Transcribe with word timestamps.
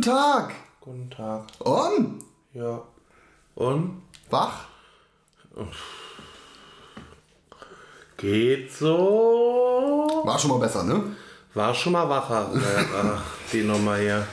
Guten 0.00 0.12
Tag. 0.16 0.54
Guten 0.80 1.10
Tag. 1.10 1.42
Und? 1.58 2.24
Ja. 2.54 2.80
Und? 3.54 4.00
Wach? 4.30 4.64
Geht 8.16 8.72
so. 8.72 10.22
War 10.24 10.38
schon 10.38 10.52
mal 10.52 10.58
besser, 10.60 10.84
ne? 10.84 11.02
War 11.52 11.74
schon 11.74 11.92
mal 11.92 12.08
wacher, 12.08 12.50
äh, 12.54 13.18
die 13.52 13.62
Nummer 13.62 13.96
hier. 13.98 14.26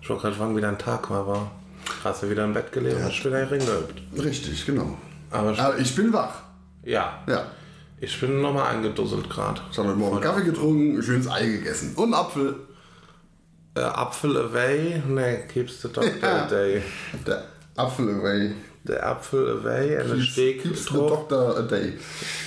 Ich 0.00 0.08
wollte 0.08 0.22
gerade 0.22 0.36
fragen, 0.36 0.56
wie 0.56 0.62
dein 0.62 0.78
Tag 0.78 1.10
mal 1.10 1.26
war. 1.26 1.50
Hast 2.02 2.22
du 2.22 2.30
wieder 2.30 2.44
im 2.46 2.54
Bett 2.54 2.72
gelegen 2.72 2.96
und 2.96 3.02
hast 3.04 3.22
wieder 3.22 3.50
Ring 3.50 3.60
geübt. 3.60 4.00
Richtig, 4.24 4.64
genau. 4.64 4.96
Aber 5.30 5.50
Aber 5.58 5.76
ich 5.78 5.94
bin 5.94 6.14
wach. 6.14 6.32
ja, 6.82 7.18
Ja. 7.26 7.44
ich 8.00 8.18
bin 8.18 8.40
nochmal 8.40 8.74
eingedusselt 8.74 9.28
gerade. 9.28 9.60
Ich 9.70 9.76
habe 9.76 9.88
heute 9.88 9.98
Morgen 9.98 10.20
Kaffee 10.22 10.44
getrunken, 10.44 11.02
schönes 11.02 11.28
Ei 11.28 11.44
gegessen. 11.46 11.92
Und 11.96 12.04
einen 12.04 12.14
Apfel. 12.14 12.56
Äh, 13.74 13.80
Apfel 13.80 14.36
away? 14.36 15.02
Nee, 15.06 15.46
keeps 15.52 15.82
the 15.82 15.88
doctor 15.88 16.16
Ja. 16.20 16.44
a 16.46 16.48
day. 16.48 16.82
Der 17.26 17.44
Apfel 17.76 18.08
away. 18.08 18.54
Der 18.84 19.06
Apfel 19.06 19.58
away 19.60 19.96
and 19.98 20.12
Keeps, 20.14 20.32
steak 20.32 20.62
keeps 20.62 20.84
the 20.86 20.94
doctor 20.94 21.56
a 21.58 21.62
day. 21.62 21.92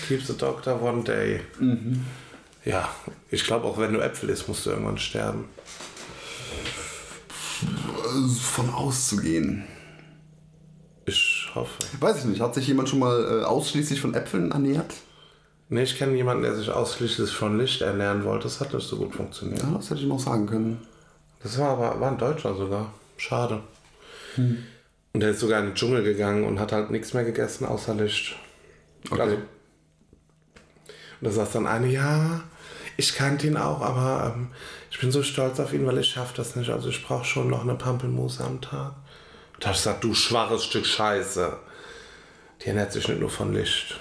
Keeps 0.08 0.28
the 0.28 0.38
doctor 0.38 0.82
one 0.82 1.04
day. 1.04 1.42
Mhm. 1.60 2.06
Ja, 2.66 2.90
ich 3.30 3.44
glaube 3.46 3.66
auch 3.66 3.78
wenn 3.78 3.94
du 3.94 4.00
Äpfel 4.00 4.30
isst, 4.30 4.48
musst 4.48 4.66
du 4.66 4.72
irgendwann 4.72 4.98
sterben. 4.98 5.46
Von 8.42 8.70
auszugehen. 8.70 9.64
Ich 11.06 11.50
hoffe. 11.54 11.80
Weiß 12.00 12.20
ich 12.20 12.26
nicht, 12.26 12.42
hat 12.42 12.54
sich 12.56 12.68
jemand 12.68 12.90
schon 12.90 13.00
mal 13.00 13.42
äh, 13.42 13.44
ausschließlich 13.46 14.02
von 14.02 14.14
Äpfeln 14.14 14.52
ernährt? 14.52 14.94
Nee, 15.70 15.84
ich 15.84 15.98
kenne 15.98 16.16
jemanden, 16.16 16.44
der 16.44 16.56
sich 16.56 16.70
ausschließlich 16.70 17.32
von 17.32 17.58
Licht 17.58 17.82
ernähren 17.82 18.24
wollte. 18.26 18.44
Das 18.44 18.60
hat 18.60 18.74
nicht 18.74 18.88
so 18.88 18.98
gut 18.98 19.16
funktioniert. 19.16 19.62
Ja, 19.62 19.72
das 19.76 19.90
hätte 19.90 20.02
ich 20.02 20.08
noch 20.08 20.20
sagen 20.20 20.46
können. 20.46 20.86
Das 21.44 21.58
war 21.60 21.70
aber 21.70 22.00
war 22.00 22.12
ein 22.12 22.18
Deutscher 22.18 22.56
sogar. 22.56 22.94
Schade. 23.18 23.62
Hm. 24.36 24.64
Und 25.14 25.20
der 25.20 25.32
ist 25.32 25.40
sogar 25.40 25.60
in 25.60 25.68
den 25.68 25.76
Dschungel 25.76 26.04
gegangen 26.04 26.46
und 26.46 26.60
hat 26.60 26.72
halt 26.72 26.90
nichts 26.90 27.14
mehr 27.14 27.24
gegessen 27.24 27.66
außer 27.66 27.94
Licht. 27.94 28.36
Okay. 29.10 29.22
Also, 29.22 29.36
und 29.36 29.44
da 31.22 31.32
saß 31.32 31.52
dann 31.52 31.68
eine, 31.68 31.88
ja, 31.88 32.44
ich 32.98 33.16
kannte 33.16 33.48
ihn 33.48 33.58
auch, 33.58 33.82
aber 33.82 34.34
ähm, 34.36 34.48
ich 34.92 35.00
bin 35.00 35.12
so 35.12 35.24
stolz 35.24 35.60
auf 35.60 35.74
ihn, 35.74 35.86
weil 35.86 35.98
ich 36.00 36.10
schaffe 36.10 36.34
das 36.36 36.56
nicht. 36.56 36.70
Also 36.70 36.90
ich 36.90 37.06
brauche 37.06 37.26
schon 37.26 37.50
noch 37.50 37.62
eine 37.62 37.76
Pampelmuse 37.76 38.44
am 38.44 38.62
Tag. 38.62 38.94
Da 39.60 39.72
ich 39.72 39.78
gesagt, 39.78 40.04
du 40.04 40.14
schwaches 40.14 40.64
Stück 40.66 40.86
Scheiße. 40.86 41.58
Die 42.62 42.68
ernährt 42.68 42.94
sich 42.94 43.08
nicht 43.08 43.20
nur 43.20 43.30
von 43.30 43.54
Licht. 43.54 44.00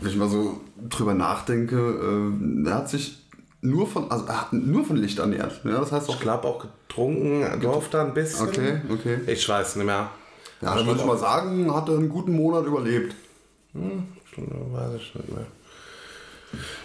Wenn 0.00 0.10
ich 0.10 0.16
mal 0.16 0.28
so 0.28 0.60
drüber 0.88 1.14
nachdenke, 1.14 1.76
äh, 1.76 2.68
er 2.68 2.74
hat 2.74 2.90
sich 2.90 3.19
nur 3.62 3.86
von, 3.86 4.10
also 4.10 4.28
hat 4.28 4.52
nur 4.52 4.84
von 4.84 4.96
Licht 4.96 5.18
ernährt. 5.18 5.60
Ja, 5.64 5.80
das 5.80 5.92
heißt 5.92 6.08
auch. 6.08 6.14
Ich 6.14 6.20
glaube 6.20 6.48
auch 6.48 6.66
getrunken, 6.88 7.60
durfte 7.60 8.00
ein 8.00 8.14
bisschen. 8.14 8.48
Okay, 8.48 8.80
okay. 8.90 9.18
Ich 9.26 9.48
weiß 9.48 9.76
nicht 9.76 9.86
mehr. 9.86 10.10
Ja, 10.60 10.74
dann 10.74 10.86
würde 10.86 11.00
ich 11.00 11.06
mal 11.06 11.18
sagen, 11.18 11.74
hat 11.74 11.88
er 11.88 11.96
einen 11.96 12.08
guten 12.08 12.32
Monat 12.32 12.66
überlebt. 12.66 13.14
Stunde, 14.26 14.54
weiß 14.72 14.94
ich 14.96 15.14
nicht 15.14 15.28
mehr. 15.28 15.46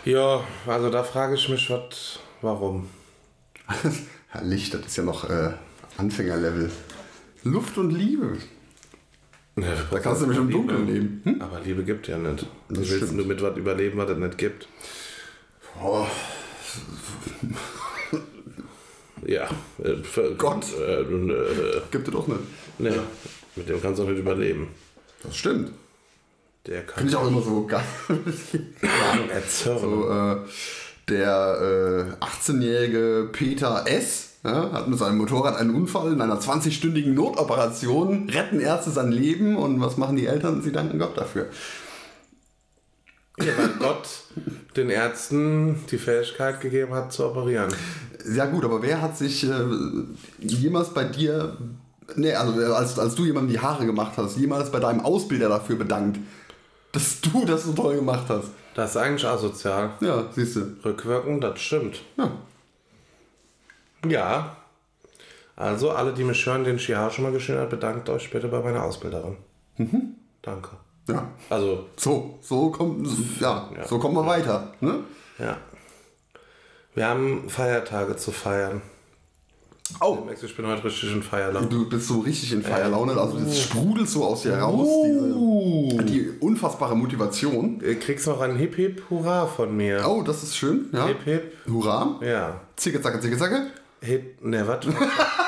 Ja, 0.05 0.41
also 0.67 0.89
da 0.89 1.03
frage 1.03 1.35
ich 1.35 1.49
mich, 1.49 1.69
was, 1.69 2.19
warum? 2.41 2.89
Ja, 4.33 4.41
Licht, 4.41 4.73
das 4.73 4.85
ist 4.85 4.97
ja 4.97 5.03
noch 5.03 5.29
äh, 5.29 5.51
Anfängerlevel. 5.97 6.69
Luft 7.43 7.77
und 7.77 7.91
Liebe. 7.91 8.37
Da 9.55 9.99
kannst 9.99 10.21
du 10.21 10.25
nämlich 10.25 10.39
im 10.39 10.51
Dunkeln 10.51 10.87
leben. 10.87 11.21
Hm? 11.23 11.41
Aber 11.41 11.61
Liebe 11.61 11.83
gibt 11.83 12.07
ja 12.07 12.17
nicht. 12.17 12.45
Das 12.67 12.77
willst 12.77 12.95
stimmt. 12.95 13.19
du 13.19 13.23
mit 13.23 13.41
was 13.41 13.55
überleben, 13.55 13.97
was 13.97 14.09
es 14.09 14.17
nicht 14.17 14.37
gibt? 14.37 14.67
Oh, 15.81 16.05
Ja. 19.25 19.49
äh, 19.83 19.95
Gott. 20.37 20.65
Äh, 20.79 21.01
äh, 21.01 21.81
gibt 21.91 22.07
es 22.07 22.13
doch 22.13 22.27
nicht. 22.27 22.39
nee, 22.77 22.91
mit 23.55 23.67
dem 23.67 23.81
kannst 23.81 23.99
du 23.99 24.03
auch 24.03 24.09
nicht 24.09 24.19
überleben. 24.19 24.67
Das 25.23 25.35
stimmt. 25.35 25.71
Der 26.67 26.83
kann 26.83 26.97
Finde 26.99 27.11
ich 27.11 27.17
auch 27.17 27.27
immer 27.27 27.41
so 27.41 27.65
geil. 27.65 27.83
so, 29.47 30.09
äh, 30.09 30.37
der 31.09 32.15
äh, 32.21 32.23
18-jährige 32.23 33.29
Peter 33.31 33.85
S. 33.87 34.31
Ja, 34.43 34.71
hat 34.73 34.87
mit 34.87 34.99
seinem 34.99 35.17
Motorrad 35.17 35.55
einen 35.55 35.73
Unfall 35.73 36.13
in 36.13 36.21
einer 36.21 36.39
20-stündigen 36.39 37.13
Notoperation, 37.13 38.29
retten 38.29 38.59
Ärzte 38.59 38.91
sein 38.91 39.11
Leben 39.11 39.55
und 39.55 39.81
was 39.81 39.97
machen 39.97 40.17
die 40.17 40.27
Eltern? 40.27 40.61
Sie 40.61 40.71
danken 40.71 40.99
Gott 40.99 41.17
dafür. 41.17 41.47
Ja, 43.39 43.57
weil 43.57 43.69
Gott 43.79 44.07
den 44.75 44.89
Ärzten 44.89 45.83
die 45.89 45.97
Fähigkeit 45.97 46.61
gegeben 46.61 46.93
hat 46.93 47.13
zu 47.13 47.25
operieren. 47.25 47.73
Ja 48.33 48.45
gut, 48.45 48.65
aber 48.65 48.81
wer 48.81 49.01
hat 49.01 49.17
sich 49.17 49.43
äh, 49.43 49.63
jemals 50.39 50.93
bei 50.93 51.03
dir, 51.03 51.57
nee, 52.15 52.33
also 52.33 52.73
als, 52.73 52.97
als 52.97 53.15
du 53.15 53.25
jemandem 53.25 53.53
die 53.53 53.59
Haare 53.59 53.85
gemacht 53.85 54.13
hast, 54.17 54.37
jemals 54.37 54.71
bei 54.71 54.79
deinem 54.79 55.01
Ausbilder 55.01 55.49
dafür 55.49 55.77
bedankt, 55.77 56.19
dass 56.91 57.21
du 57.21 57.45
das 57.45 57.65
so 57.65 57.73
toll 57.73 57.95
gemacht 57.95 58.25
hast? 58.29 58.49
Das 58.73 58.91
ist 58.91 58.97
eigentlich 58.97 59.25
asozial. 59.25 59.91
Ja, 60.01 60.25
siehst 60.33 60.57
du. 60.57 60.75
Rückwirkend, 60.83 61.43
das 61.43 61.59
stimmt. 61.59 62.01
Ja. 62.17 62.31
Ja. 64.07 64.57
Also, 65.55 65.91
alle, 65.91 66.13
die 66.13 66.25
mich 66.25 66.45
hören, 66.45 66.65
den 66.65 66.79
Shihar 66.79 67.09
schon 67.11 67.23
mal 67.23 67.31
geschnitten 67.31 67.61
hat, 67.61 67.69
bedankt 67.69 68.09
euch 68.09 68.29
bitte 68.29 68.49
bei 68.49 68.59
meiner 68.59 68.83
Ausbilderin. 68.83 69.37
Danke. 70.41 70.69
Ja. 71.07 71.27
Also, 71.49 71.85
So, 71.97 72.39
so 72.41 72.69
kommt, 72.71 73.07
ja, 73.39 73.69
Ja. 73.77 73.87
so 73.87 73.99
kommt 73.99 74.15
man 74.15 74.25
weiter. 74.25 74.73
Ne? 74.81 74.99
ja. 75.39 75.57
Wir 76.93 77.07
haben 77.07 77.49
Feiertage 77.49 78.15
zu 78.15 78.31
feiern. 78.31 78.81
Oh, 80.01 80.15
Du 80.15 80.25
merkst, 80.25 80.43
ich 80.45 80.55
bin 80.57 80.65
heute 80.65 80.83
richtig 80.85 81.11
in 81.13 81.21
Feierlaune. 81.21 81.67
du 81.67 81.87
bist 81.87 82.07
so 82.07 82.19
richtig 82.21 82.51
in 82.53 82.63
Feierlaune, 82.63 83.15
also 83.19 83.37
das 83.37 83.61
sprudelt 83.61 84.09
so 84.09 84.25
aus 84.25 84.41
dir 84.41 84.57
raus, 84.57 84.87
diese, 85.05 86.03
die 86.05 86.29
unfassbare 86.39 86.95
Motivation. 86.95 87.77
Du 87.77 87.95
kriegst 87.99 88.25
noch 88.25 88.41
ein 88.41 88.55
Hip 88.55 88.75
Hip 88.75 89.03
Hurra 89.11 89.45
von 89.45 89.77
mir. 89.77 90.03
Oh, 90.07 90.23
das 90.23 90.41
ist 90.41 90.57
schön, 90.57 90.89
ja. 90.91 91.05
Hip 91.05 91.23
Hip. 91.25 91.53
Hurra. 91.67 92.19
Ja. 92.21 92.61
Zicke, 92.77 92.99
zacke, 92.99 93.19
zicke, 93.19 93.37
zacke. 93.37 93.67
Hip. 94.01 94.43
Ne, 94.43 94.67
was? 94.67 94.79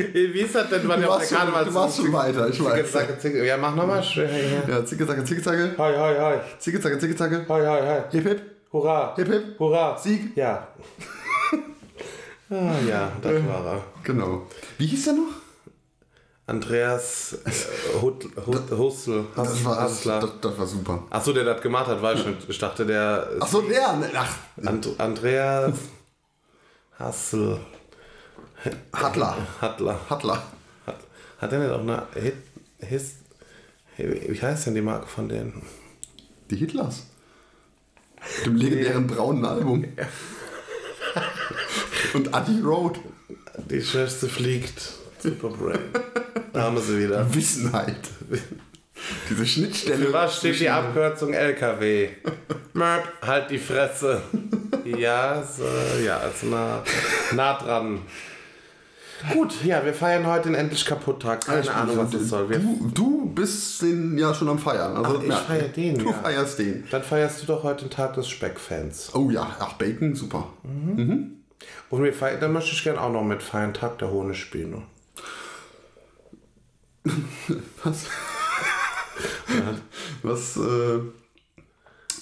Wie 0.12 0.40
ist 0.40 0.54
das 0.54 0.68
denn, 0.68 0.82
wann 0.86 1.02
Du 1.02 1.08
auf 1.08 1.18
der 1.18 1.26
schon, 1.26 1.38
Karneval 1.38 1.64
du 1.64 1.74
warst 1.74 1.96
schon 1.96 2.12
weiter, 2.12 2.48
ich 2.48 2.62
weiß. 2.62 2.94
Ja, 3.44 3.56
mach 3.56 3.74
nochmal. 3.74 4.02
Ja, 4.02 4.84
zicke, 4.84 5.06
zacke, 5.06 5.24
zicke, 5.24 5.42
zacke. 5.42 5.74
Hi, 5.78 5.94
hi, 5.96 6.14
hi. 6.18 6.40
Zicke, 6.58 6.80
zacke, 6.80 6.98
zicke, 6.98 7.16
zacke. 7.16 7.46
Hi, 7.48 7.66
hi, 7.66 7.80
hi. 7.80 8.00
Hip, 8.10 8.26
hip, 8.26 8.42
Hurra. 8.72 9.14
hip, 9.16 9.28
hip. 9.28 9.58
Hurra. 9.58 9.98
Sieg. 9.98 10.36
Ja. 10.36 10.68
ah, 12.50 12.74
ja, 12.88 13.12
das 13.22 13.32
war 13.46 13.66
er. 13.66 13.84
Genau. 14.02 14.46
Wie 14.78 14.86
hieß 14.86 15.04
der 15.04 15.14
noch? 15.14 15.32
Andreas 16.46 17.38
äh, 17.44 18.00
Hut, 18.00 18.24
Hut, 18.44 18.70
Hustel. 18.72 19.24
Das 19.36 19.64
war, 19.64 19.76
das, 19.82 20.02
das, 20.02 20.58
war 20.58 20.66
super. 20.66 21.04
Achso, 21.08 21.32
der 21.32 21.44
das 21.44 21.62
gemacht 21.62 21.86
hat, 21.86 22.02
weiß 22.02 22.18
ich. 22.20 22.48
Ich 22.48 22.58
dachte, 22.58 22.84
der. 22.84 23.28
Achso, 23.38 23.60
der. 23.62 23.92
ne, 23.92 24.10
Ach, 24.16 24.36
And, 24.64 24.88
Andreas 24.98 25.74
Hassel. 26.98 27.60
Hattler. 28.92 29.36
Hattler. 29.60 30.00
Hattler. 30.08 30.42
Hat, 31.38 31.52
der 31.52 31.58
nicht 31.58 31.70
auch 31.70 31.80
eine 31.80 32.06
Hit, 32.14 32.34
His, 32.78 33.14
wie 33.96 34.40
heißt 34.40 34.66
denn 34.66 34.74
die 34.74 34.82
Marke 34.82 35.06
von 35.06 35.28
denen? 35.28 35.62
Die 36.50 36.56
Hitlers. 36.56 37.06
Dem 38.44 38.56
legendären 38.56 39.06
braunen 39.06 39.44
Album. 39.44 39.84
Und 42.14 42.34
Adi 42.34 42.60
Road. 42.60 42.98
Die 43.70 43.82
Schwester 43.82 44.28
fliegt. 44.28 44.92
Superbrain. 45.22 45.80
Da 46.52 46.62
haben 46.62 46.76
wir 46.76 46.82
sie 46.82 46.98
wieder. 46.98 47.34
Wissenheit. 47.34 47.96
Diese 49.28 49.46
Schnittstelle. 49.46 50.06
Für 50.06 50.12
was 50.12 50.38
steht 50.38 50.60
die 50.60 50.68
Abkürzung 50.68 51.32
LKW? 51.32 52.10
Möp, 52.74 53.04
halt 53.22 53.50
die 53.50 53.58
Fresse. 53.58 54.22
Ja, 54.84 55.42
so, 55.42 55.64
ja, 56.04 56.18
ist 56.18 56.42
nah, 56.44 56.82
nah 57.32 57.58
dran. 57.58 58.00
Gut, 59.34 59.64
ja, 59.64 59.84
wir 59.84 59.92
feiern 59.92 60.26
heute 60.26 60.44
den 60.48 60.54
endlich 60.54 60.84
kaputt 60.86 61.20
Tag. 61.22 61.44
Keine 61.44 61.60
Ich- 61.60 61.70
Ahnung, 61.70 61.96
was 61.98 62.10
das 62.10 62.28
soll. 62.28 62.48
Wir, 62.48 62.58
Du, 62.58 62.90
du 62.94 63.26
bist 63.34 63.82
den 63.82 64.16
ja 64.16 64.32
schon 64.32 64.48
am 64.48 64.58
Feiern. 64.58 64.96
Also, 64.96 65.18
Ach, 65.18 65.22
ich 65.22 65.28
ja, 65.28 65.36
feier 65.36 65.68
den, 65.68 65.98
Du 65.98 66.06
ja. 66.06 66.12
feierst 66.14 66.58
den. 66.58 66.84
dann 66.90 67.02
feierst 67.02 67.42
du 67.42 67.46
doch 67.46 67.62
heute 67.62 67.84
den 67.84 67.90
Tag 67.90 68.14
des 68.14 68.28
Speckfans. 68.28 69.14
Oh 69.14 69.30
ja, 69.30 69.56
ach, 69.60 69.74
Bacon, 69.74 70.14
super. 70.14 70.48
Und 70.62 72.02
wir 72.02 72.12
feiern, 72.14 72.40
dann 72.40 72.52
möchte 72.52 72.72
ich 72.72 72.82
gerne 72.82 73.00
auch 73.00 73.12
noch 73.12 73.24
mit 73.24 73.42
feiern 73.42 73.74
Tag 73.74 73.98
der 73.98 74.10
Honigbiene. 74.10 74.82
Was? 77.84 78.06
Was 80.22 80.56
äh, 80.56 81.00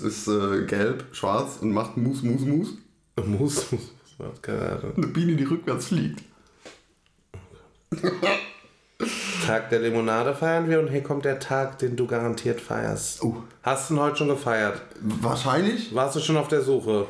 ist 0.06 0.28
äh, 0.28 0.64
gelb, 0.66 1.04
schwarz 1.12 1.58
und 1.60 1.72
macht 1.72 1.96
Mus, 1.96 2.22
Mus, 2.22 2.40
Mus? 2.42 2.74
Mus, 3.24 3.72
Mus. 3.72 3.92
Eine 4.46 5.06
Biene, 5.08 5.36
die 5.36 5.44
rückwärts 5.44 5.86
fliegt. 5.86 6.24
Tag 9.46 9.70
der 9.70 9.80
Limonade 9.80 10.34
feiern 10.34 10.68
wir 10.68 10.80
und 10.80 10.88
hier 10.88 11.02
kommt 11.02 11.24
der 11.24 11.38
Tag, 11.40 11.78
den 11.78 11.96
du 11.96 12.06
garantiert 12.06 12.60
feierst. 12.60 13.22
Oh. 13.22 13.36
Hast 13.62 13.88
du 13.88 13.94
ihn 13.94 14.00
heute 14.00 14.16
schon 14.16 14.28
gefeiert? 14.28 14.82
Wahrscheinlich. 15.00 15.94
Warst 15.94 16.16
du 16.16 16.20
schon 16.20 16.36
auf 16.36 16.48
der 16.48 16.62
Suche? 16.62 17.06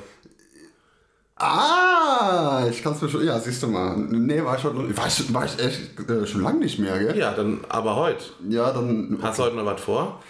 Ah, 1.36 2.66
ich 2.68 2.82
kann 2.82 2.92
es 2.94 3.00
mir 3.00 3.08
schon. 3.08 3.24
Ja, 3.24 3.38
siehst 3.38 3.62
du 3.62 3.68
mal. 3.68 3.96
Nee, 3.96 4.44
war 4.44 4.56
ich 4.56 4.62
schon. 4.62 4.96
War 4.96 5.06
ich, 5.06 5.34
war 5.34 5.44
ich 5.44 5.58
echt 5.58 6.10
äh, 6.10 6.26
schon 6.26 6.42
lange 6.42 6.58
nicht 6.58 6.78
mehr, 6.78 6.98
gell? 6.98 7.16
Ja, 7.16 7.32
dann 7.32 7.60
aber 7.68 7.94
heute. 7.96 8.24
Ja, 8.48 8.72
dann. 8.72 9.18
Hast 9.22 9.38
du 9.38 9.44
heute 9.44 9.56
noch 9.56 9.64
was 9.64 9.80
vor? 9.80 10.20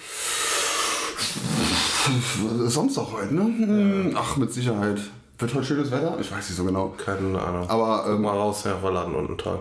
Samstag 2.66 3.06
heute, 3.12 3.34
ne? 3.34 3.42
Hm, 3.42 4.16
Ach, 4.16 4.36
mit 4.36 4.52
Sicherheit. 4.52 4.98
Wird 5.38 5.54
heute 5.54 5.64
schönes 5.64 5.90
Wetter? 5.90 6.16
Ich 6.20 6.30
weiß 6.30 6.48
nicht 6.48 6.56
so 6.56 6.64
genau. 6.64 6.94
Keine 7.02 7.40
Ahnung. 7.40 7.68
Aber 7.70 8.06
ähm, 8.08 8.22
mal 8.22 8.36
raus, 8.36 8.64
Herr 8.64 8.74
Rollladen 8.74 9.14
unten 9.14 9.38
toll. 9.38 9.60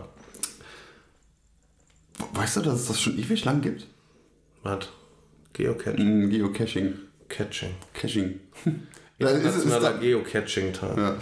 Weißt 2.34 2.58
du, 2.58 2.62
dass 2.62 2.82
es 2.82 2.88
das 2.88 3.02
schon 3.02 3.18
ewig 3.18 3.44
lang 3.46 3.62
gibt? 3.62 3.88
Was? 4.64 4.88
Geocaching. 5.54 5.98
Hm, 5.98 6.30
Geocaching. 6.30 6.94
Catching. 7.30 7.72
Caching. 7.94 8.40
ja, 9.20 9.30
Internationaler 9.30 9.98
Geocaching-Tag. 9.98 10.98
ja, 10.98 11.16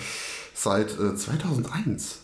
seit 0.53 0.91
äh, 0.99 1.15
2001. 1.15 2.19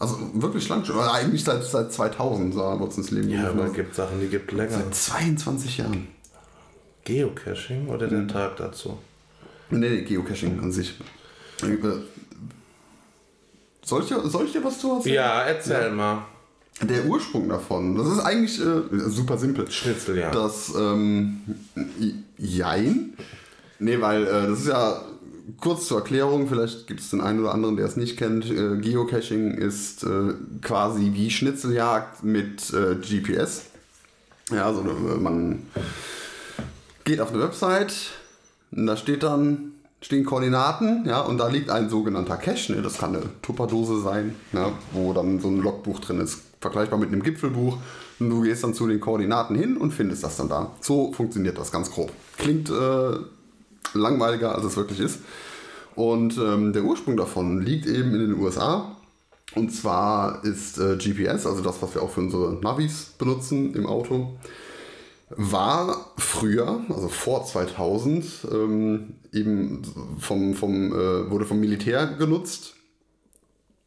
Also 0.00 0.16
wirklich 0.34 0.68
lang 0.68 0.84
schon. 0.84 0.96
Oder 0.96 1.12
eigentlich 1.12 1.44
seit, 1.44 1.64
seit 1.64 1.92
2000 1.92 2.54
so 2.54 2.62
haben 2.62 2.80
wir 2.80 2.84
uns 2.86 2.96
ins 2.98 3.10
Leben 3.10 3.28
Ja, 3.30 3.50
aber 3.50 3.66
es 3.66 3.72
gibt 3.72 3.94
Sachen, 3.94 4.20
die 4.20 4.28
gibt 4.28 4.52
länger. 4.52 4.70
Seit 4.70 4.94
22 4.94 5.78
Jahren. 5.78 6.08
Geocaching 7.04 7.88
oder 7.88 8.06
der 8.06 8.26
Tag 8.28 8.56
dazu? 8.56 8.98
Nee, 9.70 9.88
nee, 9.88 10.02
Geocaching 10.02 10.60
an 10.60 10.72
sich. 10.72 10.94
Äh, 11.62 11.76
Soll 13.82 14.02
ich, 14.02 14.08
soll 14.30 14.44
ich 14.44 14.52
dir 14.52 14.62
was 14.62 14.78
zu 14.78 14.94
erzählen? 14.96 15.14
Ja, 15.14 15.42
erzähl 15.44 15.90
mal. 15.90 16.26
Der 16.82 17.06
Ursprung 17.06 17.48
davon, 17.48 17.96
das 17.96 18.06
ist 18.06 18.20
eigentlich 18.20 18.60
äh, 18.60 19.08
super 19.08 19.36
simpel. 19.36 19.70
Schnitzel, 19.70 20.18
ja. 20.18 20.30
Das, 20.30 20.72
ähm, 20.78 21.40
Jein. 22.36 23.14
Nee, 23.80 24.00
weil 24.00 24.24
äh, 24.26 24.46
das 24.48 24.60
ist 24.60 24.68
ja 24.68 25.02
kurz 25.60 25.86
zur 25.86 25.98
Erklärung, 25.98 26.48
vielleicht 26.48 26.86
gibt 26.86 27.00
es 27.00 27.10
den 27.10 27.20
einen 27.20 27.40
oder 27.40 27.52
anderen, 27.52 27.76
der 27.76 27.86
es 27.86 27.96
nicht 27.96 28.16
kennt. 28.16 28.48
Äh, 28.50 28.76
Geocaching 28.78 29.52
ist 29.52 30.04
äh, 30.04 30.34
quasi 30.62 31.12
wie 31.14 31.30
Schnitzeljagd 31.30 32.22
mit 32.22 32.72
äh, 32.72 32.94
GPS. 32.96 33.62
Ja, 34.50 34.66
also 34.66 34.82
äh, 34.82 35.18
man 35.18 35.62
geht 37.04 37.20
auf 37.20 37.32
eine 37.32 37.42
Website, 37.42 37.94
und 38.70 38.86
da 38.86 38.96
steht 38.96 39.22
dann, 39.22 39.72
stehen 40.00 40.24
Koordinaten, 40.24 41.04
ja, 41.06 41.20
und 41.20 41.38
da 41.38 41.48
liegt 41.48 41.70
ein 41.70 41.88
sogenannter 41.88 42.36
Cache, 42.36 42.72
ne, 42.72 42.82
das 42.82 42.98
kann 42.98 43.16
eine 43.16 43.24
Tupperdose 43.42 44.00
sein, 44.00 44.34
ja, 44.52 44.72
wo 44.92 45.12
dann 45.12 45.40
so 45.40 45.48
ein 45.48 45.60
Logbuch 45.60 46.00
drin 46.00 46.20
ist, 46.20 46.42
vergleichbar 46.60 46.98
mit 46.98 47.08
einem 47.08 47.22
Gipfelbuch. 47.22 47.78
Und 48.18 48.30
du 48.30 48.42
gehst 48.42 48.64
dann 48.64 48.74
zu 48.74 48.86
den 48.86 49.00
Koordinaten 49.00 49.54
hin 49.54 49.76
und 49.76 49.92
findest 49.92 50.24
das 50.24 50.36
dann 50.36 50.48
da. 50.48 50.72
So 50.80 51.12
funktioniert 51.12 51.58
das 51.58 51.70
ganz 51.70 51.90
grob. 51.90 52.10
Klingt 52.36 52.70
äh, 52.70 53.16
langweiliger, 53.94 54.54
als 54.54 54.64
es 54.64 54.76
wirklich 54.76 55.00
ist. 55.00 55.20
Und 55.94 56.38
ähm, 56.38 56.72
der 56.72 56.84
Ursprung 56.84 57.16
davon 57.16 57.60
liegt 57.60 57.86
eben 57.86 58.14
in 58.14 58.20
den 58.20 58.40
USA. 58.40 58.96
Und 59.54 59.70
zwar 59.70 60.44
ist 60.44 60.78
äh, 60.78 60.96
GPS, 60.96 61.46
also 61.46 61.62
das, 61.62 61.80
was 61.82 61.94
wir 61.94 62.02
auch 62.02 62.10
für 62.10 62.20
unsere 62.20 62.52
Navis 62.54 63.14
benutzen 63.18 63.74
im 63.74 63.86
Auto, 63.86 64.36
war 65.30 66.12
früher, 66.16 66.80
also 66.88 67.08
vor 67.08 67.44
2000, 67.44 68.24
ähm, 68.52 69.14
eben 69.32 69.82
vom, 70.18 70.54
vom, 70.54 70.92
äh, 70.92 71.30
wurde 71.30 71.44
vom 71.44 71.60
Militär 71.60 72.06
genutzt. 72.06 72.74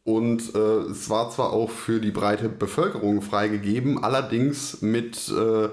Und 0.04 0.54
äh, 0.54 0.58
es 0.90 1.08
war 1.10 1.30
zwar 1.30 1.52
auch 1.52 1.70
für 1.70 2.00
die 2.00 2.10
breite 2.10 2.48
Bevölkerung 2.48 3.22
freigegeben, 3.22 4.02
allerdings 4.02 4.82
mit, 4.82 5.28
äh, 5.28 5.68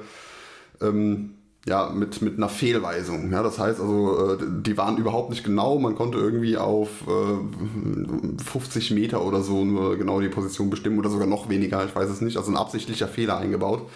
ähm, 0.85 1.31
ja, 1.65 1.89
mit, 1.89 2.21
mit 2.21 2.37
einer 2.37 2.49
Fehlweisung. 2.49 3.31
Ja, 3.31 3.41
das 3.41 3.57
heißt 3.57 3.79
also, 3.79 4.35
äh, 4.35 4.37
die 4.61 4.77
waren 4.77 4.97
überhaupt 4.97 5.31
nicht 5.31 5.43
genau. 5.43 5.79
Man 5.79 5.95
konnte 5.95 6.19
irgendwie 6.19 6.57
auf 6.57 6.89
äh, 7.07 8.43
50 8.43 8.91
Meter 8.91 9.25
oder 9.25 9.41
so 9.41 9.65
nur 9.65 9.97
genau 9.97 10.21
die 10.21 10.29
Position 10.29 10.69
bestimmen 10.69 10.99
oder 10.99 11.09
sogar 11.09 11.27
noch 11.27 11.49
weniger, 11.49 11.83
ich 11.85 11.95
weiß 11.95 12.09
es 12.09 12.21
nicht. 12.21 12.37
Also 12.37 12.51
ein 12.51 12.57
absichtlicher 12.57 13.07
Fehler 13.07 13.37
eingebaut. 13.37 13.89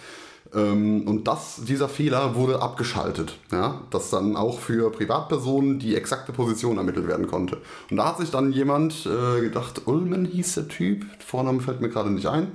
Ähm, 0.52 1.06
und 1.06 1.26
das, 1.26 1.62
dieser 1.64 1.88
Fehler 1.88 2.34
wurde 2.34 2.60
abgeschaltet, 2.60 3.38
ja, 3.50 3.82
dass 3.90 4.10
dann 4.10 4.36
auch 4.36 4.58
für 4.58 4.90
Privatpersonen 4.90 5.78
die 5.78 5.94
exakte 5.94 6.32
Position 6.32 6.78
ermittelt 6.78 7.08
werden 7.08 7.26
konnte. 7.26 7.58
Und 7.90 7.96
da 7.96 8.06
hat 8.06 8.18
sich 8.18 8.30
dann 8.30 8.52
jemand 8.52 9.06
äh, 9.06 9.40
gedacht, 9.40 9.82
Ullman 9.86 10.24
hieß 10.24 10.54
der 10.54 10.68
Typ, 10.68 11.04
Vorname 11.24 11.60
fällt 11.60 11.80
mir 11.80 11.88
gerade 11.88 12.10
nicht 12.10 12.26
ein, 12.26 12.52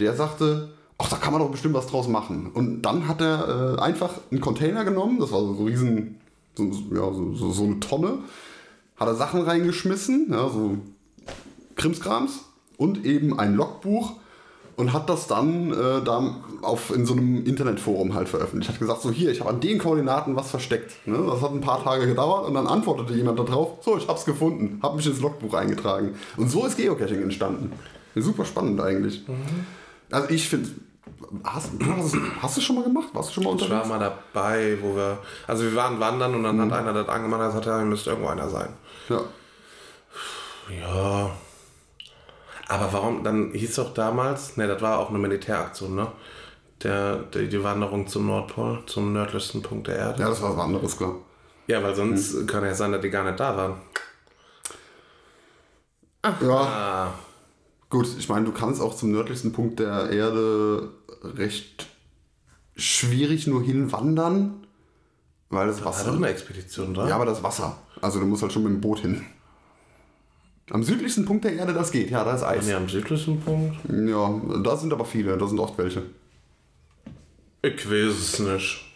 der 0.00 0.14
sagte, 0.14 0.70
ach, 0.98 1.08
da 1.08 1.16
kann 1.16 1.32
man 1.32 1.40
doch 1.40 1.50
bestimmt 1.50 1.74
was 1.74 1.86
draus 1.86 2.08
machen. 2.08 2.50
Und 2.52 2.82
dann 2.82 3.08
hat 3.08 3.20
er 3.20 3.76
äh, 3.78 3.80
einfach 3.80 4.14
einen 4.30 4.40
Container 4.40 4.84
genommen, 4.84 5.18
das 5.20 5.32
war 5.32 5.40
so 5.40 5.52
ein 5.52 5.66
riesen, 5.66 6.20
so, 6.54 6.64
ja, 6.64 7.12
so, 7.12 7.34
so, 7.34 7.52
so 7.52 7.64
eine 7.64 7.80
Tonne, 7.80 8.18
hat 8.96 9.08
er 9.08 9.14
Sachen 9.14 9.42
reingeschmissen, 9.42 10.28
ja, 10.30 10.48
so 10.48 10.76
Krimskrams 11.76 12.40
und 12.76 13.06
eben 13.06 13.38
ein 13.38 13.54
Logbuch 13.54 14.16
und 14.80 14.92
hat 14.92 15.08
das 15.08 15.26
dann 15.26 15.72
äh, 15.72 16.02
da 16.04 16.34
auf, 16.62 16.90
in 16.94 17.06
so 17.06 17.12
einem 17.14 17.44
Internetforum 17.44 18.14
halt 18.14 18.28
veröffentlicht. 18.28 18.70
Hat 18.72 18.78
gesagt, 18.80 19.02
so 19.02 19.10
hier, 19.10 19.30
ich 19.30 19.40
habe 19.40 19.50
an 19.50 19.60
den 19.60 19.78
Koordinaten 19.78 20.34
was 20.36 20.50
versteckt. 20.50 21.06
Ne? 21.06 21.18
Das 21.26 21.40
hat 21.42 21.52
ein 21.52 21.60
paar 21.60 21.82
Tage 21.84 22.06
gedauert 22.06 22.46
und 22.48 22.54
dann 22.54 22.66
antwortete 22.66 23.14
jemand 23.14 23.38
darauf, 23.38 23.78
so, 23.82 23.96
ich 23.96 24.08
hab's 24.08 24.24
gefunden, 24.24 24.80
hab 24.82 24.96
mich 24.96 25.06
ins 25.06 25.20
Logbuch 25.20 25.54
eingetragen. 25.54 26.14
Und 26.36 26.50
so 26.50 26.66
ist 26.66 26.76
Geocaching 26.76 27.22
entstanden. 27.22 27.72
Super 28.16 28.44
spannend 28.44 28.80
eigentlich. 28.80 29.22
Also 30.10 30.28
ich 30.30 30.48
finde, 30.48 30.68
hast, 31.44 31.70
hast, 31.80 32.16
hast 32.42 32.56
du 32.56 32.60
schon 32.60 32.76
mal 32.76 32.84
gemacht? 32.84 33.08
Warst 33.12 33.28
du 33.30 33.34
schon 33.34 33.44
mal 33.44 33.54
Ich 33.54 33.62
unterwegs? 33.62 33.88
war 33.88 33.98
mal 33.98 34.12
dabei, 34.32 34.76
wo 34.82 34.96
wir. 34.96 35.18
Also 35.46 35.62
wir 35.64 35.74
waren 35.76 36.00
wandern 36.00 36.34
und 36.34 36.42
dann 36.42 36.56
Mhm. 36.56 36.62
hat 36.72 36.72
einer 36.80 36.92
das 36.92 37.08
angemacht, 37.08 37.54
hat 37.54 37.66
er, 37.66 37.84
müsste 37.84 38.10
irgendwo 38.10 38.28
einer 38.30 38.48
sein. 38.48 38.70
Ja. 39.08 39.20
Ja. 40.80 41.30
Aber 42.70 42.92
warum? 42.92 43.24
Dann 43.24 43.50
hieß 43.52 43.74
doch 43.76 43.92
damals, 43.94 44.56
ne, 44.56 44.66
das 44.68 44.80
war 44.80 44.98
auch 44.98 45.10
eine 45.10 45.18
Militäraktion, 45.18 45.94
ne? 45.96 46.06
Der, 46.82 47.16
der, 47.16 47.42
die 47.42 47.62
Wanderung 47.62 48.06
zum 48.06 48.26
Nordpol, 48.26 48.82
zum 48.86 49.12
nördlichsten 49.12 49.60
Punkt 49.60 49.88
der 49.88 49.96
Erde. 49.96 50.22
ja, 50.22 50.28
das 50.30 50.40
war 50.40 50.56
was 50.56 50.64
anderes, 50.64 50.96
klar. 50.96 51.14
Ja, 51.66 51.82
weil 51.82 51.94
sonst 51.94 52.46
kann 52.48 52.64
ja 52.64 52.74
sein, 52.74 52.92
dass 52.92 53.00
die 53.02 53.10
gar 53.10 53.24
nicht 53.24 53.38
da 53.38 53.56
waren. 53.56 53.74
Ja, 56.24 56.36
Ah, 56.42 57.14
Gut, 57.88 58.06
ich 58.18 58.28
meine, 58.28 58.44
du 58.46 58.52
kannst 58.52 58.80
auch 58.80 58.94
zum 58.94 59.10
nördlichsten 59.10 59.52
Punkt 59.52 59.80
der 59.80 60.10
Erde 60.10 60.90
recht 61.24 61.88
schwierig 62.76 63.46
nur 63.48 63.62
hinwandern, 63.62 64.64
weil 65.48 65.66
das 65.66 65.84
war 65.84 65.90
doch 65.92 65.98
Wasser. 65.98 66.12
eine 66.12 66.28
Expedition 66.28 66.94
da. 66.94 67.08
Ja, 67.08 67.16
aber 67.16 67.24
das 67.26 67.42
Wasser. 67.42 67.76
Also 68.00 68.20
du 68.20 68.26
musst 68.26 68.42
halt 68.42 68.52
schon 68.52 68.62
mit 68.62 68.72
dem 68.72 68.80
Boot 68.80 69.00
hin. 69.00 69.26
Am 70.70 70.82
südlichsten 70.84 71.24
Punkt 71.24 71.44
der 71.44 71.54
Erde, 71.54 71.72
das 71.74 71.90
geht, 71.90 72.10
ja, 72.10 72.22
da 72.24 72.34
ist 72.34 72.42
Eis. 72.44 72.68
Ja, 72.68 72.76
am 72.76 72.88
südlichsten 72.88 73.40
Punkt. 73.40 73.76
Ja, 73.88 74.40
da 74.62 74.76
sind 74.76 74.92
aber 74.92 75.04
viele, 75.04 75.36
da 75.36 75.46
sind 75.46 75.58
oft 75.58 75.76
welche. 75.78 76.02
Ich 77.62 77.90
weiß 77.90 78.12
es 78.18 78.38
nicht. 78.38 78.86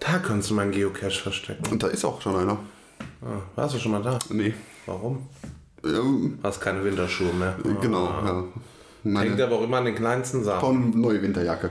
Da 0.00 0.18
könntest 0.18 0.50
du 0.50 0.54
meinen 0.54 0.70
Geocache 0.70 1.10
verstecken. 1.20 1.64
Und 1.70 1.82
da 1.82 1.88
ist 1.88 2.04
auch 2.04 2.20
schon 2.20 2.36
einer. 2.36 2.58
Ah, 3.22 3.40
warst 3.56 3.74
du 3.74 3.78
schon 3.78 3.92
mal 3.92 4.02
da? 4.02 4.18
Nee. 4.30 4.54
Warum? 4.86 5.26
Ähm, 5.84 6.38
Hast 6.42 6.60
keine 6.60 6.84
Winterschuhe 6.84 7.32
mehr. 7.32 7.56
genau, 7.80 8.06
Ah. 8.06 8.22
ja. 8.24 8.32
Hängt 9.02 9.14
Meine 9.14 9.44
aber 9.44 9.56
auch 9.58 9.62
immer 9.64 9.78
an 9.78 9.84
den 9.86 9.94
kleinsten 9.94 10.44
Sachen. 10.44 10.92
eine 10.92 10.96
neue 10.96 11.20
Winterjacke. 11.22 11.70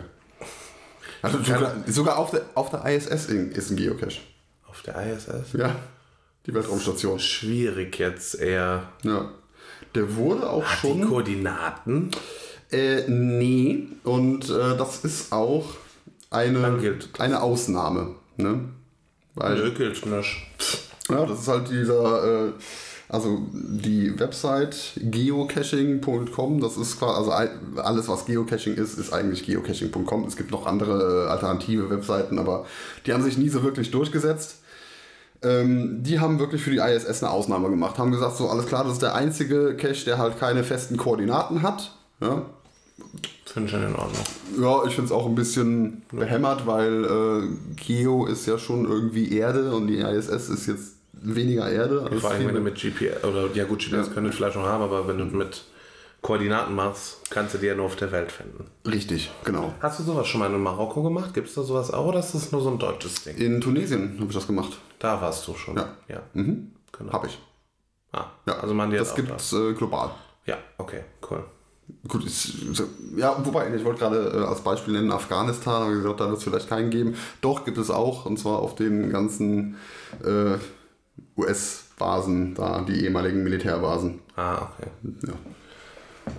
Also 1.21 1.39
sogar, 1.41 1.73
sogar 1.87 2.17
auf, 2.17 2.31
der, 2.31 2.41
auf 2.53 2.69
der 2.69 2.85
ISS 2.85 3.25
ist 3.27 3.71
ein 3.71 3.75
Geocache. 3.77 4.19
Auf 4.67 4.81
der 4.83 4.95
ISS? 5.15 5.53
Ja, 5.53 5.75
die 6.45 6.53
Weltraumstation. 6.53 7.19
Schwierig 7.19 7.97
jetzt 7.99 8.35
eher. 8.35 8.89
Ja. 9.03 9.31
Der 9.95 10.15
wurde 10.15 10.49
auch 10.49 10.65
Die 10.81 10.87
schon. 10.87 11.07
Koordinaten. 11.07 12.11
Äh, 12.71 13.07
nee. 13.07 13.87
Und 14.03 14.49
äh, 14.49 14.75
das 14.77 15.03
ist 15.05 15.31
auch 15.31 15.65
eine, 16.31 16.79
eine 17.19 17.41
Ausnahme. 17.43 18.15
Ne? 18.37 18.61
Weil, 19.35 19.55
Nö, 19.55 19.71
gilt 19.71 20.05
nicht. 20.05 20.37
ja, 21.09 21.25
das 21.25 21.41
ist 21.41 21.47
halt 21.47 21.69
dieser, 21.69 22.47
äh, 22.47 22.51
also 23.09 23.45
die 23.51 24.19
Website 24.19 24.75
geocaching.com, 24.97 26.59
das 26.61 26.77
ist 26.77 26.97
quasi, 26.99 27.17
also 27.17 27.31
all- 27.31 27.59
alles 27.77 28.07
was 28.07 28.25
Geocaching 28.25 28.73
ist, 28.75 28.97
ist 28.97 29.13
eigentlich 29.13 29.45
geocaching.com. 29.45 30.25
Es 30.25 30.35
gibt 30.35 30.51
noch 30.51 30.65
andere 30.65 31.25
äh, 31.27 31.29
alternative 31.29 31.89
Webseiten, 31.89 32.39
aber 32.39 32.65
die 33.05 33.13
haben 33.13 33.23
sich 33.23 33.37
nie 33.37 33.49
so 33.49 33.63
wirklich 33.63 33.91
durchgesetzt. 33.91 34.62
Ähm, 35.43 36.03
die 36.03 36.19
haben 36.19 36.39
wirklich 36.39 36.63
für 36.63 36.71
die 36.71 36.77
ISS 36.77 37.23
eine 37.23 37.31
Ausnahme 37.31 37.69
gemacht, 37.69 37.97
haben 37.97 38.11
gesagt, 38.11 38.37
so 38.37 38.49
alles 38.49 38.65
klar, 38.65 38.83
das 38.83 38.93
ist 38.93 39.01
der 39.01 39.15
einzige 39.15 39.75
Cache, 39.75 40.05
der 40.05 40.17
halt 40.17 40.39
keine 40.39 40.63
festen 40.63 40.97
Koordinaten 40.97 41.61
hat. 41.61 41.95
Ja, 42.21 42.43
Finde 43.45 43.67
ich 43.67 43.71
schon 43.71 43.83
in 43.83 43.95
Ordnung. 43.95 44.23
Ja, 44.59 44.83
ich 44.87 44.95
finde 44.95 45.05
es 45.05 45.11
auch 45.11 45.27
ein 45.27 45.35
bisschen 45.35 46.01
behämmert, 46.11 46.65
weil 46.65 47.05
äh, 47.05 47.75
Geo 47.75 48.25
ist 48.25 48.47
ja 48.47 48.57
schon 48.57 48.85
irgendwie 48.85 49.37
Erde 49.37 49.75
und 49.75 49.85
die 49.87 49.99
ISS 49.99 50.49
ist 50.49 50.67
jetzt 50.67 50.95
weniger 51.13 51.69
Erde. 51.69 52.09
Vor 52.19 52.31
allem, 52.31 52.47
wenn 52.47 52.55
du 52.55 52.61
mit 52.61 52.75
GPS, 52.81 53.23
oder 53.23 53.47
ja 53.53 53.65
gut, 53.65 53.79
GPS 53.79 54.11
können 54.11 54.25
wir 54.25 54.33
vielleicht 54.33 54.55
noch 54.55 54.65
haben, 54.65 54.83
aber 54.83 55.07
wenn 55.07 55.19
du 55.19 55.25
mit 55.25 55.65
Koordinaten 56.23 56.73
machst, 56.73 57.29
kannst 57.29 57.53
du 57.53 57.59
die 57.59 57.67
ja 57.67 57.75
nur 57.75 57.85
auf 57.85 57.95
der 57.95 58.11
Welt 58.11 58.31
finden. 58.31 58.65
Richtig, 58.87 59.29
genau. 59.43 59.73
Hast 59.81 59.99
du 59.99 60.03
sowas 60.03 60.25
schon 60.25 60.39
mal 60.39 60.51
in 60.51 60.59
Marokko 60.59 61.03
gemacht? 61.03 61.33
Gibt 61.35 61.49
es 61.49 61.53
da 61.53 61.61
sowas 61.61 61.91
auch 61.91 62.07
oder 62.07 62.21
ist 62.21 62.33
das 62.33 62.51
nur 62.51 62.61
so 62.61 62.71
ein 62.71 62.79
deutsches 62.79 63.23
Ding? 63.23 63.35
In 63.37 63.61
Tunesien 63.61 64.15
habe 64.19 64.29
ich 64.29 64.35
das 64.35 64.47
gemacht. 64.47 64.79
Da 65.03 65.19
warst 65.21 65.45
du 65.45 65.53
schon. 65.53 65.75
Ja. 65.75 65.89
ja. 66.07 66.21
Mhm. 66.33 66.71
Genau. 66.97 67.11
Hab 67.11 67.25
ich. 67.25 67.37
Ah, 68.13 68.27
Ja, 68.45 68.53
also 68.59 68.73
die 68.73 68.95
das 68.97 69.13
gibt 69.15 69.31
es 69.31 69.51
äh, 69.51 69.73
global. 69.73 70.11
Ja, 70.45 70.57
okay, 70.77 71.01
cool. 71.29 71.43
Gut, 72.07 72.23
so- 72.29 72.85
ja, 73.17 73.35
wobei, 73.43 73.73
ich 73.75 73.83
wollte 73.83 73.99
gerade 73.99 74.31
äh, 74.33 74.45
als 74.47 74.61
Beispiel 74.61 74.93
nennen 74.93 75.11
Afghanistan, 75.11 75.81
aber 75.83 75.91
gesagt, 75.91 76.21
da 76.21 76.27
wird 76.29 76.37
es 76.37 76.43
vielleicht 76.45 76.69
keinen 76.69 76.89
geben. 76.89 77.15
Doch, 77.41 77.65
gibt 77.65 77.77
es 77.77 77.91
auch, 77.91 78.25
und 78.25 78.39
zwar 78.39 78.59
auf 78.59 78.75
den 78.75 79.09
ganzen 79.09 79.75
äh, 80.23 80.55
US-Basen, 81.35 82.55
da 82.55 82.81
die 82.81 83.03
ehemaligen 83.03 83.43
Militärbasen. 83.43 84.21
Ah, 84.37 84.69
okay. 84.77 84.89
Ja. 85.27 85.33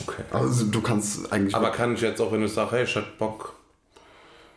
okay. 0.06 0.22
Also 0.32 0.64
du 0.66 0.80
kannst 0.80 1.30
eigentlich. 1.32 1.54
Aber 1.54 1.70
kann 1.70 1.92
ich 1.94 2.00
jetzt 2.00 2.20
auch, 2.22 2.32
wenn 2.32 2.42
ich 2.42 2.52
sage, 2.54 2.70
hey, 2.72 2.84
ich 2.84 2.94
hätte 2.96 3.08
Bock, 3.18 3.52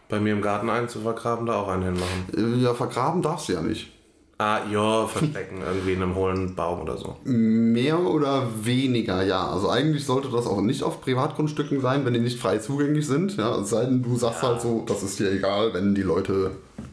bei 0.07 0.21
mir 0.21 0.31
im 0.31 0.41
Garten 0.41 0.69
einen 0.69 0.87
zu 0.87 1.01
vergraben, 1.01 1.45
da 1.45 1.55
auch 1.55 1.67
einen 1.67 1.83
hinmachen? 1.83 2.55
äh, 2.57 2.63
ja, 2.63 2.73
vergraben 2.73 3.21
darfst 3.21 3.49
du 3.49 3.53
ja 3.53 3.61
nicht. 3.61 3.91
Ah, 4.39 4.61
ja, 4.69 5.07
verstecken, 5.07 5.61
irgendwie 5.65 5.93
in 5.93 6.03
einem 6.03 6.13
hohlen 6.13 6.53
Baum 6.53 6.81
oder 6.81 6.95
so. 6.95 7.17
Mehr 7.23 7.99
oder 7.99 8.47
weniger, 8.63 9.23
ja. 9.23 9.47
Also 9.47 9.69
eigentlich 9.69 10.05
sollte 10.05 10.29
das 10.29 10.45
auch 10.45 10.61
nicht 10.61 10.83
auf 10.83 11.01
Privatgrundstücken 11.01 11.81
sein, 11.81 12.05
wenn 12.05 12.13
die 12.13 12.19
nicht 12.19 12.39
frei 12.39 12.59
zugänglich 12.59 13.07
sind. 13.07 13.35
Ja, 13.37 13.57
es 13.59 13.71
sei 13.71 13.85
denn, 13.85 14.03
du 14.03 14.15
sagst 14.15 14.43
halt 14.43 14.61
so, 14.61 14.83
das 14.87 15.01
ist 15.01 15.19
dir 15.19 15.31
egal, 15.31 15.73
wenn 15.73 15.95
die 15.95 16.03
Leute 16.03 16.51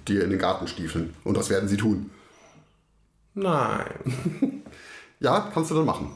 dir 0.08 0.24
in 0.24 0.30
den 0.30 0.38
Garten 0.38 0.66
stiefeln. 0.66 1.14
Und 1.22 1.36
das 1.36 1.50
werden 1.50 1.68
sie 1.68 1.76
tun. 1.76 2.10
Nein. 3.34 4.62
Ja, 5.20 5.48
kannst 5.54 5.70
du 5.70 5.74
dann 5.74 5.86
machen. 5.86 6.10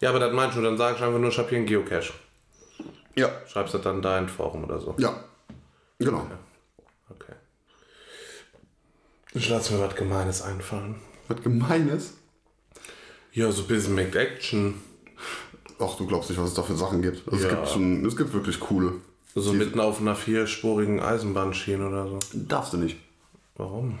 Ja, 0.00 0.10
aber 0.10 0.18
das 0.18 0.32
meinst 0.32 0.56
du, 0.56 0.62
dann 0.62 0.76
sag 0.76 0.96
ich 0.96 1.02
einfach 1.02 1.20
nur, 1.20 1.30
ich 1.30 1.38
habe 1.38 1.48
hier 1.48 1.58
einen 1.58 1.66
Geocache. 1.66 2.12
Ja. 3.14 3.28
Schreibst 3.46 3.72
du 3.74 3.78
dann 3.78 4.02
da 4.02 4.18
in 4.18 4.28
Forum 4.28 4.64
oder 4.64 4.80
so. 4.80 4.94
Ja. 4.98 5.14
Genau. 5.98 6.26
Okay. 7.08 7.34
Ich 9.36 9.48
lasse 9.50 9.74
mir 9.74 9.80
was 9.80 9.94
Gemeines 9.94 10.40
einfallen. 10.42 10.96
Was 11.28 11.42
Gemeines. 11.42 12.14
Ja, 13.32 13.52
so 13.52 13.62
ein 13.62 13.68
bisschen 13.68 13.94
Make 13.94 14.18
Action. 14.18 14.74
Ach, 15.78 15.94
du 15.96 16.06
glaubst 16.06 16.30
nicht, 16.30 16.38
was 16.40 16.48
es 16.48 16.54
da 16.54 16.62
für 16.62 16.74
Sachen 16.74 17.02
gibt. 17.02 17.30
Also 17.30 17.46
Ja. 17.46 17.52
es, 17.52 17.56
gibt 17.56 17.68
schon, 17.68 18.06
es 18.06 18.16
gibt 18.16 18.32
wirklich 18.32 18.58
coole. 18.60 18.92
So 19.34 19.52
mitten 19.52 19.78
auf 19.78 20.00
einer 20.00 20.14
vierspurigen 20.14 21.00
Eisenbahnschiene 21.00 21.86
oder 21.86 22.08
so. 22.08 22.18
Darfst 22.32 22.72
du 22.72 22.78
nicht. 22.78 22.96
Warum? 23.56 23.98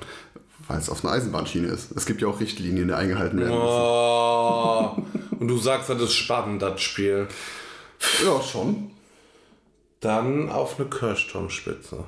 Weil 0.68 0.78
es 0.78 0.88
auf 0.88 1.04
einer 1.04 1.12
Eisenbahnschiene 1.12 1.68
ist. 1.68 1.92
Es 1.92 2.06
gibt 2.06 2.22
ja 2.22 2.28
auch 2.28 2.40
Richtlinien, 2.40 2.88
die 2.88 2.94
eingehalten 2.94 3.38
werden 3.38 3.50
müssen. 3.52 3.68
Oh, 3.68 4.96
und 5.38 5.48
du 5.48 5.58
sagst, 5.58 5.90
das 5.90 6.00
ist 6.00 6.14
spannend, 6.14 6.62
das 6.62 6.80
Spiel. 6.80 7.28
Ja, 8.24 8.40
schon. 8.40 8.90
Dann 10.00 10.48
auf 10.50 10.80
eine 10.80 10.88
Kirchturmspitze. 10.88 12.04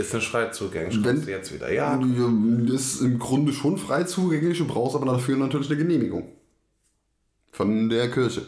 Ist 0.00 0.14
nicht 0.14 0.28
frei 0.28 0.46
zugänglich. 0.46 1.04
Wenn- 1.04 1.26
jetzt 1.26 1.52
wieder 1.52 1.70
ja. 1.72 2.00
Ist 2.72 3.00
im 3.00 3.18
Grunde 3.18 3.52
schon 3.52 3.76
frei 3.78 4.04
zugänglich, 4.04 4.58
du 4.58 4.66
brauchst 4.66 4.94
aber 4.96 5.06
dafür 5.06 5.36
natürlich 5.36 5.68
eine 5.70 5.78
Genehmigung. 5.78 6.28
Von 7.52 7.88
der 7.90 8.10
Kirche. 8.10 8.42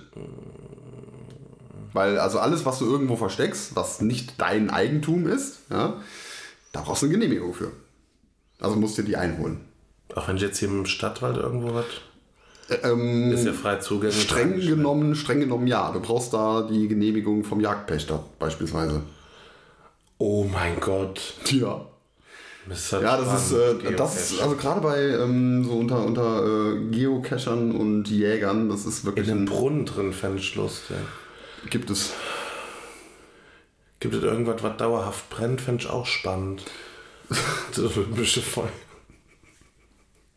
Weil 1.93 2.19
also 2.19 2.39
alles, 2.39 2.65
was 2.65 2.79
du 2.79 2.87
irgendwo 2.87 3.17
versteckst, 3.17 3.77
was 3.77 4.01
nicht 4.01 4.35
dein 4.39 4.71
Eigentum 4.71 5.27
ist, 5.27 5.59
ja, 5.71 6.01
da 6.73 6.81
brauchst 6.81 7.03
du 7.03 7.07
eine 7.07 7.15
Genehmigung 7.19 7.53
für. 7.53 7.71
Also 8.61 8.77
musst 8.77 8.97
du 8.97 9.03
dir 9.03 9.09
die 9.09 9.17
einholen. 9.17 9.61
Auch 10.15 10.29
wenn 10.29 10.37
ich 10.37 10.43
jetzt 10.43 10.59
hier 10.59 10.69
im 10.69 10.87
Stadtwald 10.87 11.37
irgendwo 11.37 11.75
was. 11.75 11.85
Ähm, 12.85 13.33
Ist 13.33 13.45
ja 13.45 13.53
frei 13.53 13.77
zugänglich. 13.77 14.23
streng 14.23 14.53
eigentlich. 14.53 14.69
genommen, 14.69 15.15
streng 15.17 15.41
genommen 15.41 15.67
ja. 15.67 15.91
Du 15.93 16.01
brauchst 16.01 16.33
da 16.33 16.63
die 16.63 16.89
Genehmigung 16.89 17.45
vom 17.45 17.61
Jagdpächter 17.61 18.25
beispielsweise. 18.39 19.03
Oh 20.25 20.45
mein 20.45 20.79
Gott. 20.79 21.35
Ja. 21.47 21.85
Ja, 22.93 23.17
das 23.17 23.51
ist, 23.51 23.59
äh, 23.59 23.97
das 23.97 24.39
also 24.41 24.55
gerade 24.55 24.81
bei 24.81 25.01
ähm, 25.01 25.65
so 25.65 25.73
unter, 25.73 26.07
unter 26.07 26.45
äh, 26.77 26.91
Geocachern 26.93 27.73
und 27.73 28.09
Jägern, 28.09 28.69
das 28.69 28.87
ist 28.87 29.05
wirklich 29.05 29.27
In 29.27 29.33
einem 29.33 29.43
ein, 29.43 29.47
Brunnen 29.47 29.85
drin 29.85 30.13
fände 30.13 30.39
ich 30.39 30.55
lustig. 30.55 30.97
gibt 31.71 31.91
es. 31.91 32.13
Gibt 33.99 34.15
es 34.15 34.23
irgendwas, 34.23 34.63
was 34.63 34.77
dauerhaft 34.77 35.29
brennt, 35.29 35.61
fände 35.61 35.83
ich 35.83 35.91
auch 35.91 36.07
spannend. 36.07 36.63
so 37.73 37.89
olympische 37.89 38.43
Feuer. 38.43 38.69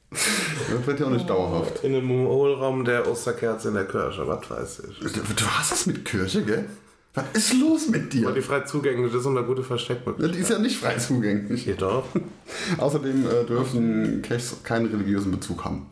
Das 0.10 0.88
wird 0.88 1.00
ja 1.00 1.06
auch 1.06 1.12
nicht 1.12 1.30
dauerhaft. 1.30 1.84
In 1.84 1.94
einem 1.94 2.10
Hohlraum 2.10 2.86
der 2.86 3.08
Osterkerze 3.08 3.68
in 3.68 3.76
der 3.76 3.86
Kirche, 3.86 4.28
was 4.28 4.50
weiß 4.50 4.82
ich. 4.90 5.12
Du 5.12 5.46
hast 5.46 5.72
das 5.74 5.86
mit 5.86 6.04
Kirche, 6.04 6.42
gell? 6.44 6.68
Was 7.16 7.26
ist 7.34 7.54
los 7.54 7.88
mit 7.88 8.12
dir? 8.14 8.32
die 8.32 8.42
frei 8.42 8.62
zugänglich 8.62 9.14
ist 9.14 9.26
und 9.26 9.38
eine 9.38 9.48
gute 9.48 9.64
Versteckmöglichkeit. 9.64 10.36
Die 10.36 10.42
ist 10.42 10.50
ja 10.50 10.60
nicht 10.60 10.78
frei 10.78 10.98
zugänglich. 10.98 11.66
Jedoch. 11.66 12.06
Außerdem 12.78 13.26
äh, 13.26 13.46
dürfen 13.46 14.22
Caches 14.22 14.58
keinen 14.64 14.88
religiösen 14.88 15.32
Bezug 15.32 15.64
haben. 15.64 15.88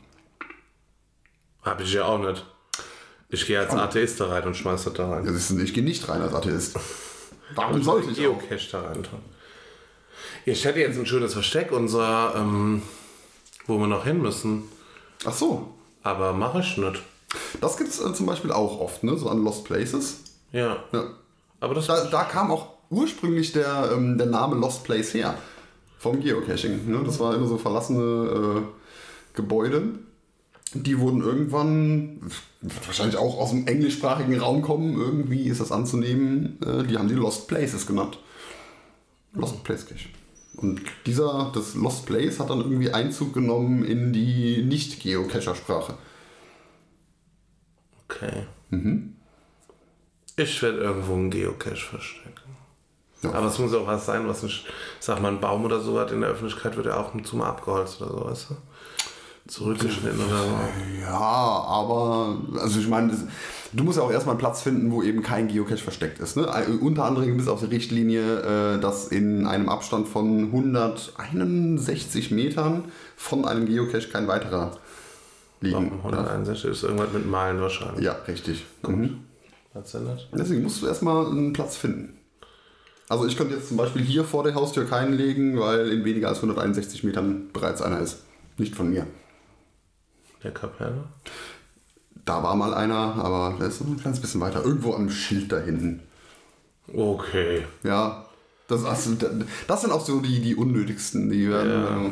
Habe 1.61 1.83
ich 1.83 1.93
ja 1.93 2.05
auch 2.05 2.19
nicht. 2.19 2.45
Ich 3.29 3.47
gehe 3.47 3.59
als 3.59 3.73
Atheist 3.73 4.19
da 4.19 4.27
rein 4.27 4.43
und 4.43 4.55
schmeiß 4.55 4.83
das 4.83 4.93
da 4.93 5.09
rein. 5.09 5.25
Ja, 5.25 5.63
ich 5.63 5.73
gehe 5.73 5.83
nicht 5.83 6.07
rein 6.07 6.21
als 6.21 6.33
Atheist. 6.33 6.77
Warum 7.55 7.81
sollte 7.81 8.11
ich? 8.11 8.17
Geocache 8.17 8.69
da 8.71 8.81
rein 8.81 9.01
tun. 9.03 9.19
Ich 10.45 10.65
hätte 10.65 10.79
jetzt 10.79 10.99
ein 10.99 11.05
schönes 11.05 11.33
Versteck, 11.33 11.71
unser, 11.71 12.35
ähm, 12.35 12.81
wo 13.65 13.79
wir 13.79 13.87
noch 13.87 14.03
hin 14.03 14.21
müssen. 14.21 14.63
Ach 15.25 15.33
so. 15.33 15.73
Aber 16.03 16.33
mache 16.33 16.59
ich 16.59 16.77
nicht. 16.77 17.01
Das 17.61 17.77
gibt 17.77 17.89
es 17.89 18.01
äh, 18.01 18.13
zum 18.13 18.25
Beispiel 18.25 18.51
auch 18.51 18.79
oft, 18.79 19.03
ne? 19.03 19.17
so 19.17 19.29
an 19.29 19.43
Lost 19.43 19.63
Places. 19.63 20.22
Ja. 20.53 20.77
Ja. 20.93 21.03
Aber 21.59 21.73
das 21.75 21.87
Da, 21.87 22.05
da 22.05 22.23
kam 22.23 22.51
auch 22.51 22.69
ursprünglich 22.89 23.51
der, 23.51 23.91
ähm, 23.93 24.17
der 24.17 24.27
Name 24.27 24.55
Lost 24.55 24.85
Place 24.85 25.13
her. 25.13 25.37
Vom 25.97 26.19
Geocaching. 26.21 26.89
Ne? 26.89 27.01
Das 27.05 27.19
war 27.19 27.33
immer 27.33 27.47
so 27.47 27.57
verlassene 27.57 28.01
äh, 28.01 28.61
Gebäude. 29.33 29.83
Die 30.73 30.99
wurden 30.99 31.21
irgendwann, 31.21 32.19
wahrscheinlich 32.85 33.17
auch 33.17 33.37
aus 33.37 33.51
dem 33.51 33.67
englischsprachigen 33.67 34.39
Raum 34.39 34.61
kommen, 34.61 34.97
irgendwie 34.97 35.43
ist 35.43 35.61
das 35.61 35.71
anzunehmen, 35.71 36.57
äh, 36.65 36.83
die 36.83 36.97
haben 36.97 37.07
die 37.07 37.13
Lost 37.13 37.47
Places 37.47 37.85
genannt. 37.85 38.17
Lost 39.33 39.63
Place 39.63 39.85
Cache. 39.85 40.09
Und 40.55 40.81
dieser, 41.05 41.51
das 41.53 41.75
Lost 41.75 42.05
Place 42.05 42.39
hat 42.39 42.49
dann 42.49 42.59
irgendwie 42.59 42.91
Einzug 42.91 43.33
genommen 43.33 43.85
in 43.85 44.13
die 44.13 44.63
Nicht-Geocacher-Sprache. 44.63 45.95
Okay. 48.09 48.45
Mhm. 48.69 49.12
Ich 50.35 50.61
werde 50.61 50.79
irgendwo 50.79 51.13
einen 51.13 51.29
Geocache 51.29 51.75
verstecken. 51.75 52.33
Ja. 53.21 53.33
Aber 53.33 53.47
es 53.47 53.59
muss 53.59 53.73
auch 53.73 53.87
was 53.87 54.05
sein, 54.05 54.27
was 54.27 54.43
nicht, 54.43 54.65
sag 54.99 55.21
mal, 55.21 55.31
ein 55.31 55.39
Baum 55.39 55.63
oder 55.63 55.79
so 55.79 55.99
hat 55.99 56.11
in 56.11 56.21
der 56.21 56.31
Öffentlichkeit, 56.31 56.75
wird 56.75 56.87
ja 56.87 56.97
auch 56.97 57.11
zu 57.23 57.37
mal 57.37 57.49
abgeholzt 57.49 58.01
oder 58.01 58.11
so, 58.11 58.25
weißt 58.25 58.49
du? 58.49 58.55
Zurückgeschnitten 59.45 60.19
oder 60.19 60.39
so. 60.39 60.57
Ja, 61.01 61.19
aber, 61.19 62.37
also 62.59 62.79
ich 62.79 62.87
meine, 62.87 63.11
du 63.73 63.83
musst 63.83 63.97
ja 63.97 64.03
auch 64.03 64.11
erstmal 64.11 64.33
einen 64.33 64.39
Platz 64.39 64.61
finden, 64.61 64.91
wo 64.91 65.03
eben 65.03 65.21
kein 65.21 65.49
Geocache 65.49 65.79
versteckt 65.79 66.19
ist. 66.19 66.37
Ne? 66.37 66.43
Äh, 66.43 66.71
Unter 66.77 67.03
anderem 67.03 67.27
gibt 67.27 67.41
es 67.41 67.47
auch 67.49 67.59
die 67.59 67.65
Richtlinie, 67.65 68.75
äh, 68.75 68.79
dass 68.79 69.07
in 69.09 69.45
einem 69.45 69.67
Abstand 69.67 70.07
von 70.07 70.45
161 70.45 72.31
Metern 72.31 72.85
von 73.17 73.45
einem 73.45 73.65
Geocache 73.65 74.07
kein 74.07 74.29
weiterer 74.29 74.77
liegen 75.59 75.91
Warum 76.01 76.11
darf. 76.11 76.27
161 76.27 76.71
ist 76.71 76.83
irgendwas 76.83 77.11
mit 77.13 77.29
Meilen 77.29 77.59
wahrscheinlich. 77.59 78.03
Ja, 78.03 78.13
richtig. 78.27 78.65
Mhm. 78.87 79.19
Das? 79.73 79.95
Deswegen 80.31 80.63
musst 80.63 80.81
du 80.81 80.87
erstmal 80.87 81.25
einen 81.27 81.53
Platz 81.53 81.75
finden. 81.75 82.17
Also 83.09 83.25
ich 83.27 83.35
könnte 83.37 83.55
jetzt 83.55 83.67
zum 83.67 83.77
Beispiel 83.77 84.01
hier 84.01 84.23
vor 84.23 84.43
der 84.43 84.55
Haustür 84.55 84.85
keinen 84.85 85.13
legen, 85.13 85.59
weil 85.59 85.89
in 85.89 86.05
weniger 86.05 86.29
als 86.29 86.37
161 86.37 87.03
Metern 87.03 87.49
bereits 87.51 87.81
einer 87.81 87.99
ist. 87.99 88.23
Nicht 88.57 88.75
von 88.75 88.89
mir. 88.89 89.07
Der 90.43 90.51
Kapelle? 90.51 91.03
Da 92.25 92.41
war 92.43 92.55
mal 92.55 92.73
einer, 92.73 93.15
aber 93.15 93.57
der 93.59 93.67
ist 93.67 93.79
so 93.79 93.85
ein 93.85 93.97
kleines 93.97 94.19
bisschen 94.21 94.41
weiter. 94.41 94.63
Irgendwo 94.63 94.93
am 94.93 95.09
Schild 95.09 95.51
da 95.51 95.59
hinten. 95.59 96.01
Okay. 96.93 97.65
Ja, 97.83 98.25
das, 98.67 98.85
also, 98.85 99.11
das 99.67 99.81
sind 99.81 99.91
auch 99.91 100.05
so 100.05 100.19
die, 100.21 100.39
die 100.41 100.55
unnötigsten. 100.55 101.29
Die 101.29 101.49
werden, 101.49 101.71
Ja. 101.71 102.05
äh, 102.05 102.09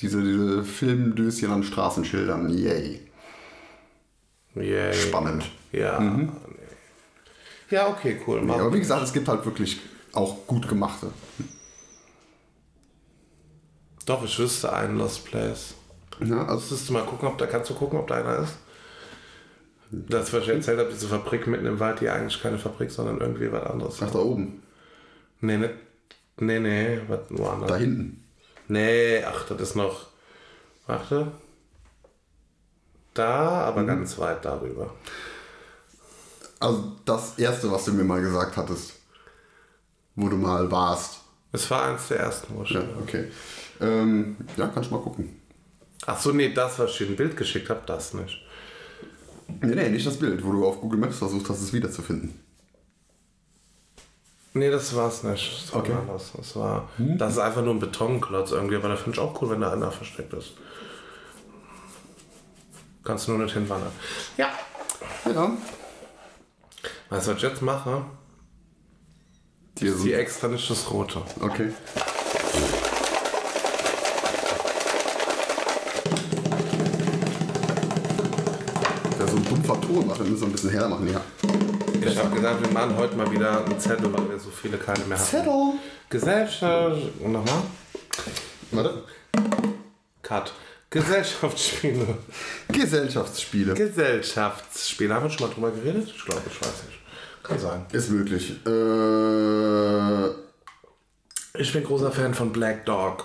diese, 0.00 0.22
diese 0.22 0.64
Filmdöschen 0.64 1.50
an 1.50 1.62
Straßenschildern. 1.62 2.50
Yay. 2.50 3.00
Yay. 4.56 4.94
Spannend. 4.94 5.44
Ja. 5.72 5.98
Nee. 6.00 6.28
Ja, 7.70 7.88
okay, 7.88 8.20
cool. 8.26 8.42
Mach. 8.42 8.58
aber 8.58 8.72
wie 8.72 8.78
gesagt, 8.78 9.02
es 9.02 9.12
gibt 9.12 9.28
halt 9.28 9.44
wirklich 9.44 9.80
auch 10.12 10.46
gut 10.46 10.68
gemachte. 10.68 11.08
Doch, 14.06 14.22
ich 14.22 14.38
wüsste 14.38 14.72
einen 14.72 14.98
Lost 14.98 15.24
Place. 15.24 15.74
Ja, 16.20 16.42
also, 16.42 16.54
Müsstest 16.56 16.88
du 16.88 16.92
mal 16.92 17.04
gucken, 17.04 17.28
ob 17.28 17.38
da 17.38 17.46
kannst 17.46 17.70
du 17.70 17.74
gucken, 17.74 17.98
ob 17.98 18.06
da 18.06 18.16
einer 18.16 18.38
ist? 18.40 18.56
Das, 19.90 20.32
was 20.32 20.42
ich 20.42 20.48
erzählt 20.48 20.78
habe, 20.78 20.90
diese 20.90 21.08
Fabrik 21.08 21.46
mitten 21.46 21.66
im 21.66 21.80
Wald, 21.80 22.00
die 22.00 22.08
eigentlich 22.08 22.42
keine 22.42 22.58
Fabrik, 22.58 22.90
sondern 22.90 23.20
irgendwie 23.20 23.50
was 23.50 23.64
anderes. 23.64 24.02
ach, 24.02 24.10
da 24.10 24.18
oben. 24.18 24.62
Nee, 25.40 25.56
nicht. 25.58 25.74
Nee, 26.38 26.58
nee, 26.58 27.00
was 27.06 27.20
woanders. 27.30 27.68
Da 27.68 27.76
hinten. 27.76 28.24
Nee, 28.68 29.22
ach, 29.24 29.46
das 29.46 29.60
ist 29.60 29.76
noch. 29.76 30.08
Warte. 30.86 31.32
Da, 33.14 33.62
aber 33.64 33.84
ganz 33.84 34.18
weit 34.18 34.44
darüber. 34.44 34.92
Also 36.64 36.92
das 37.04 37.38
erste, 37.38 37.70
was 37.70 37.84
du 37.84 37.92
mir 37.92 38.04
mal 38.04 38.22
gesagt 38.22 38.56
hattest, 38.56 38.94
wo 40.16 40.30
du 40.30 40.36
mal 40.36 40.70
warst. 40.70 41.20
Es 41.52 41.70
war 41.70 41.84
eins 41.84 42.08
der 42.08 42.20
ersten, 42.20 42.56
wo 42.56 42.62
ich 42.62 42.70
Ja, 42.70 42.82
okay. 43.02 43.30
Ähm, 43.82 44.36
ja, 44.56 44.68
kannst 44.68 44.90
du 44.90 44.94
mal 44.94 45.02
gucken. 45.02 45.42
Ach 46.06 46.18
so, 46.18 46.32
nee, 46.32 46.54
das, 46.54 46.78
was 46.78 46.92
ich 46.92 46.98
dir 46.98 47.06
ein 47.08 47.16
Bild 47.16 47.36
geschickt 47.36 47.68
habe, 47.68 47.82
das 47.84 48.14
nicht. 48.14 48.38
Nee, 49.60 49.74
nee, 49.74 49.90
nicht 49.90 50.06
das 50.06 50.16
Bild, 50.18 50.42
wo 50.42 50.52
du 50.52 50.66
auf 50.66 50.80
Google 50.80 50.98
Maps 50.98 51.18
versucht 51.18 51.50
hast, 51.50 51.60
es 51.60 51.72
wiederzufinden. 51.74 52.40
Nee, 54.54 54.70
das 54.70 54.94
war's 54.96 55.22
nicht. 55.22 55.64
Das 55.64 55.74
war 55.74 55.80
Okay. 55.82 55.92
anders. 55.92 56.32
Das 56.34 56.56
war. 56.56 56.88
Das 56.96 57.32
ist 57.32 57.38
einfach 57.40 57.62
nur 57.62 57.74
ein 57.74 57.80
Betonklotz 57.80 58.52
irgendwie, 58.52 58.76
aber 58.76 58.88
da 58.88 58.96
finde 58.96 59.12
ich 59.12 59.18
auch 59.18 59.40
cool, 59.42 59.50
wenn 59.50 59.60
da 59.60 59.70
einer 59.72 59.90
versteckt 59.92 60.32
ist. 60.32 60.52
Kannst 63.02 63.28
du 63.28 63.32
nur 63.32 63.44
nicht 63.44 63.52
hinwandern. 63.52 63.92
Ja. 64.38 64.48
Ja. 65.26 65.52
Weißt 67.10 67.26
du, 67.26 67.30
was 67.32 67.36
ich 67.38 67.42
jetzt 67.42 67.62
mache? 67.62 68.04
Die 69.78 69.90
Die 69.90 70.12
extra 70.12 70.48
nicht 70.48 70.68
das 70.70 70.90
Rote. 70.90 71.22
Okay. 71.40 71.72
Ja, 79.18 79.26
so 79.26 79.36
ein 79.36 79.44
dumpfer 79.44 79.80
Ton 79.80 80.06
machen, 80.06 80.24
wir 80.24 80.30
müssen 80.30 80.42
wir 80.42 80.48
ein 80.48 80.52
bisschen 80.52 80.70
heller 80.70 80.88
machen, 80.88 81.12
ja. 81.12 81.20
Ich 82.06 82.18
habe 82.18 82.34
gesagt, 82.34 82.62
wir 82.62 82.70
machen 82.72 82.96
heute 82.96 83.16
mal 83.16 83.30
wieder 83.30 83.64
einen 83.64 83.80
Zettel, 83.80 84.12
weil 84.12 84.28
wir 84.28 84.38
so 84.38 84.50
viele 84.50 84.76
keine 84.76 85.04
mehr 85.06 85.18
haben. 85.18 85.24
Zettel. 85.24 85.72
Gesellschaft. 86.10 87.00
Und 87.20 87.32
nochmal? 87.32 87.62
Warte. 88.72 89.04
Cut. 90.22 90.52
Gesellschaftsspiele. 90.94 92.06
Gesellschaftsspiele. 92.68 93.74
Gesellschaftsspiele. 93.74 95.12
Haben 95.14 95.24
wir 95.24 95.30
schon 95.30 95.48
mal 95.48 95.54
drüber 95.54 95.70
geredet? 95.72 96.08
Ich 96.16 96.24
glaube, 96.24 96.42
ich 96.50 96.60
weiß 96.60 96.84
nicht. 96.86 96.98
Kann 97.42 97.58
sein. 97.58 97.84
Ist 97.92 98.10
möglich. 98.10 98.52
Äh, 98.66 100.28
Ich 101.60 101.72
bin 101.72 101.84
großer 101.84 102.10
Fan 102.12 102.32
von 102.34 102.52
Black 102.52 102.84
Dog. 102.86 103.24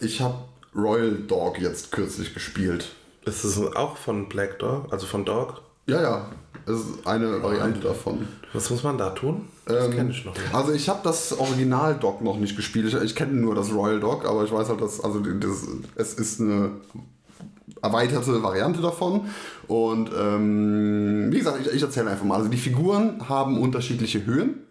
ich 0.00 0.20
habe 0.20 0.36
Royal 0.74 1.14
Dog 1.14 1.58
jetzt 1.60 1.90
kürzlich 1.92 2.34
gespielt. 2.34 2.86
Ist 3.24 3.44
es 3.44 3.58
auch 3.58 3.96
von 3.96 4.28
Black 4.28 4.58
Dog? 4.58 4.92
Also 4.92 5.06
von 5.06 5.24
Dog? 5.24 5.62
Ja, 5.86 6.02
ja. 6.02 6.26
Es 6.66 6.80
ist 6.80 7.06
eine 7.06 7.42
Variante 7.42 7.78
davon. 7.80 8.26
Was 8.52 8.70
muss 8.70 8.82
man 8.82 8.98
da 8.98 9.10
tun? 9.10 9.42
Das 9.66 9.88
kenne 9.90 10.10
ich 10.10 10.24
noch 10.24 10.34
nicht. 10.34 10.54
Also 10.54 10.72
ich 10.72 10.88
habe 10.88 11.00
das 11.04 11.38
Original 11.38 11.94
Dog 11.94 12.22
noch 12.22 12.38
nicht 12.38 12.56
gespielt. 12.56 12.86
Ich, 12.86 12.94
ich 12.94 13.14
kenne 13.14 13.34
nur 13.34 13.54
das 13.54 13.72
Royal 13.72 14.00
Dog, 14.00 14.24
aber 14.24 14.44
ich 14.44 14.50
weiß 14.50 14.68
halt, 14.68 14.80
dass 14.80 15.02
also 15.02 15.20
das, 15.20 15.66
es 15.94 16.14
ist 16.14 16.40
eine 16.40 16.72
erweiterte 17.82 18.42
Variante 18.42 18.80
davon. 18.80 19.26
Und 19.68 20.10
ähm, 20.18 21.28
wie 21.30 21.38
gesagt, 21.38 21.64
ich, 21.64 21.72
ich 21.72 21.82
erzähle 21.82 22.10
einfach 22.10 22.24
mal. 22.24 22.36
Also 22.36 22.48
die 22.48 22.56
Figuren 22.56 23.28
haben 23.28 23.60
unterschiedliche 23.60 24.26
Höhen. 24.26 24.62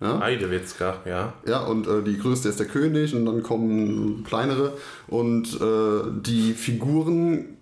Heidewitzka, 0.00 0.98
ja. 1.06 1.32
Ja, 1.46 1.64
und 1.64 1.86
äh, 1.86 2.02
die 2.02 2.18
größte 2.18 2.48
ist 2.48 2.60
der 2.60 2.66
König 2.66 3.14
und 3.14 3.24
dann 3.24 3.42
kommen 3.42 4.22
kleinere. 4.24 4.74
Und 5.08 5.60
äh, 5.60 6.20
die 6.20 6.52
Figuren. 6.52 7.53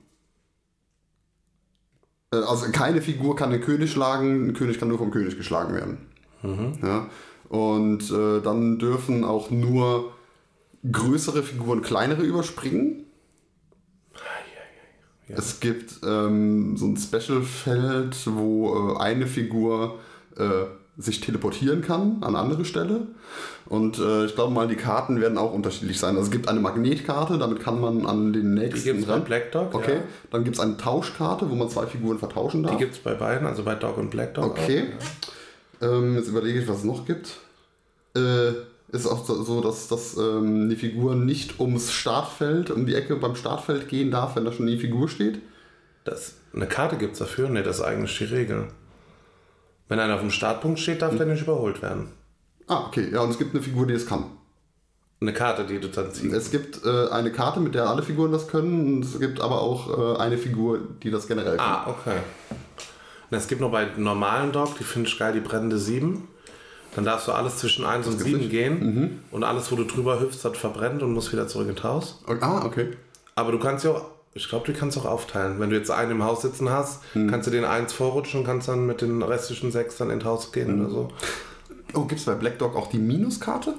Äh, 2.33 2.37
also 2.37 2.71
keine 2.73 3.03
Figur 3.03 3.37
kann 3.37 3.51
den 3.51 3.61
König 3.61 3.93
schlagen, 3.93 4.49
ein 4.49 4.55
König 4.55 4.79
kann 4.79 4.89
nur 4.89 4.99
vom 4.99 5.11
König 5.11 5.37
geschlagen 5.37 5.75
werden. 5.75 5.99
Ja? 6.83 7.09
Und 7.49 8.11
äh, 8.11 8.41
dann 8.41 8.79
dürfen 8.79 9.25
auch 9.25 9.51
nur 9.51 10.13
größere 10.91 11.43
Figuren 11.43 11.83
kleinere 11.83 12.23
überspringen. 12.23 13.05
Es 15.29 15.61
gibt 15.61 16.01
ähm, 16.05 16.77
so 16.77 16.87
ein 16.87 16.97
Special-Feld, 16.97 18.27
wo 18.35 18.97
äh, 18.97 18.99
eine 18.99 19.27
Figur 19.27 19.99
äh, 20.37 20.65
sich 20.99 21.21
teleportieren 21.21 21.81
kann 21.81 22.19
an 22.23 22.37
andere 22.37 22.65
Stelle. 22.65 23.07
Und 23.67 23.99
äh, 23.99 24.27
ich 24.27 24.35
glaube 24.35 24.53
mal, 24.53 24.69
die 24.69 24.77
Karten 24.77 25.21
werden 25.21 25.39
auch 25.39 25.53
unterschiedlich 25.55 25.99
sein. 25.99 26.17
Also 26.17 26.27
es 26.27 26.31
gibt 26.31 26.49
eine 26.49 26.61
Magnetkarte, 26.61 27.39
damit 27.39 27.61
kann 27.61 27.81
man 27.81 28.05
an 28.07 28.33
den 28.35 28.55
nächsten 28.55 28.77
Die 28.81 28.85
gibt 28.85 29.01
es 29.01 29.07
bei. 29.07 29.19
Black 29.19 29.53
Dog. 29.53 29.75
Okay, 29.75 29.95
Ja. 29.97 30.03
dann 30.31 30.45
gibt 30.45 30.57
es 30.57 30.61
eine 30.63 30.77
Tauschkarte, 30.77 31.49
wo 31.51 31.55
man 31.55 31.71
zwei 31.71 31.87
Figuren 31.87 32.19
vertauschen 32.19 32.63
darf. 32.63 32.73
Die 32.73 32.79
gibt 32.79 32.95
es 32.95 32.99
bei 33.01 33.15
beiden, 33.15 33.47
also 33.47 33.63
bei 33.63 33.75
Dog 33.75 33.97
und 33.97 34.11
Black 34.11 34.35
Dog. 34.35 34.51
Okay. 34.51 34.89
Ähm, 35.81 36.17
jetzt 36.17 36.29
überlege 36.29 36.61
ich, 36.61 36.69
was 36.69 36.79
es 36.79 36.85
noch 36.85 37.07
gibt. 37.07 37.39
Äh, 38.15 38.51
ist 38.95 39.07
auch 39.07 39.25
so, 39.25 39.43
so, 39.43 39.63
dass, 39.63 39.89
dass 39.89 40.19
ähm, 40.19 40.69
die 40.69 40.77
Figur 40.77 41.15
nicht 41.15 41.59
ums 41.59 41.91
Startfeld, 41.93 42.71
um 42.71 42.85
die 42.85 42.95
Ecke 42.95 43.17
beim 43.17 43.35
Startfeld 43.35 43.89
gehen 43.89 44.11
darf, 44.11 44.37
wenn 44.37 44.45
da 44.45 44.53
schon 44.53 44.67
die 44.67 44.77
Figur 44.79 45.09
steht. 45.09 45.41
Das, 46.05 46.35
eine 46.55 46.67
Karte 46.67 46.97
gibt 46.97 47.15
es 47.15 47.21
dafür? 47.21 47.49
Ne, 47.49 47.63
das 47.63 47.77
ist 47.79 47.83
eigentlich 47.83 48.19
die 48.19 48.25
Regel. 48.25 48.69
Wenn 49.89 49.99
einer 49.99 50.15
auf 50.15 50.21
dem 50.21 50.31
Startpunkt 50.31 50.81
steht, 50.81 51.03
darf 51.03 51.17
der 51.17 51.27
nicht 51.27 51.43
überholt 51.43 51.83
werden. 51.83 52.09
Ah, 52.67 52.87
okay. 52.87 53.09
Ja, 53.13 53.21
und 53.21 53.31
es 53.31 53.39
gibt 53.39 53.55
eine 53.55 53.63
Figur, 53.63 53.87
die 53.87 53.95
es 53.95 54.07
kann. 54.07 54.25
Eine 55.21 55.33
Karte, 55.33 55.65
die 55.65 55.79
du 55.79 55.89
dann 55.89 56.13
ziehst. 56.13 56.35
Es 56.35 56.51
gibt 56.51 56.85
äh, 56.85 57.09
eine 57.11 57.31
Karte, 57.31 57.61
mit 57.61 57.75
der 57.75 57.89
alle 57.89 58.03
Figuren 58.03 58.33
das 58.33 58.49
können. 58.49 58.97
Und 58.97 59.05
es 59.05 59.21
gibt 59.21 59.41
aber 59.41 59.61
auch 59.61 60.17
äh, 60.17 60.21
eine 60.21 60.39
Figur, 60.39 60.81
die 61.03 61.11
das 61.11 61.29
generell 61.29 61.57
kann. 61.59 61.67
Ah, 61.67 61.87
okay. 61.89 62.17
Und 63.31 63.39
es 63.39 63.47
gibt 63.47 63.61
noch 63.61 63.71
bei 63.71 63.87
normalen 63.97 64.53
Dog, 64.53 64.77
die 64.79 64.85
finde 64.85 65.09
ich 65.09 65.19
geil, 65.19 65.33
die 65.33 65.41
brennende 65.41 65.79
7. 65.79 66.27
Dann 66.95 67.05
darfst 67.05 67.29
du 67.29 67.33
alles 67.33 67.59
zwischen 67.59 67.85
1 67.87 68.07
und 68.07 68.19
7 68.19 68.49
gehen. 68.51 69.21
Und 69.31 69.45
alles, 69.45 69.71
wo 69.73 69.77
du 69.77 69.85
drüber 69.85 70.21
hüpfst, 70.21 70.45
hat 70.45 70.57
verbrennt 70.57 71.03
und 71.03 71.13
muss 71.13 71.33
wieder 71.33 71.49
zurück 71.49 71.69
ins 71.69 71.83
Haus. 71.83 72.23
Okay. 72.27 72.39
Ah, 72.43 72.65
okay. 72.67 72.89
Aber 73.35 73.53
du 73.53 73.59
kannst 73.59 73.85
ja 73.85 73.93
auch, 73.93 74.05
ich 74.35 74.49
glaube, 74.49 74.71
du 74.73 74.79
kannst 74.79 74.97
auch 74.99 75.05
aufteilen. 75.05 75.61
Wenn 75.61 75.71
du 75.71 75.77
jetzt 75.77 75.91
einen 75.91 76.13
im 76.13 76.23
Haus 76.25 76.43
sitzen 76.43 76.71
hast, 76.71 77.03
kannst 77.13 77.47
du 77.47 77.51
den 77.51 77.65
eins 77.65 77.93
vorrutschen 77.93 78.41
und 78.41 78.47
kannst 78.47 78.69
dann 78.69 78.87
mit 78.87 79.01
den 79.03 79.23
restlichen 79.23 79.71
sechs 79.71 79.97
dann 79.99 80.11
ins 80.11 80.25
Haus 80.25 80.53
gehen 80.53 80.81
oder 80.81 80.91
so. 80.91 81.09
Oh, 81.95 82.05
gibt 82.07 82.21
es 82.21 82.27
bei 82.27 82.35
Black 82.35 82.59
Dog 82.59 82.75
auch 82.75 82.87
die 82.89 82.99
Minuskarte? 82.99 83.75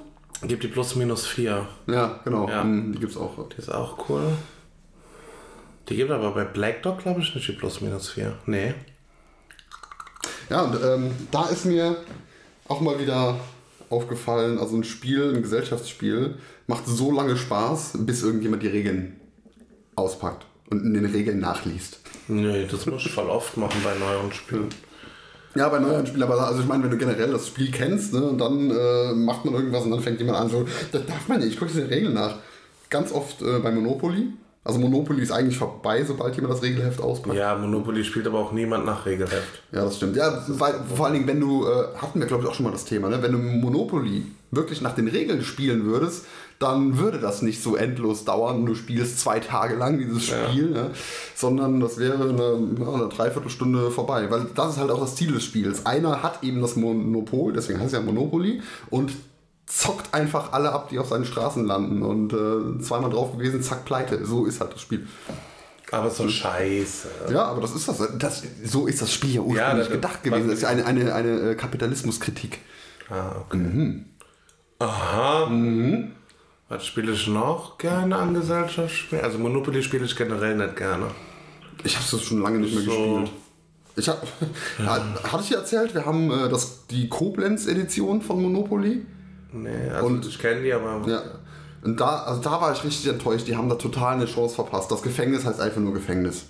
Gibt 0.46 0.62
die 0.62 0.68
plus 0.68 0.94
minus 0.94 1.26
4. 1.26 1.66
Ja, 1.88 2.20
genau. 2.24 2.48
Ja. 2.48 2.62
Hm, 2.62 2.92
Die 2.92 2.98
gibt 3.00 3.12
es 3.12 3.18
auch. 3.18 3.48
Die 3.48 3.56
ist 3.58 3.72
auch 3.72 4.08
cool. 4.08 4.22
Die 5.88 5.96
gibt 5.96 6.10
aber 6.10 6.30
bei 6.32 6.44
Black 6.44 6.82
Dog, 6.82 6.98
glaube 6.98 7.20
ich, 7.20 7.34
nicht 7.34 7.48
die 7.48 7.52
plus 7.52 7.80
minus 7.80 8.10
4. 8.10 8.34
Nee. 8.46 8.74
Ja, 10.50 10.62
und 10.62 10.78
ähm, 10.82 11.10
da 11.30 11.46
ist 11.46 11.64
mir 11.64 11.96
auch 12.68 12.80
mal 12.80 12.98
wieder 13.00 13.36
aufgefallen, 13.90 14.58
also 14.58 14.76
ein 14.76 14.84
Spiel, 14.84 15.34
ein 15.34 15.42
Gesellschaftsspiel, 15.42 16.36
macht 16.66 16.86
so 16.86 17.10
lange 17.10 17.36
Spaß, 17.36 17.98
bis 18.00 18.22
irgendjemand 18.22 18.62
die 18.62 18.68
Regeln 18.68 19.20
auspackt 19.96 20.46
und 20.70 20.84
in 20.84 20.94
den 20.94 21.06
Regeln 21.06 21.40
nachliest. 21.40 22.00
Nee, 22.28 22.66
das 22.70 22.86
muss 22.86 23.04
ich 23.04 23.12
voll 23.12 23.28
oft 23.28 23.56
machen 23.56 23.80
bei 23.84 23.94
neueren 23.98 24.32
Spielen. 24.32 24.68
Ja, 25.54 25.68
bei 25.68 25.78
neueren 25.78 26.06
Spielen, 26.06 26.22
aber 26.24 26.40
also 26.40 26.60
ich 26.60 26.66
meine, 26.66 26.82
wenn 26.82 26.90
du 26.90 26.96
generell 26.96 27.30
das 27.30 27.46
Spiel 27.46 27.70
kennst, 27.70 28.12
ne, 28.12 28.22
und 28.22 28.38
dann 28.38 28.70
äh, 28.70 29.12
macht 29.14 29.44
man 29.44 29.54
irgendwas 29.54 29.84
und 29.84 29.92
dann 29.92 30.00
fängt 30.00 30.18
jemand 30.18 30.38
an, 30.38 30.48
so, 30.48 30.66
das 30.90 31.06
darf 31.06 31.28
man 31.28 31.38
nicht, 31.38 31.52
ich 31.52 31.58
gucke 31.58 31.70
jetzt 31.72 31.88
die 31.88 31.94
Regeln 31.94 32.14
nach. 32.14 32.36
Ganz 32.90 33.12
oft 33.12 33.40
äh, 33.42 33.60
bei 33.60 33.70
Monopoly. 33.70 34.28
Also 34.64 34.78
Monopoly 34.78 35.22
ist 35.22 35.30
eigentlich 35.30 35.58
vorbei, 35.58 36.02
sobald 36.04 36.34
jemand 36.36 36.54
das 36.54 36.62
Regelheft 36.62 37.00
auspackt. 37.00 37.36
Ja, 37.36 37.54
Monopoly 37.54 38.02
spielt 38.02 38.26
aber 38.26 38.38
auch 38.38 38.52
niemand 38.52 38.86
nach 38.86 39.04
Regelheft. 39.04 39.62
Ja, 39.72 39.84
das 39.84 39.98
stimmt. 39.98 40.16
Ja, 40.16 40.42
weil, 40.48 40.74
vor 40.94 41.04
allen 41.04 41.14
Dingen, 41.14 41.26
wenn 41.28 41.38
du, 41.38 41.66
äh, 41.66 41.88
hatten 41.98 42.18
wir 42.18 42.26
glaube 42.26 42.44
ich 42.44 42.48
auch 42.48 42.54
schon 42.54 42.64
mal 42.64 42.72
das 42.72 42.86
Thema, 42.86 43.10
ne? 43.10 43.22
wenn 43.22 43.32
du 43.32 43.38
Monopoly 43.38 44.24
wirklich 44.50 44.80
nach 44.80 44.94
den 44.94 45.08
Regeln 45.08 45.42
spielen 45.42 45.84
würdest, 45.84 46.24
dann 46.64 46.98
würde 46.98 47.18
das 47.20 47.42
nicht 47.42 47.62
so 47.62 47.76
endlos 47.76 48.24
dauern 48.24 48.56
und 48.56 48.66
du 48.66 48.74
spielst 48.74 49.20
zwei 49.20 49.38
Tage 49.38 49.76
lang 49.76 49.98
dieses 49.98 50.24
Spiel, 50.24 50.70
ne? 50.70 50.90
sondern 51.36 51.78
das 51.78 51.98
wäre 51.98 52.22
eine, 52.28 52.58
ja, 52.80 52.92
eine 52.92 53.08
Dreiviertelstunde 53.08 53.90
vorbei. 53.92 54.30
Weil 54.30 54.46
das 54.54 54.72
ist 54.72 54.78
halt 54.80 54.90
auch 54.90 55.00
das 55.00 55.14
Ziel 55.14 55.32
des 55.32 55.44
Spiels. 55.44 55.86
Einer 55.86 56.22
hat 56.22 56.42
eben 56.42 56.60
das 56.60 56.74
Monopol, 56.74 57.52
deswegen 57.52 57.78
heißt 57.78 57.92
es 57.94 58.00
ja 58.00 58.00
Monopoly, 58.00 58.62
und 58.90 59.12
zockt 59.66 60.12
einfach 60.12 60.52
alle 60.52 60.72
ab, 60.72 60.88
die 60.90 60.98
auf 60.98 61.08
seinen 61.08 61.24
Straßen 61.24 61.64
landen 61.64 62.02
und 62.02 62.32
äh, 62.32 62.82
zweimal 62.82 63.10
drauf 63.10 63.32
gewesen, 63.32 63.62
zack, 63.62 63.84
pleite. 63.84 64.24
So 64.26 64.44
ist 64.46 64.60
halt 64.60 64.74
das 64.74 64.80
Spiel. 64.80 65.06
Aber 65.90 66.10
so 66.10 66.28
scheiße. 66.28 67.08
Ja, 67.30 67.44
aber 67.44 67.60
das 67.60 67.74
ist 67.74 67.86
das. 67.88 68.02
das 68.18 68.42
so 68.64 68.86
ist 68.86 69.00
das 69.00 69.12
Spiel 69.12 69.34
ja 69.34 69.40
ursprünglich 69.40 69.58
Ja, 69.68 69.74
das- 69.74 69.90
gedacht 69.90 70.22
gewesen. 70.22 70.48
Das 70.48 70.56
ist 70.56 70.62
ja 70.62 70.68
eine, 70.68 70.84
eine, 70.86 71.14
eine 71.14 71.50
äh, 71.50 71.54
Kapitalismuskritik. 71.54 72.58
Ah, 73.10 73.36
okay. 73.46 74.04
Aha. 74.80 75.50
Was 76.68 76.86
spiele 76.86 77.12
ich 77.12 77.26
noch 77.28 77.78
gerne 77.78 78.16
an 78.16 78.34
Gesellschaftsspielen? 78.34 79.24
Also 79.24 79.38
Monopoly 79.38 79.82
spiele 79.82 80.04
ich 80.06 80.16
generell 80.16 80.56
nicht 80.56 80.76
gerne. 80.76 81.06
Ich 81.84 81.94
habe 81.96 82.16
es 82.16 82.22
schon 82.22 82.40
lange 82.40 82.58
nicht 82.58 82.74
mehr 82.74 82.84
So. 82.84 82.90
gespielt. 83.20 83.30
Ich 83.96 84.08
hab, 84.08 84.26
hatte 84.88 85.42
ich 85.42 85.48
dir 85.50 85.58
erzählt, 85.58 85.94
wir 85.94 86.04
haben 86.04 86.30
äh, 86.30 86.48
das, 86.48 86.86
die 86.88 87.08
Koblenz-Edition 87.08 88.22
von 88.22 88.42
Monopoly. 88.42 89.04
Nee, 89.52 89.88
also 89.90 90.06
Und- 90.06 90.26
ich 90.26 90.38
kenne 90.38 90.62
die, 90.62 90.72
aber 90.72 91.02
Ja. 91.08 91.22
Und 91.84 92.00
da, 92.00 92.22
also 92.22 92.40
da 92.40 92.60
war 92.62 92.72
ich 92.72 92.82
richtig 92.82 93.06
enttäuscht. 93.08 93.46
Die 93.46 93.54
haben 93.56 93.68
da 93.68 93.74
total 93.74 94.14
eine 94.14 94.24
Chance 94.24 94.54
verpasst. 94.54 94.90
Das 94.90 95.02
Gefängnis 95.02 95.44
heißt 95.44 95.60
einfach 95.60 95.82
nur 95.82 95.92
Gefängnis. 95.92 96.46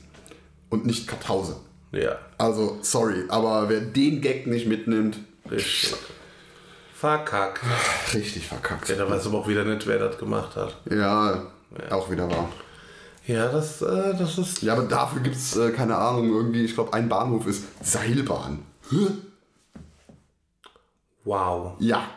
Und 0.70 0.86
nicht 0.86 1.08
Kartause. 1.08 1.56
ja, 1.92 2.16
Also, 2.38 2.78
sorry, 2.82 3.24
aber 3.28 3.68
wer 3.68 3.80
den 3.80 4.20
Gag 4.20 4.46
nicht 4.46 4.66
mitnimmt, 4.68 5.18
richtig. 5.50 5.94
Verkackt. 7.04 7.60
richtig 8.14 8.46
verkackt. 8.46 8.88
Ja, 8.88 8.96
da 8.96 9.10
weiß 9.10 9.26
aber 9.26 9.40
auch 9.40 9.46
wieder 9.46 9.62
nicht, 9.62 9.86
wer 9.86 9.98
das 9.98 10.16
gemacht 10.16 10.56
hat. 10.56 10.74
Ja, 10.90 11.42
auch 11.90 12.10
wieder 12.10 12.30
wahr. 12.30 12.48
Ja, 13.26 13.52
das, 13.52 13.82
äh, 13.82 14.14
das 14.16 14.38
ist. 14.38 14.62
Ja, 14.62 14.72
aber 14.72 14.84
dafür 14.84 15.20
gibt 15.20 15.36
es, 15.36 15.54
äh, 15.54 15.70
keine 15.72 15.96
Ahnung, 15.96 16.30
irgendwie, 16.30 16.64
ich 16.64 16.72
glaube, 16.72 16.94
ein 16.94 17.10
Bahnhof 17.10 17.46
ist 17.46 17.64
Seilbahn. 17.82 18.60
Wow. 21.24 21.72
Ja, 21.78 22.08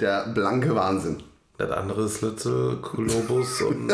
der 0.00 0.26
blanke 0.34 0.74
Wahnsinn. 0.74 1.22
Das 1.56 1.70
andere 1.70 2.06
ist 2.06 2.20
Lützel, 2.20 2.78
Globus 2.82 3.62
und 3.68 3.92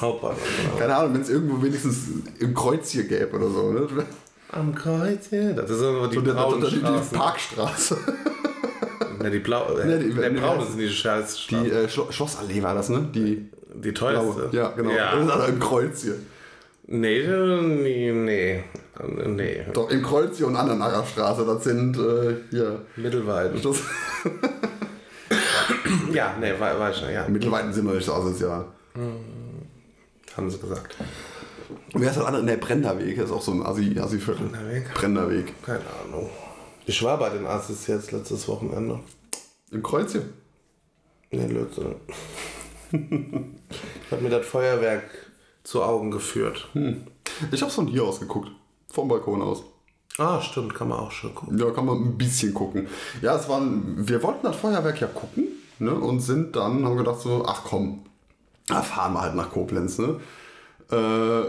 Hauptbahnhof. 0.00 0.38
genau. 0.62 0.78
Keine 0.78 0.96
Ahnung, 0.96 1.12
wenn 1.12 1.20
es 1.20 1.28
irgendwo 1.28 1.62
wenigstens 1.62 1.98
im 2.38 2.54
Kreuz 2.54 2.88
hier 2.88 3.04
gäbe 3.04 3.36
oder 3.36 3.50
so. 3.50 3.72
Ne? 3.72 4.06
Am 4.52 4.74
Kreuz, 4.74 5.30
ja. 5.32 5.52
Das 5.52 5.68
ist 5.68 5.82
aber 5.82 6.08
die 6.08 6.22
dann 6.22 6.60
die, 6.62 6.76
die. 6.76 7.16
Parkstraße. 7.16 7.98
Ne, 9.22 9.30
die 9.30 9.38
blau, 9.38 9.76
äh, 9.78 9.98
die- 9.98 10.12
der 10.12 10.34
wie 10.34 10.38
braune 10.38 10.66
sind 10.66 10.78
die 10.78 10.88
scheiß 10.88 11.46
Die 11.50 11.70
äh, 11.70 11.88
Schlo 11.88 12.06
Schlossallee 12.10 12.62
war 12.62 12.74
das, 12.74 12.88
ne? 12.90 13.08
Die 13.14 13.48
Die 13.74 13.92
blaue. 13.92 13.94
teuerste. 13.94 14.48
Ja, 14.56 14.68
genau. 14.70 14.90
Das 14.90 14.98
Ja. 14.98 15.20
ist 15.20 15.30
aber 15.30 15.48
im 15.48 15.58
Kreuz 15.60 16.02
hier. 16.02 16.14
Nee, 16.88 17.26
nee, 17.26 18.12
nee. 18.12 18.64
Nee. 19.26 19.66
Doch, 19.72 19.90
im 19.90 20.02
Kreuz 20.02 20.36
hier 20.38 20.46
und 20.46 20.56
an 20.56 20.66
der 20.66 20.76
Narrerstraße, 20.76 21.44
das 21.44 21.64
sind 21.64 21.96
äh, 21.98 22.36
hier. 22.50 22.82
Mittelweiden. 22.96 23.60
Das, 23.62 23.76
Ja, 26.12 26.34
nee, 26.40 26.52
we 26.52 26.60
weiß 26.60 26.98
schon, 27.00 27.10
ja. 27.12 27.26
Mittelweiten 27.28 27.72
sind 27.72 27.86
noch 27.86 27.94
nicht 27.94 28.04
so 28.06 28.14
asozial. 28.14 28.64
Haben 30.36 30.50
sie 30.50 30.58
gesagt. 30.58 30.96
Und 31.92 32.00
wer 32.00 32.10
ist 32.10 32.16
das 32.18 32.24
andere? 32.24 32.42
Ne, 32.44 32.56
Brennerweg 32.56 33.18
ist 33.18 33.30
auch 33.30 33.42
so 33.42 33.52
ein 33.52 33.62
Assi, 33.64 33.98
Assi? 33.98 34.18
Brennerweg. 34.18 35.52
Keine 35.64 35.80
Ahnung. 36.04 36.30
Ich 36.88 37.02
war 37.02 37.18
bei 37.18 37.30
den 37.30 37.46
Assis 37.46 37.88
jetzt 37.88 38.12
letztes 38.12 38.46
Wochenende. 38.46 39.00
Im 39.72 39.82
Kreuz 39.82 40.12
hier. 40.12 40.28
Nee, 41.32 41.46
Lützel. 41.46 41.96
ich 42.92 44.12
hab 44.12 44.22
mir 44.22 44.30
das 44.30 44.46
Feuerwerk 44.46 45.10
zu 45.64 45.82
Augen 45.82 46.12
geführt. 46.12 46.68
Ich 47.50 47.60
hab's 47.60 47.74
von 47.74 47.88
hier 47.88 48.04
aus 48.04 48.20
geguckt. 48.20 48.52
Vom 48.88 49.08
Balkon 49.08 49.42
aus. 49.42 49.64
Ah, 50.16 50.40
stimmt, 50.40 50.74
kann 50.74 50.88
man 50.88 51.00
auch 51.00 51.10
schon 51.10 51.34
gucken. 51.34 51.58
Ja, 51.58 51.72
kann 51.72 51.86
man 51.86 51.96
ein 52.02 52.16
bisschen 52.16 52.54
gucken. 52.54 52.86
Ja, 53.20 53.34
es 53.34 53.48
waren, 53.48 54.08
wir 54.08 54.22
wollten 54.22 54.46
das 54.46 54.54
Feuerwerk 54.54 55.00
ja 55.00 55.08
gucken, 55.08 55.48
ne? 55.80 55.92
Und 55.92 56.20
sind 56.20 56.54
dann, 56.54 56.84
haben 56.84 56.96
gedacht 56.96 57.20
so, 57.20 57.44
ach 57.44 57.64
komm, 57.64 58.04
da 58.68 58.80
fahren 58.80 59.12
wir 59.12 59.22
halt 59.22 59.34
nach 59.34 59.50
Koblenz, 59.50 59.98
ne? 59.98 60.20
Äh, 60.90 61.40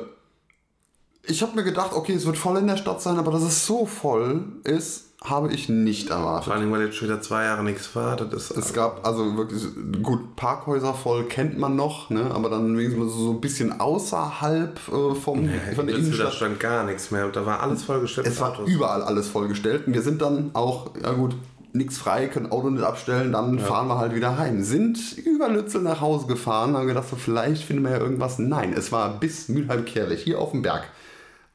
ich 1.31 1.43
habe 1.43 1.55
mir 1.55 1.63
gedacht, 1.63 1.93
okay, 1.93 2.13
es 2.13 2.25
wird 2.25 2.37
voll 2.37 2.57
in 2.57 2.67
der 2.67 2.77
Stadt 2.77 3.01
sein, 3.01 3.19
aber 3.19 3.31
dass 3.31 3.43
es 3.43 3.65
so 3.65 3.85
voll 3.85 4.43
ist, 4.63 5.06
habe 5.23 5.51
ich 5.51 5.67
nicht 5.67 6.09
erwartet. 6.09 6.45
Vor 6.45 6.53
allem, 6.53 6.71
weil 6.71 6.83
jetzt 6.83 6.95
schon 6.95 7.07
wieder 7.07 7.21
zwei 7.21 7.45
Jahre 7.45 7.63
nichts 7.63 7.95
war. 7.95 8.15
Das 8.15 8.51
Es 8.51 8.71
gab 8.73 9.05
also 9.05 9.35
wirklich, 9.35 9.63
gut, 10.03 10.35
Parkhäuser 10.35 10.93
voll 10.93 11.25
kennt 11.25 11.57
man 11.57 11.75
noch, 11.75 12.09
ne? 12.09 12.29
aber 12.31 12.49
dann 12.49 12.77
wenigstens 12.77 13.13
so 13.13 13.31
ein 13.31 13.41
bisschen 13.41 13.79
außerhalb 13.79 14.79
äh, 14.87 15.15
vom, 15.15 15.15
von 15.15 15.87
der 15.87 15.95
da 15.95 16.01
Innenstadt. 16.01 16.33
stand 16.33 16.59
gar 16.59 16.83
nichts 16.83 17.09
mehr. 17.09 17.27
Da 17.29 17.45
war 17.45 17.61
alles 17.61 17.83
vollgestellt. 17.83 18.27
Es 18.27 18.39
war 18.39 18.51
Autos. 18.51 18.69
überall 18.69 19.01
alles 19.01 19.27
vollgestellt 19.27 19.87
und 19.87 19.93
wir 19.93 20.03
sind 20.03 20.21
dann 20.21 20.51
auch, 20.53 20.91
ja 21.01 21.11
gut, 21.13 21.35
nichts 21.73 21.97
frei, 21.97 22.27
können 22.27 22.51
Auto 22.51 22.69
nicht 22.69 22.83
abstellen, 22.83 23.31
dann 23.31 23.59
fahren 23.59 23.87
wir 23.87 23.97
halt 23.97 24.13
wieder 24.13 24.37
heim. 24.37 24.61
Sind 24.63 25.17
über 25.17 25.49
Lützel 25.49 25.81
nach 25.81 25.99
Hause 25.99 26.27
gefahren, 26.27 26.75
haben 26.77 26.87
gedacht, 26.87 27.09
so 27.09 27.15
vielleicht 27.15 27.63
finden 27.63 27.83
wir 27.83 27.91
ja 27.91 27.97
irgendwas. 27.97 28.37
Nein, 28.39 28.73
es 28.73 28.91
war 28.91 29.19
bis 29.19 29.49
Mülheim-Kerlich, 29.49 30.23
hier 30.23 30.39
auf 30.39 30.51
dem 30.51 30.61
Berg. 30.61 30.83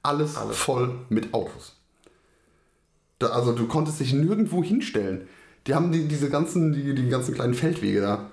Alles, 0.03 0.37
voll 0.51 0.95
mit 1.09 1.33
Autos. 1.33 1.77
Also 3.31 3.53
du 3.53 3.67
konntest 3.67 4.01
dich 4.01 4.13
nirgendwo 4.13 4.63
hinstellen. 4.63 5.29
Die 5.67 5.75
haben 5.75 5.93
die, 5.93 6.09
diese 6.09 6.29
ganzen, 6.31 6.73
die, 6.73 6.95
die 6.95 7.09
ganzen 7.09 7.35
kleinen 7.35 7.55
Feldwege 7.55 8.01
da. 8.01 8.31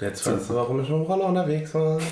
Jetzt 0.00 0.26
weißt 0.26 0.50
du, 0.50 0.54
warum 0.54 0.80
ich 0.80 0.88
mit 0.88 0.98
dem 0.98 1.02
Roller 1.02 1.26
unterwegs 1.26 1.74
war. 1.74 1.98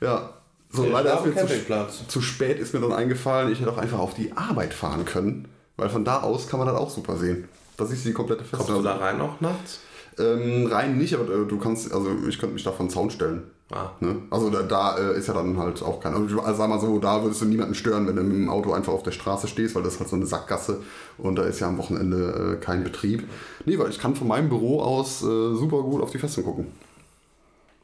Ja. 0.00 0.30
So, 0.72 0.84
Ja, 0.84 0.92
leider 0.92 1.14
ist 1.18 1.26
mir 1.26 1.88
zu, 1.88 2.06
zu 2.06 2.20
spät 2.22 2.58
ist 2.58 2.72
mir 2.72 2.80
dann 2.80 2.92
eingefallen, 2.92 3.52
ich 3.52 3.60
hätte 3.60 3.70
auch 3.72 3.76
einfach 3.76 3.98
auf 3.98 4.14
die 4.14 4.32
Arbeit 4.36 4.72
fahren 4.72 5.04
können. 5.04 5.48
Weil 5.76 5.88
von 5.88 6.04
da 6.04 6.20
aus 6.20 6.46
kann 6.48 6.58
man 6.58 6.68
das 6.68 6.76
auch 6.76 6.90
super 6.90 7.16
sehen. 7.16 7.48
Da 7.76 7.84
siehst 7.86 8.04
du 8.04 8.10
die 8.10 8.14
komplette 8.14 8.44
Kommst 8.44 8.66
Festung. 8.66 8.76
du 8.76 8.82
da 8.82 8.96
rein 8.96 9.20
auch 9.20 9.40
nachts? 9.40 9.80
Ähm, 10.18 10.66
rein 10.70 10.96
nicht, 10.96 11.14
aber 11.14 11.24
äh, 11.24 11.46
du 11.46 11.58
kannst, 11.58 11.92
also 11.92 12.10
ich 12.28 12.38
könnte 12.38 12.54
mich 12.54 12.62
da 12.62 12.72
von 12.72 12.88
Zaun 12.88 13.10
stellen. 13.10 13.42
Ah. 13.72 13.92
Ne? 14.00 14.22
Also 14.30 14.50
da, 14.50 14.62
da 14.62 14.98
äh, 14.98 15.16
ist 15.16 15.28
ja 15.28 15.34
dann 15.34 15.56
halt 15.56 15.80
auch 15.82 16.00
kein. 16.00 16.12
Also 16.12 16.40
sag 16.54 16.68
mal 16.68 16.80
so, 16.80 16.98
da 16.98 17.22
würdest 17.22 17.40
du 17.40 17.44
niemanden 17.44 17.74
stören, 17.74 18.06
wenn 18.08 18.16
du 18.16 18.22
mit 18.22 18.36
dem 18.36 18.48
Auto 18.48 18.72
einfach 18.72 18.92
auf 18.92 19.04
der 19.04 19.12
Straße 19.12 19.46
stehst, 19.46 19.76
weil 19.76 19.84
das 19.84 19.94
ist 19.94 20.00
halt 20.00 20.10
so 20.10 20.16
eine 20.16 20.26
Sackgasse 20.26 20.82
und 21.18 21.36
da 21.36 21.44
ist 21.44 21.60
ja 21.60 21.68
am 21.68 21.78
Wochenende 21.78 22.58
äh, 22.58 22.64
kein 22.64 22.82
Betrieb. 22.82 23.28
Nee, 23.64 23.78
weil 23.78 23.90
ich 23.90 24.00
kann 24.00 24.16
von 24.16 24.26
meinem 24.26 24.48
Büro 24.48 24.80
aus 24.82 25.22
äh, 25.22 25.54
super 25.54 25.82
gut 25.82 26.02
auf 26.02 26.10
die 26.10 26.18
Festung 26.18 26.44
gucken. 26.44 26.66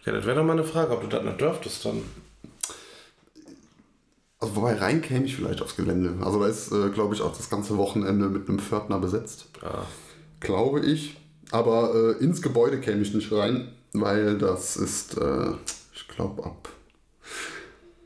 Ja, 0.05 0.12
das 0.12 0.25
wäre 0.25 0.37
doch 0.37 0.44
mal 0.44 0.55
eine 0.55 0.64
Frage, 0.64 0.92
ob 0.92 1.03
du 1.03 1.07
das 1.09 1.22
nicht 1.22 1.40
dürftest 1.40 1.85
dann. 1.85 2.03
Also 4.40 4.57
wobei 4.57 4.75
rein 4.75 5.01
käme 5.03 5.25
ich 5.25 5.37
vielleicht 5.37 5.62
aufs 5.62 5.77
Gelände. 5.77 6.14
Also 6.25 6.40
da 6.40 6.46
ist, 6.46 6.72
äh, 6.72 6.90
glaube 6.90 7.14
ich, 7.14 7.22
auch 7.22 7.35
das 7.37 7.49
ganze 7.49 7.77
Wochenende 7.79 8.29
mit 8.29 8.49
einem 8.49 8.59
Pförtner 8.59 8.99
besetzt. 8.99 9.46
Ah. 9.62 9.83
Glaube 10.40 10.81
ich. 10.81 11.16
Aber 11.53 11.94
äh, 11.94 12.25
ins 12.25 12.42
Gebäude 12.42 12.81
käme 12.81 13.03
ich 13.03 13.14
nicht 13.14 13.31
rein, 13.33 13.68
weil 14.01 14.39
das 14.39 14.77
ist, 14.77 15.17
äh, 15.19 15.51
ich 15.95 16.09
glaube, 16.09 16.45
ab 16.45 16.69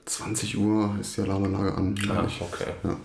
20 0.07 0.57
Uhr 0.59 0.97
ist 1.01 1.17
die 1.17 1.21
Alarmanlage 1.23 1.75
an. 1.75 1.95
Ah, 2.11 2.27
okay. 2.41 2.73
Ja. 2.83 2.97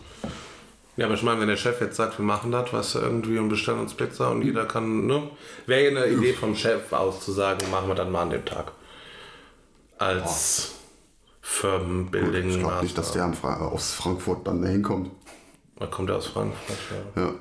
Ja, 0.97 1.05
aber 1.07 1.15
ich 1.15 1.23
meine, 1.23 1.41
wenn 1.41 1.49
der 1.49 1.57
Chef 1.57 1.81
jetzt 1.81 1.97
sagt, 1.97 2.17
wir 2.19 2.25
machen 2.25 2.51
das, 2.51 2.71
was 2.71 2.95
irgendwie 2.95 3.37
und 3.37 3.49
bestellen 3.49 3.79
uns 3.81 3.93
Pizza 3.93 4.31
und 4.31 4.43
jeder 4.43 4.65
kann, 4.65 5.05
ne? 5.05 5.29
Wäre 5.65 5.91
ja 5.93 6.01
eine 6.01 6.07
Idee 6.13 6.31
vom 6.33 6.55
Chef 6.55 6.91
aus 6.93 7.19
zu 7.23 7.33
sagen, 7.33 7.69
machen 7.69 7.89
wir 7.89 7.95
dann 7.95 8.11
mal 8.11 8.21
an 8.21 8.29
dem 8.29 8.45
Tag. 8.45 8.71
Als 9.97 10.71
Firmenbuilding. 11.41 12.49
Ich 12.49 12.59
glaube 12.59 12.81
nicht, 12.83 12.97
dass 12.97 13.11
der 13.11 13.31
Fra- 13.33 13.57
aus 13.67 13.91
Frankfurt 13.93 14.47
dann 14.47 14.61
dahin 14.61 14.83
kommt. 14.83 15.11
Da 15.77 15.85
kommt 15.87 16.09
er 16.09 16.15
aus 16.17 16.27
Frankfurt, 16.27 16.77
ja. 17.15 17.21
Ja. 17.23 17.33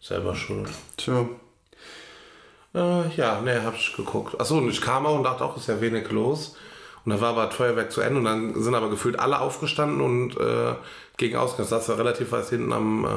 Selber 0.00 0.34
schuld. 0.36 0.68
Tja. 0.96 1.26
Äh, 2.74 3.08
ja, 3.16 3.40
ne, 3.40 3.62
hab 3.64 3.74
ich 3.74 3.94
geguckt. 3.96 4.40
Achso, 4.40 4.58
und 4.58 4.68
ich 4.68 4.80
kam 4.80 5.06
auch 5.06 5.16
und 5.16 5.24
dachte 5.24 5.44
auch, 5.44 5.56
ist 5.56 5.66
ja 5.68 5.80
wenig 5.80 6.10
los. 6.10 6.56
Und 7.04 7.10
dann 7.12 7.20
war 7.20 7.30
aber 7.30 7.46
das 7.46 7.54
Feuerwerk 7.54 7.90
zu 7.90 8.00
Ende 8.02 8.18
und 8.18 8.24
dann 8.26 8.60
sind 8.62 8.74
aber 8.74 8.90
gefühlt 8.90 9.18
alle 9.18 9.40
aufgestanden 9.40 10.00
und 10.00 10.36
äh, 10.38 10.74
gegen 11.16 11.36
Ausgang. 11.36 11.60
Das 11.60 11.70
saß 11.70 11.88
ja 11.88 11.94
relativ 11.94 12.30
weit 12.32 12.48
hinten 12.48 12.72
am, 12.72 13.04
äh, 13.04 13.08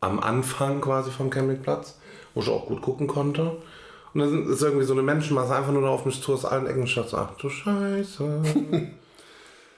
am 0.00 0.20
Anfang 0.20 0.80
quasi 0.80 1.10
vom 1.10 1.30
Campingplatz, 1.30 1.98
wo 2.34 2.40
ich 2.42 2.48
auch 2.48 2.66
gut 2.66 2.82
gucken 2.82 3.06
konnte. 3.06 3.56
Und 4.12 4.20
dann 4.20 4.28
sind- 4.30 4.48
ist 4.50 4.62
irgendwie 4.62 4.84
so 4.84 4.92
eine 4.92 5.02
Menschenmasse 5.02 5.54
einfach 5.54 5.72
nur 5.72 5.82
noch 5.82 5.90
auf 5.92 6.04
mich 6.04 6.20
zu 6.20 6.34
aus 6.34 6.44
allen 6.44 6.66
Ecken. 6.66 6.82
Ich 6.82 6.94
dachte, 6.94 7.10
so, 7.10 7.16
ach 7.18 7.30
du 7.38 7.48
Scheiße. 7.48 8.24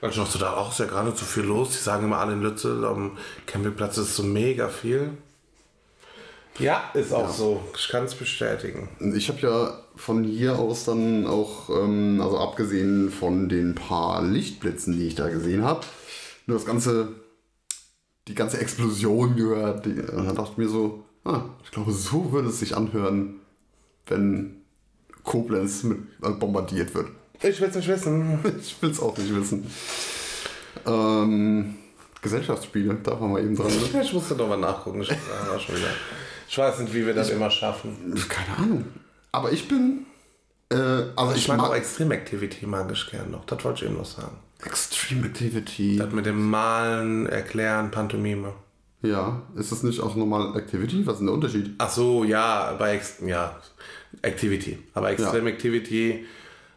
Und 0.01 0.11
ich 0.11 0.17
dachte, 0.17 0.39
da 0.39 0.55
auch 0.55 0.71
ist 0.73 0.81
ja 0.81 0.87
gerade 0.87 1.07
nicht 1.09 1.19
so 1.19 1.25
viel 1.25 1.45
los. 1.45 1.71
Die 1.71 1.77
sagen 1.79 2.05
immer 2.07 2.19
alle 2.19 2.33
in 2.33 2.43
Lützel, 2.43 2.85
am 2.85 3.13
Campingplatz 3.47 3.97
ist 3.99 4.17
so 4.17 4.23
mega 4.23 4.69
viel. 4.69 5.11
Ja, 6.59 6.91
ist 6.95 7.13
auch 7.13 7.31
so. 7.31 7.63
Ich 7.77 7.89
kann 7.89 8.05
es 8.05 8.15
bestätigen. 8.15 8.89
Ich 9.15 9.29
habe 9.29 9.41
ja 9.41 9.79
von 9.97 10.25
hier 10.25 10.59
aus 10.59 10.85
dann 10.85 11.27
auch, 11.27 11.69
ähm, 11.71 12.21
also 12.21 12.39
abgesehen 12.39 13.11
von 13.11 13.49
den 13.49 13.75
paar 13.75 14.23
Lichtblitzen, 14.23 14.97
die 14.97 15.07
ich 15.09 15.15
da 15.15 15.29
gesehen 15.29 15.65
habe, 15.65 15.81
nur 16.47 16.57
das 16.57 16.67
ganze, 16.67 17.09
die 18.29 18.35
ganze 18.35 18.59
Explosion 18.59 19.37
gehört. 19.37 19.87
Die, 19.87 19.91
und 19.91 20.27
dann 20.27 20.37
dachte 20.37 20.53
ich 20.53 20.59
mir 20.59 20.69
so, 20.69 21.05
ah, 21.25 21.43
ich 21.65 21.71
glaube, 21.71 21.93
so 21.93 22.33
würde 22.33 22.49
es 22.49 22.61
sich 22.61 22.77
anhören, 22.77 23.41
wenn 24.07 24.63
Koblenz 25.25 25.83
mit, 25.83 25.99
äh, 26.23 26.31
bombardiert 26.31 26.95
wird. 26.95 27.09
Ich 27.43 27.61
will 27.61 27.69
es 27.69 27.75
nicht 27.75 27.89
wissen. 27.89 28.39
Ich 28.61 28.81
will 28.81 28.91
es 28.91 29.01
auch 29.01 29.17
nicht 29.17 29.35
wissen. 29.35 29.67
Ähm, 30.87 31.75
Gesellschaftsspiele, 32.23 32.95
darf 33.03 33.21
man 33.21 33.33
mal 33.33 33.43
eben 33.43 33.57
dran. 33.57 33.67
Ne? 33.67 34.03
Ich 34.03 34.13
musste 34.13 34.35
nochmal 34.35 34.59
nachgucken. 34.59 35.03
Ich, 35.03 35.11
war 35.11 35.59
schon 35.59 35.77
wieder. 35.77 35.89
Ich 36.49 36.59
weiß 36.59 36.81
nicht, 36.81 36.95
wie 36.95 37.07
wir 37.07 37.15
das 37.15 37.31
immer 37.31 37.51
schaffen. 37.51 38.15
Keine 38.29 38.57
Ahnung. 38.59 38.85
Aber 39.33 39.53
ich 39.53 39.69
bin, 39.69 40.07
äh, 40.71 40.77
also 41.17 41.33
Ich 41.33 41.39
ich, 41.39 41.49
meine 41.49 41.63
auch 41.63 41.69
mag 41.69 41.79
Extreme 41.79 42.15
Activity 42.15 42.67
mag 42.67 42.91
ich 42.93 43.11
gern 43.11 43.31
noch. 43.31 43.45
Das 43.47 43.65
wollte 43.65 43.85
ich 43.85 43.91
eben 43.91 43.99
noch 43.99 44.07
sagen. 44.07 44.37
Extreme 44.65 45.27
Activity. 45.27 45.97
Das 45.97 46.13
mit 46.13 46.27
dem 46.27 46.51
Malen, 46.51 47.27
Erklären, 47.27 47.91
Pantomime. 47.91 48.55
Ja, 49.03 49.43
ist 49.55 49.71
das 49.71 49.83
nicht 49.83 50.01
auch 50.01 50.17
normal 50.17 50.57
Activity? 50.57 51.07
Was 51.07 51.15
ist 51.15 51.19
denn 51.19 51.27
der 51.27 51.35
Unterschied? 51.35 51.75
Ach 51.79 51.91
so, 51.91 52.25
ja, 52.25 52.75
bei 52.79 52.95
Ex 52.95 53.17
ja, 53.27 53.61
Activity. 54.23 54.79
Aber 54.95 55.11
Extreme 55.11 55.51
Activity, 55.51 56.25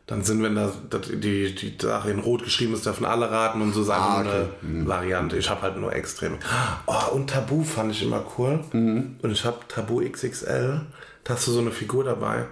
dann 0.07 0.23
sind, 0.23 0.41
wenn 0.41 0.55
da 0.55 0.71
das, 0.89 1.01
die, 1.09 1.53
die 1.53 1.75
Sache 1.79 2.09
in 2.09 2.19
Rot 2.19 2.43
geschrieben 2.43 2.73
ist, 2.73 2.85
dürfen 2.85 3.05
alle 3.05 3.29
raten 3.29 3.61
und 3.61 3.73
so 3.73 3.81
ist 3.81 3.89
einfach 3.89 4.19
Ah, 4.19 4.23
nur 4.23 4.33
eine 4.33 4.87
Variante. 4.87 5.37
Ich 5.37 5.49
habe 5.49 5.61
halt 5.61 5.77
nur 5.77 5.93
Extreme. 5.93 6.37
Oh, 6.85 7.13
und 7.13 7.29
Tabu 7.29 7.61
fand 7.63 7.91
ich 7.91 8.03
immer 8.03 8.25
cool. 8.37 8.61
Und 8.71 9.31
ich 9.31 9.43
habe 9.43 9.57
Tabu 9.67 9.99
XXL. 10.01 10.81
Da 11.25 11.33
hast 11.33 11.45
du 11.47 11.51
so 11.51 11.59
eine 11.59 11.71
Figur 11.71 12.05
dabei. 12.05 12.45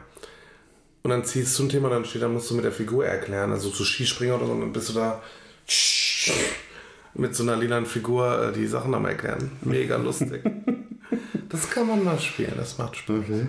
Und 1.03 1.11
dann 1.11 1.23
ziehst 1.23 1.57
du 1.57 1.63
ein 1.63 1.69
Thema, 1.69 1.89
dann 1.89 2.03
steht, 2.03 2.23
dann 2.23 2.33
musst 2.33 2.49
du 2.49 2.55
mit 2.55 2.65
der 2.65 2.73
Figur 2.73 3.05
erklären. 3.05 3.51
Also 3.53 3.69
zu 3.69 3.85
Skispringer 3.85 4.35
oder 4.35 4.47
so, 4.47 4.51
und 4.51 4.59
dann 4.61 4.73
bist 4.73 4.89
du 4.89 4.93
da 4.93 5.21
mit 7.13 7.35
so 7.35 7.43
einer 7.43 7.55
lilanen 7.55 7.85
Figur 7.85 8.49
äh, 8.49 8.51
die 8.51 8.67
Sachen 8.67 8.93
am 8.93 9.05
erklären. 9.05 9.51
Mega 9.61 9.95
lustig. 9.95 10.43
das 11.49 11.69
kann 11.69 11.87
man 11.87 12.03
mal 12.03 12.19
spielen, 12.19 12.53
das 12.57 12.77
macht 12.77 12.97
Spaß. 12.97 13.17
Okay. 13.23 13.47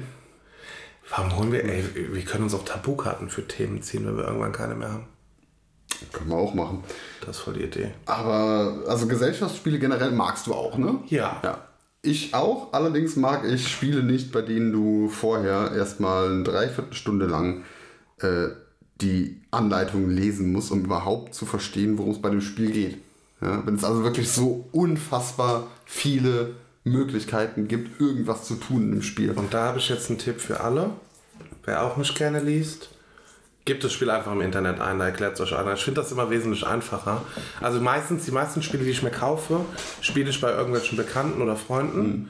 Warum 1.10 1.36
holen 1.36 1.52
wir, 1.52 1.64
ey, 1.64 1.84
wir 2.12 2.22
können 2.22 2.44
uns 2.44 2.54
auch 2.54 2.64
Tabukarten 2.64 3.28
für 3.28 3.46
Themen 3.46 3.82
ziehen, 3.82 4.06
wenn 4.06 4.16
wir 4.16 4.24
irgendwann 4.24 4.52
keine 4.52 4.74
mehr 4.74 4.92
haben. 4.92 5.06
Können 6.12 6.30
wir 6.30 6.36
auch 6.36 6.54
machen. 6.54 6.82
Das 7.24 7.36
ist 7.36 7.42
voll 7.42 7.54
die 7.54 7.62
Idee. 7.62 7.92
Aber, 8.06 8.82
also 8.88 9.06
Gesellschaftsspiele 9.06 9.78
generell 9.78 10.10
magst 10.10 10.46
du 10.46 10.54
auch, 10.54 10.76
ne? 10.78 10.98
Ja. 11.06 11.40
Ja. 11.42 11.58
Ich 12.02 12.34
auch, 12.34 12.72
allerdings 12.72 13.16
mag 13.16 13.44
ich 13.44 13.68
Spiele 13.68 14.02
nicht, 14.02 14.30
bei 14.30 14.42
denen 14.42 14.72
du 14.72 15.08
vorher 15.08 15.72
erstmal 15.72 16.30
eine 16.30 16.42
Dreiviertelstunde 16.42 17.26
lang 17.26 17.64
äh, 18.20 18.48
die 19.00 19.42
Anleitung 19.50 20.08
lesen 20.08 20.52
muss, 20.52 20.70
um 20.70 20.84
überhaupt 20.84 21.34
zu 21.34 21.46
verstehen, 21.46 21.98
worum 21.98 22.12
es 22.12 22.22
bei 22.22 22.30
dem 22.30 22.40
Spiel 22.40 22.70
geht. 22.70 22.98
Ja, 23.40 23.66
wenn 23.66 23.74
es 23.74 23.84
also 23.84 24.02
wirklich 24.02 24.30
so 24.30 24.68
unfassbar 24.72 25.66
viele 25.84 26.54
Möglichkeiten 26.86 27.66
gibt, 27.66 28.00
irgendwas 28.00 28.44
zu 28.44 28.54
tun 28.54 28.92
im 28.92 29.02
Spiel. 29.02 29.32
Und 29.32 29.52
da 29.52 29.64
habe 29.64 29.78
ich 29.78 29.88
jetzt 29.88 30.08
einen 30.08 30.18
Tipp 30.18 30.40
für 30.40 30.60
alle. 30.60 30.90
Wer 31.64 31.82
auch 31.82 31.96
nicht 31.96 32.16
gerne 32.16 32.40
liest, 32.40 32.90
gebt 33.64 33.82
das 33.82 33.92
Spiel 33.92 34.08
einfach 34.08 34.32
im 34.32 34.40
Internet 34.40 34.80
ein, 34.80 35.00
da 35.00 35.06
erklärt 35.06 35.34
es 35.34 35.40
euch 35.40 35.56
einer. 35.56 35.74
Ich 35.74 35.82
finde 35.82 36.00
das 36.00 36.12
immer 36.12 36.30
wesentlich 36.30 36.64
einfacher. 36.64 37.22
Also 37.60 37.80
meistens, 37.80 38.24
die 38.24 38.30
meisten 38.30 38.62
Spiele, 38.62 38.84
die 38.84 38.90
ich 38.90 39.02
mir 39.02 39.10
kaufe, 39.10 39.62
spiele 40.00 40.30
ich 40.30 40.40
bei 40.40 40.52
irgendwelchen 40.52 40.96
Bekannten 40.96 41.42
oder 41.42 41.56
Freunden. 41.56 42.00
Mhm. 42.00 42.28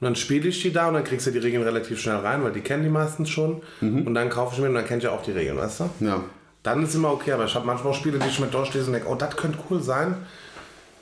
Und 0.00 0.04
dann 0.04 0.14
spiele 0.14 0.48
ich 0.48 0.62
die 0.62 0.72
da 0.72 0.86
und 0.86 0.94
dann 0.94 1.02
kriegst 1.02 1.26
du 1.26 1.32
die 1.32 1.38
Regeln 1.38 1.64
relativ 1.64 2.00
schnell 2.00 2.16
rein, 2.16 2.44
weil 2.44 2.52
die 2.52 2.60
kennen 2.60 2.84
die 2.84 2.88
meistens 2.88 3.30
schon. 3.30 3.62
Mhm. 3.80 4.06
Und 4.06 4.14
dann 4.14 4.30
kaufe 4.30 4.54
ich 4.54 4.60
mir 4.60 4.68
und 4.68 4.74
dann 4.74 4.86
kennt 4.86 5.02
ihr 5.02 5.12
auch 5.12 5.22
die 5.22 5.32
Regeln, 5.32 5.58
weißt 5.58 5.80
du? 5.80 5.90
Ja. 5.98 6.22
Dann 6.62 6.84
ist 6.84 6.94
immer 6.94 7.12
okay, 7.12 7.32
aber 7.32 7.46
ich 7.46 7.54
habe 7.56 7.66
manchmal 7.66 7.92
auch 7.92 7.96
Spiele, 7.96 8.20
die 8.20 8.28
ich 8.28 8.38
mir 8.38 8.46
durchlese 8.46 8.86
und 8.86 8.92
denke, 8.92 9.08
oh, 9.08 9.16
das 9.16 9.36
könnte 9.36 9.58
cool 9.68 9.82
sein. 9.82 10.14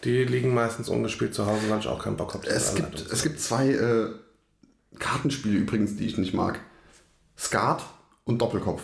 Die 0.07 0.23
liegen 0.23 0.55
meistens 0.55 0.89
ungespielt 0.89 1.35
zu 1.35 1.47
Hause, 1.47 1.69
weil 1.69 1.81
ich 1.81 1.89
auch 1.89 2.03
keinen 2.03 2.17
Bock 2.17 2.35
habe. 2.35 2.47
Es 2.47 2.77
gibt, 2.77 3.11
es 3.11 3.25
gibt 3.25 3.41
zwei 3.41 3.71
äh, 3.71 4.11
Kartenspiele 5.01 5.59
übrigens, 5.59 5.97
die 5.97 6.07
ich 6.07 6.17
nicht 6.17 6.33
mag. 6.33 6.61
Skat 7.37 7.85
und 8.25 8.41
Doppelkopf. 8.41 8.83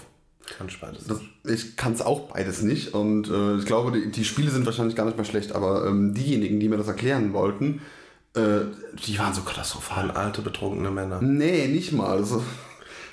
Kann 0.58 0.66
ich 0.66 0.80
beides. 0.80 1.04
Das, 1.06 1.20
ich 1.44 1.76
kann 1.76 1.92
es 1.92 2.02
auch 2.02 2.32
beides 2.32 2.62
nicht 2.62 2.94
und 2.94 3.28
äh, 3.30 3.58
ich 3.58 3.66
glaube, 3.66 3.92
die, 3.92 4.10
die, 4.10 4.24
Spiele 4.24 4.50
sind 4.50 4.66
wahrscheinlich 4.66 4.96
gar 4.96 5.04
nicht 5.04 5.16
mehr 5.16 5.24
schlecht, 5.24 5.52
aber 5.52 5.86
ähm, 5.86 6.12
diejenigen, 6.12 6.58
die 6.58 6.68
mir 6.68 6.76
das 6.76 6.88
erklären 6.88 7.32
wollten, 7.32 7.80
äh, 8.34 8.62
die 9.06 9.16
waren 9.16 9.32
so 9.32 9.42
katastrophal. 9.42 10.10
Alte, 10.10 10.42
betrunkene 10.42 10.90
Männer. 10.90 11.22
Nee, 11.22 11.68
nicht 11.68 11.92
mal. 11.92 12.08
Also, 12.08 12.42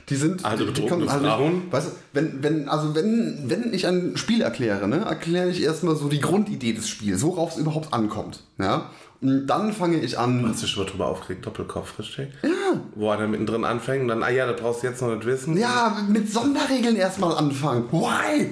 die 0.09 0.15
sind. 0.15 0.43
Alte, 0.45 0.65
die, 0.65 0.81
die 0.81 0.87
Frauen. 0.87 1.71
Weißt 1.71 1.87
du, 1.87 1.91
wenn, 2.13 2.41
wenn, 2.43 2.67
also 2.67 2.95
wenn, 2.95 3.43
wenn 3.45 3.73
ich 3.73 3.85
ein 3.87 4.17
Spiel 4.17 4.41
erkläre, 4.41 4.87
ne, 4.87 4.97
erkläre 4.97 5.49
ich 5.49 5.61
erstmal 5.61 5.95
so 5.95 6.09
die 6.09 6.19
Grundidee 6.19 6.73
des 6.73 6.89
Spiels, 6.89 7.21
worauf 7.23 7.51
es 7.53 7.57
überhaupt 7.57 7.93
ankommt. 7.93 8.43
Ja? 8.57 8.89
Und 9.21 9.47
dann 9.47 9.73
fange 9.73 9.99
ich 9.99 10.17
an. 10.17 10.47
Hast 10.47 10.63
du 10.63 10.67
schon 10.67 10.83
mal 10.85 10.89
drüber 10.89 11.07
aufgeregt, 11.07 11.45
Doppelkopf, 11.45 11.99
richtig? 11.99 12.29
Ja. 12.41 12.49
Wo 12.95 13.09
einer 13.09 13.27
mittendrin 13.27 13.65
anfängt 13.65 14.03
und 14.03 14.07
dann, 14.07 14.23
ah 14.23 14.29
ja, 14.29 14.45
das 14.49 14.59
brauchst 14.61 14.81
du 14.83 14.87
jetzt 14.87 15.01
noch 15.01 15.13
nicht 15.13 15.25
wissen. 15.25 15.57
Ja, 15.57 15.97
mit 16.07 16.31
Sonderregeln 16.31 16.95
erstmal 16.95 17.35
anfangen. 17.35 17.85
Why? 17.91 18.49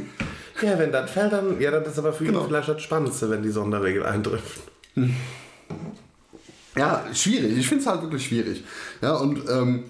Ja, 0.62 0.78
wenn 0.78 0.92
das 0.92 1.10
fällt, 1.12 1.34
dann, 1.34 1.62
ja, 1.62 1.72
das 1.72 1.94
ist 1.94 2.00
aber 2.00 2.12
für 2.14 2.26
ihn 2.26 2.32
Genau. 2.32 2.44
vielleicht 2.46 2.68
das 2.68 2.82
Spannendste, 2.82 3.30
wenn 3.30 3.44
die 3.44 3.52
Sonderregel 3.52 4.06
eintrifft. 4.06 4.62
Ja, 6.76 7.04
schwierig. 7.14 7.58
Ich 7.58 7.68
finde 7.68 7.84
es 7.84 7.88
halt 7.88 8.02
wirklich 8.02 8.26
schwierig. 8.26 8.64
Ja, 9.02 9.16
und 9.16 9.42
ähm, 9.50 9.84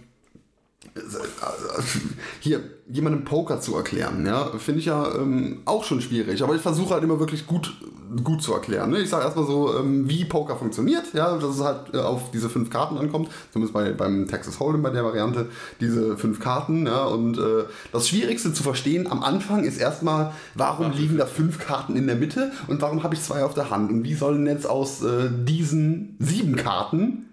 hier 2.40 2.62
jemandem 2.90 3.26
Poker 3.26 3.60
zu 3.60 3.76
erklären, 3.76 4.26
ja, 4.26 4.46
finde 4.58 4.80
ich 4.80 4.86
ja 4.86 5.14
ähm, 5.16 5.60
auch 5.66 5.84
schon 5.84 6.02
schwierig. 6.02 6.42
Aber 6.42 6.56
ich 6.56 6.62
versuche 6.62 6.94
halt 6.94 7.04
immer 7.04 7.20
wirklich 7.20 7.46
gut, 7.46 7.76
gut 8.24 8.42
zu 8.42 8.54
erklären. 8.54 8.92
Ne? 8.92 9.00
Ich 9.00 9.10
sage 9.10 9.26
erstmal 9.26 9.46
so, 9.46 9.78
ähm, 9.78 10.08
wie 10.10 10.26
Poker 10.26 10.56
funktioniert, 10.56 11.14
ja, 11.14 11.38
dass 11.38 11.56
es 11.56 11.64
halt 11.64 11.94
äh, 11.94 11.98
auf 11.98 12.32
diese 12.32 12.50
fünf 12.50 12.70
Karten 12.70 12.98
ankommt. 12.98 13.30
Zumindest 13.52 13.74
bei, 13.74 13.92
beim 13.92 14.28
Texas 14.28 14.60
Hold'em 14.60 14.82
bei 14.82 14.90
der 14.90 15.04
Variante, 15.04 15.50
diese 15.82 16.18
fünf 16.18 16.40
Karten, 16.40 16.86
ja. 16.86 17.06
Und 17.06 17.38
äh, 17.38 17.66
das 17.92 18.08
Schwierigste 18.08 18.54
zu 18.54 18.64
verstehen 18.64 19.12
am 19.12 19.22
Anfang 19.22 19.66
ist 19.66 19.78
erstmal, 19.78 20.32
warum 20.56 20.92
liegen 20.92 21.18
da 21.18 21.26
fünf 21.26 21.60
Karten 21.60 21.96
in 21.98 22.08
der 22.08 22.16
Mitte 22.16 22.52
und 22.68 22.82
warum 22.82 23.04
habe 23.04 23.16
ich 23.16 23.22
zwei 23.22 23.44
auf 23.44 23.54
der 23.54 23.70
Hand? 23.70 23.92
Und 23.92 24.04
wie 24.06 24.16
sollen 24.16 24.46
jetzt 24.48 24.68
aus 24.68 25.04
äh, 25.04 25.30
diesen 25.46 26.16
sieben 26.20 26.56
Karten 26.56 27.26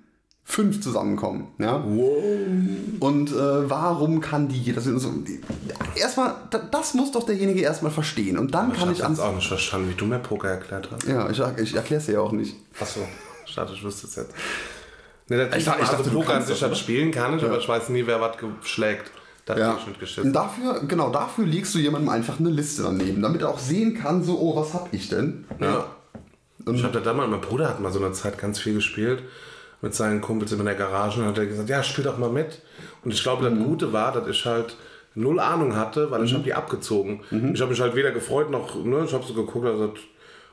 fünf 0.46 0.80
zusammenkommen. 0.82 1.48
Ja? 1.58 1.76
Und 3.00 3.30
äh, 3.32 3.70
warum 3.70 4.20
kann 4.20 4.48
die 4.48 4.58
jeder 4.60 4.80
so, 4.80 4.90
die- 5.10 5.40
erstmal, 5.96 6.34
da- 6.50 6.58
das 6.70 6.94
muss 6.94 7.12
doch 7.12 7.24
derjenige 7.24 7.60
erstmal 7.60 7.90
verstehen. 7.90 8.38
Und 8.38 8.54
dann 8.54 8.68
Ich 8.68 8.74
kann 8.74 8.82
habe 8.82 8.92
ich 8.92 8.98
jetzt 8.98 9.04
ans. 9.06 9.20
auch 9.20 9.34
nicht 9.34 9.48
verstanden, 9.48 9.90
wie 9.90 9.94
du 9.94 10.04
mir 10.04 10.18
Poker 10.18 10.48
erklärt 10.50 10.88
hast. 10.90 11.04
Ja, 11.06 11.28
ich, 11.30 11.40
ich 11.62 11.74
erkläre 11.74 12.00
es 12.00 12.06
dir 12.06 12.12
ja 12.12 12.20
auch 12.20 12.32
nicht. 12.32 12.56
Achso, 12.80 13.00
ich 13.46 13.54
dachte, 13.54 13.72
ich 13.74 13.82
wüsste 13.82 14.06
es 14.06 14.16
jetzt. 14.16 14.32
Nee, 15.28 15.38
das 15.38 15.56
Ich 15.56 15.64
dachte- 15.64 15.80
ich 15.82 15.88
also 15.88 15.96
dachte, 16.02 16.10
du 16.10 16.20
Poker 16.20 16.34
an 16.34 16.44
sich 16.44 16.60
das, 16.60 16.78
spielen 16.78 17.10
kann 17.10 17.38
ich, 17.38 17.44
aber 17.44 17.58
ich 17.58 17.68
weiß 17.68 17.88
nie, 17.88 18.06
wer 18.06 18.20
was 18.20 18.36
geschlägt. 18.36 19.10
Da 19.46 19.54
Ja. 19.56 19.60
ja. 19.72 19.76
ich 19.80 19.86
nicht 19.86 20.00
geschissen. 20.00 20.32
Dafür, 20.32 20.82
genau, 20.86 21.10
dafür 21.10 21.44
legst 21.46 21.74
du 21.74 21.78
jemandem 21.78 22.08
einfach 22.10 22.38
eine 22.38 22.48
Liste 22.50 22.82
daneben, 22.82 23.20
damit 23.22 23.42
er 23.42 23.48
auch 23.50 23.58
sehen 23.58 23.94
kann, 23.94 24.22
so, 24.24 24.38
oh, 24.38 24.56
was 24.56 24.72
hab 24.74 24.92
ich 24.92 25.08
denn? 25.08 25.44
Ja. 25.60 25.86
Ich 26.72 26.82
habe 26.82 26.94
da 26.94 27.00
damals, 27.00 27.30
mein 27.30 27.40
Bruder 27.42 27.68
hat 27.68 27.80
mal 27.80 27.92
so 27.92 28.02
eine 28.02 28.12
Zeit 28.12 28.38
ganz 28.38 28.58
viel 28.58 28.74
gespielt 28.74 29.22
mit 29.84 29.94
seinen 29.94 30.22
Kumpels 30.22 30.50
in 30.50 30.64
der 30.64 30.74
Garage 30.74 31.20
und 31.20 31.26
hat 31.26 31.36
er 31.36 31.46
gesagt, 31.46 31.68
ja, 31.68 31.82
spiel 31.82 32.04
doch 32.04 32.16
mal 32.16 32.30
mit. 32.30 32.62
Und 33.04 33.12
ich 33.12 33.22
glaube, 33.22 33.48
das 33.48 33.58
Gute 33.58 33.92
war, 33.92 34.12
dass 34.12 34.26
ich 34.26 34.44
halt 34.46 34.76
null 35.14 35.38
Ahnung 35.38 35.76
hatte, 35.76 36.10
weil 36.10 36.24
ich 36.24 36.32
habe 36.32 36.42
die 36.42 36.54
abgezogen. 36.54 37.20
Ich 37.52 37.60
habe 37.60 37.70
mich 37.70 37.80
halt 37.80 37.94
weder 37.94 38.10
gefreut 38.10 38.50
noch, 38.50 38.74
ne, 38.82 39.04
ich 39.04 39.12
habe 39.12 39.24
so 39.24 39.34
geguckt 39.34 39.66
also, 39.66 39.92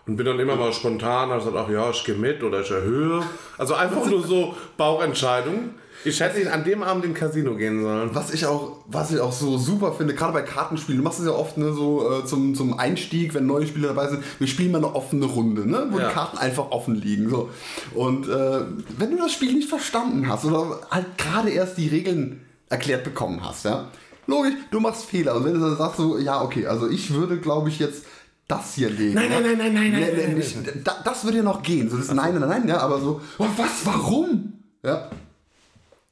und 0.05 0.17
bin 0.17 0.25
dann 0.25 0.37
immer 0.37 0.57
mal 0.57 0.73
spontan, 0.73 1.31
also 1.31 1.55
ach 1.55 1.69
ja, 1.69 1.89
ich 1.91 2.03
gehe 2.03 2.15
mit 2.15 2.43
oder 2.43 2.59
ich 2.59 2.71
erhöhe. 2.71 3.23
Also 3.57 3.73
einfach 3.73 4.05
nur 4.05 4.21
so 4.21 4.53
Bauchentscheidung. 4.75 5.75
Ich 6.03 6.19
hätte 6.19 6.51
an 6.51 6.63
dem 6.63 6.81
Abend 6.83 7.05
in 7.05 7.13
Casino 7.13 7.55
gehen 7.55 7.81
sollen. 7.81 8.09
Was 8.13 8.33
ich 8.33 8.45
auch, 8.45 8.77
was 8.87 9.11
ich 9.11 9.19
auch 9.19 9.31
so 9.31 9.57
super 9.57 9.93
finde, 9.93 10.15
gerade 10.15 10.33
bei 10.33 10.41
Kartenspielen, 10.41 10.97
du 10.99 11.03
machst 11.03 11.19
es 11.19 11.25
ja 11.25 11.31
oft 11.31 11.57
ne, 11.57 11.73
so 11.73 12.09
äh, 12.11 12.25
zum, 12.25 12.55
zum 12.55 12.79
Einstieg, 12.79 13.33
wenn 13.33 13.45
neue 13.45 13.67
Spieler 13.67 13.89
dabei 13.89 14.07
sind, 14.09 14.23
wir 14.39 14.47
spielen 14.47 14.71
mal 14.71 14.79
eine 14.79 14.95
offene 14.95 15.25
Runde, 15.25 15.69
ne, 15.69 15.87
wo 15.91 15.99
Ja. 15.99 16.07
die 16.07 16.13
Karten 16.13 16.37
einfach 16.37 16.71
offen 16.71 16.95
liegen. 16.95 17.29
So. 17.29 17.49
Und 17.93 18.27
äh, 18.27 18.61
wenn 18.97 19.11
du 19.11 19.17
das 19.17 19.31
Spiel 19.33 19.53
nicht 19.53 19.69
verstanden 19.69 20.27
hast 20.27 20.45
oder 20.45 20.81
halt 20.89 21.17
gerade 21.17 21.49
erst 21.49 21.77
die 21.77 21.87
Regeln 21.87 22.41
erklärt 22.69 23.03
bekommen 23.03 23.41
hast, 23.47 23.65
ja, 23.65 23.89
logisch, 24.27 24.53
du 24.71 24.79
machst 24.79 25.05
Fehler. 25.05 25.35
Und 25.35 25.45
wenn 25.45 25.53
du 25.53 25.59
dann 25.59 25.77
sagst 25.77 25.97
so, 25.97 26.17
ja, 26.17 26.41
okay, 26.41 26.65
also 26.65 26.89
ich 26.89 27.13
würde, 27.13 27.37
glaube 27.37 27.69
ich, 27.69 27.79
jetzt 27.79 28.05
das 28.47 28.73
hier 28.75 28.89
legen. 28.89 29.13
Nein, 29.13 29.29
nein, 29.29 29.43
nein, 29.43 29.57
nein, 29.57 29.73
nein, 29.73 29.91
nein, 29.91 30.01
nee, 30.15 30.23
nein, 30.27 30.35
nicht, 30.37 30.57
da, 30.83 30.95
das 31.05 31.23
würde 31.23 31.37
ja 31.37 31.43
noch 31.43 31.61
gehen. 31.61 31.89
So, 31.89 31.97
das 31.97 32.11
nein, 32.11 32.37
nein, 32.39 32.49
nein, 32.49 32.67
ja, 32.67 32.79
aber 32.79 32.99
so, 32.99 33.21
oh, 33.37 33.45
was, 33.55 33.85
warum? 33.85 34.53
Ja. 34.83 35.09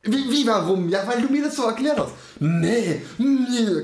Wie, 0.03 0.31
wie 0.31 0.47
warum? 0.47 0.88
Ja, 0.89 1.05
weil 1.07 1.21
du 1.21 1.27
mir 1.29 1.43
das 1.43 1.55
so 1.55 1.63
erklärt 1.65 1.99
hast. 1.99 2.12
Nee, 2.39 3.01
nee. 3.17 3.83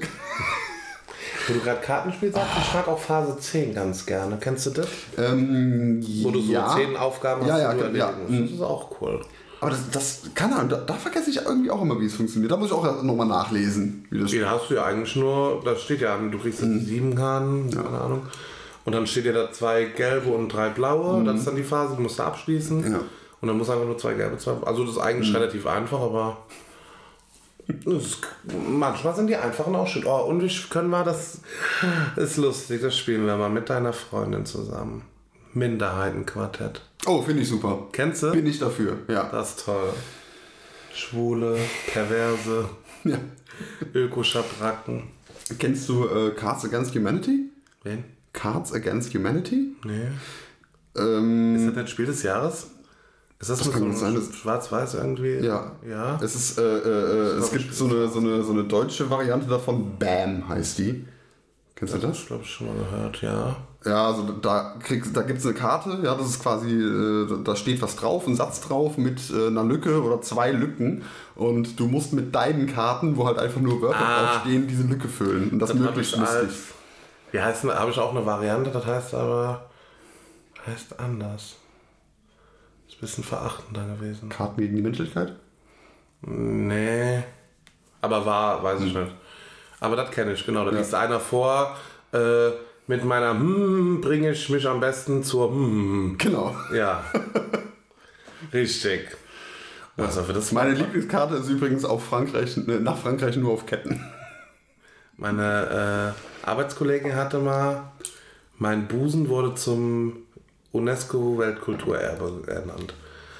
Wo 1.47 1.54
du 1.54 1.60
gerade 1.60 1.82
Kartenspiel 1.82 2.32
sagst, 2.32 2.49
ich 2.60 2.73
mag 2.73 2.88
auch 2.88 2.97
Phase 2.99 3.38
10 3.38 3.75
ganz 3.75 4.06
gerne. 4.06 4.38
Kennst 4.39 4.65
du 4.65 4.69
das? 4.71 4.88
Ähm, 5.17 6.04
Wo 6.23 6.32
du 6.32 6.41
so 6.41 6.51
ja. 6.54 6.73
zehn 6.75 6.95
Aufgaben 6.97 7.41
hast, 7.41 7.49
Ja, 7.49 7.60
ja, 7.60 7.73
die 7.73 7.91
du 7.91 7.97
ja. 7.97 8.08
erledigen 8.10 8.39
musst. 8.39 8.51
Das 8.54 8.60
ist 8.60 8.63
auch 8.65 9.01
cool. 9.01 9.21
Aber 9.62 9.69
das, 9.71 9.80
das 9.91 10.21
keine 10.34 10.56
Ahnung, 10.56 10.69
da, 10.69 10.78
da 10.78 10.93
vergesse 10.95 11.30
ich 11.30 11.38
irgendwie 11.38 11.69
auch 11.69 11.82
immer, 11.82 11.99
wie 11.99 12.06
es 12.06 12.15
funktioniert. 12.15 12.51
Da 12.51 12.58
muss 12.58 12.67
ich 12.67 12.73
auch 12.73 13.04
nochmal 13.04 13.28
nachlesen, 13.28 14.06
wie 14.10 14.19
das 14.19 14.32
Den 14.32 14.49
hast 14.49 14.69
du 14.69 14.75
ja 14.75 14.86
eigentlich 14.86 15.15
nur, 15.15 15.62
da 15.63 15.75
steht 15.75 16.01
ja, 16.01 16.17
du 16.17 16.38
kriegst 16.39 16.62
Mhm. 16.62 16.78
jetzt 16.78 16.88
sieben 16.88 17.15
Karten, 17.15 17.69
keine 17.69 17.99
Ahnung. 18.01 18.23
Und 18.86 18.93
dann 18.93 19.06
steht 19.08 19.25
ja 19.25 19.32
da 19.32 19.51
zwei 19.51 19.86
gelbe 19.86 20.30
und 20.30 20.49
drei 20.49 20.69
blaue. 20.69 21.23
Das 21.23 21.39
ist 21.39 21.47
dann 21.47 21.56
die 21.56 21.63
Phase, 21.63 21.95
die 21.95 22.01
musst 22.01 22.19
du 22.19 22.23
abschließen. 22.23 22.82
Mhm. 22.86 22.91
Ja. 22.91 22.99
Mhm. 23.45 23.49
Und 23.49 23.49
dann 23.49 23.58
muss 23.58 23.69
einfach 23.69 23.86
nur 23.86 23.97
zwei 23.97 24.15
gelbe, 24.15 24.38
zwei. 24.38 24.53
Also 24.65 24.84
das 24.84 24.95
ist 24.95 25.01
eigentlich 25.01 25.34
relativ 25.34 25.67
einfach, 25.67 25.99
aber 25.99 26.38
das 27.67 27.93
ist, 27.93 28.19
manchmal 28.67 29.15
sind 29.15 29.27
die 29.27 29.36
einfachen 29.36 29.75
auch 29.75 29.88
schön. 29.88 30.05
Oh, 30.05 30.25
und 30.25 30.41
wie 30.41 30.51
können 30.69 30.89
wir 30.89 31.03
das? 31.03 31.41
Ist 32.15 32.38
lustig, 32.38 32.81
das 32.81 32.97
spielen 32.97 33.25
wir 33.25 33.38
mal 33.38 33.49
mit 33.49 33.69
deiner 33.69 33.93
Freundin 33.93 34.45
zusammen. 34.45 35.03
Minderheitenquartett. 35.53 36.81
Oh, 37.05 37.21
finde 37.21 37.43
ich 37.43 37.49
super. 37.49 37.88
Kennst 37.91 38.23
du? 38.23 38.31
Bin 38.31 38.45
ich 38.45 38.60
dafür, 38.60 38.97
ja. 39.08 39.29
Das 39.31 39.51
ist 39.51 39.65
toll. 39.65 39.93
Schwule, 40.93 41.58
Perverse, 41.91 42.69
ja. 43.03 43.17
Ökoschabracken. 43.93 45.03
Kennst 45.60 45.88
du 45.89 46.08
äh, 46.08 46.31
Cards 46.31 46.65
Against 46.65 46.95
Humanity? 46.95 47.51
Wen? 47.84 48.03
Cards 48.34 48.73
Against 48.73 49.13
Humanity? 49.13 49.75
Nee. 49.86 50.08
Ähm, 50.97 51.55
Ist 51.55 51.67
das 51.67 51.77
ein 51.77 51.88
Spiel 51.88 52.05
des 52.05 52.23
Jahres? 52.23 52.71
Ist 53.39 53.50
das, 53.50 53.60
Das 53.60 53.67
so 53.67 54.12
das- 54.12 54.36
Schwarz-Weiß 54.36 54.93
irgendwie? 54.95 55.36
ja. 55.45 55.71
Ja. 55.88 56.17
Es 56.21 56.36
ist, 56.36 56.58
äh, 56.58 56.62
äh, 56.62 57.36
äh, 57.36 57.38
es 57.38 57.52
gibt 57.52 57.74
so 57.74 57.86
eine, 57.86 58.08
so, 58.08 58.19
eine, 58.19 58.41
so 58.43 58.54
eine 58.54 58.63
deutsche 58.63 59.10
Variante 59.10 59.48
davon, 59.48 59.98
BAM 60.00 60.48
heißt 60.48 60.80
die. 60.80 61.06
Kennst 61.76 61.93
du 61.93 61.98
das? 62.00 62.19
Ich 62.19 62.28
glaube, 62.28 62.43
ich 62.43 62.50
schon 62.50 62.67
mal 62.67 62.76
gehört, 62.78 63.21
ja. 63.21 63.56
Ja, 63.84 64.08
also 64.08 64.24
da, 64.41 64.76
kriegst- 64.82 65.15
da 65.15 65.21
gibt 65.21 65.39
es 65.39 65.45
eine 65.45 65.54
Karte, 65.54 66.00
ja, 66.02 66.15
das 66.15 66.28
ist 66.28 66.41
quasi, 66.41 66.71
äh, 66.71 67.43
da 67.43 67.56
steht 67.58 67.82
was 67.82 67.98
drauf, 67.98 68.26
ein 68.26 68.36
Satz 68.36 68.62
drauf 68.62 68.98
mit 68.98 69.19
äh, 69.30 69.48
einer 69.48 69.63
Lücke 69.65 70.02
oder 70.02 70.21
zwei 70.21 70.52
Lücken 70.52 71.04
und 71.36 71.78
du 71.80 71.88
musst 71.88 72.13
mit 72.13 72.34
deinen 72.34 72.65
Karten, 72.67 73.17
wo 73.17 73.28
halt 73.28 73.38
einfach 73.38 73.60
nur 73.62 73.82
Wörter 73.82 74.00
Ah. 74.00 74.24
draufstehen, 74.34 74.67
diese 74.67 74.84
Lücke 74.84 75.08
füllen 75.10 75.50
und 75.52 75.60
das, 75.60 75.69
Das 75.71 75.78
möglichst 75.78 76.13
ich 76.13 76.19
lustig. 76.19 76.50
wie 77.32 77.39
heißt 77.41 77.65
habe 77.65 77.91
ich 77.91 78.00
auch 78.00 78.12
eine 78.15 78.26
Variante, 78.26 78.71
das 78.71 78.86
heißt 78.86 79.13
aber, 79.13 79.65
heißt 80.65 80.98
anders. 81.00 81.58
Ist 82.95 82.97
ein 82.97 83.01
bisschen 83.01 83.23
verachtender 83.23 83.86
gewesen. 83.95 84.29
Karten 84.29 84.62
gegen 84.62 84.75
die 84.75 84.81
Menschlichkeit? 84.81 85.34
Nee. 86.21 87.23
Aber 88.01 88.25
war, 88.25 88.63
weiß 88.63 88.81
ich 88.81 88.93
nicht. 88.93 89.12
Aber 89.79 89.95
das 89.95 90.12
kenne 90.12 90.34
ich, 90.34 90.45
genau. 90.45 90.65
Da 90.65 90.71
Ja. 90.71 90.77
liest 90.77 90.93
einer 90.95 91.19
vor, 91.19 91.75
äh, 92.13 92.49
mit 92.88 93.03
meiner 93.03 93.31
hm 93.31 93.99
bringe 94.01 94.31
ich 94.31 94.49
mich 94.49 94.67
am 94.67 94.79
besten 94.79 95.23
zur 95.23 95.49
hm. 95.49 96.15
Genau. 96.17 96.55
Ja. 96.73 97.03
Richtig. 98.53 99.08
Was 99.97 100.19
für 100.19 100.34
das 100.34 100.51
Meine 100.51 100.73
Lieblingskarte 100.73 101.36
ist 101.36 101.47
übrigens 101.49 101.86
auf 101.86 102.05
Frankreich, 102.05 102.58
ne, 102.58 102.79
nach 102.81 102.97
Frankreich 102.97 103.38
nur 103.38 103.53
auf 103.53 103.65
Ketten. 103.65 104.01
Meine 105.17 106.13
äh, 106.43 106.47
Arbeitskollegin 106.49 107.15
hatte 107.15 107.39
mal, 107.39 107.91
mein 108.58 108.88
Busen 108.89 109.29
wurde 109.29 109.55
zum 109.55 110.24
UNESCO-Weltkulturerbe 110.75 112.43
ernannt. 112.47 112.93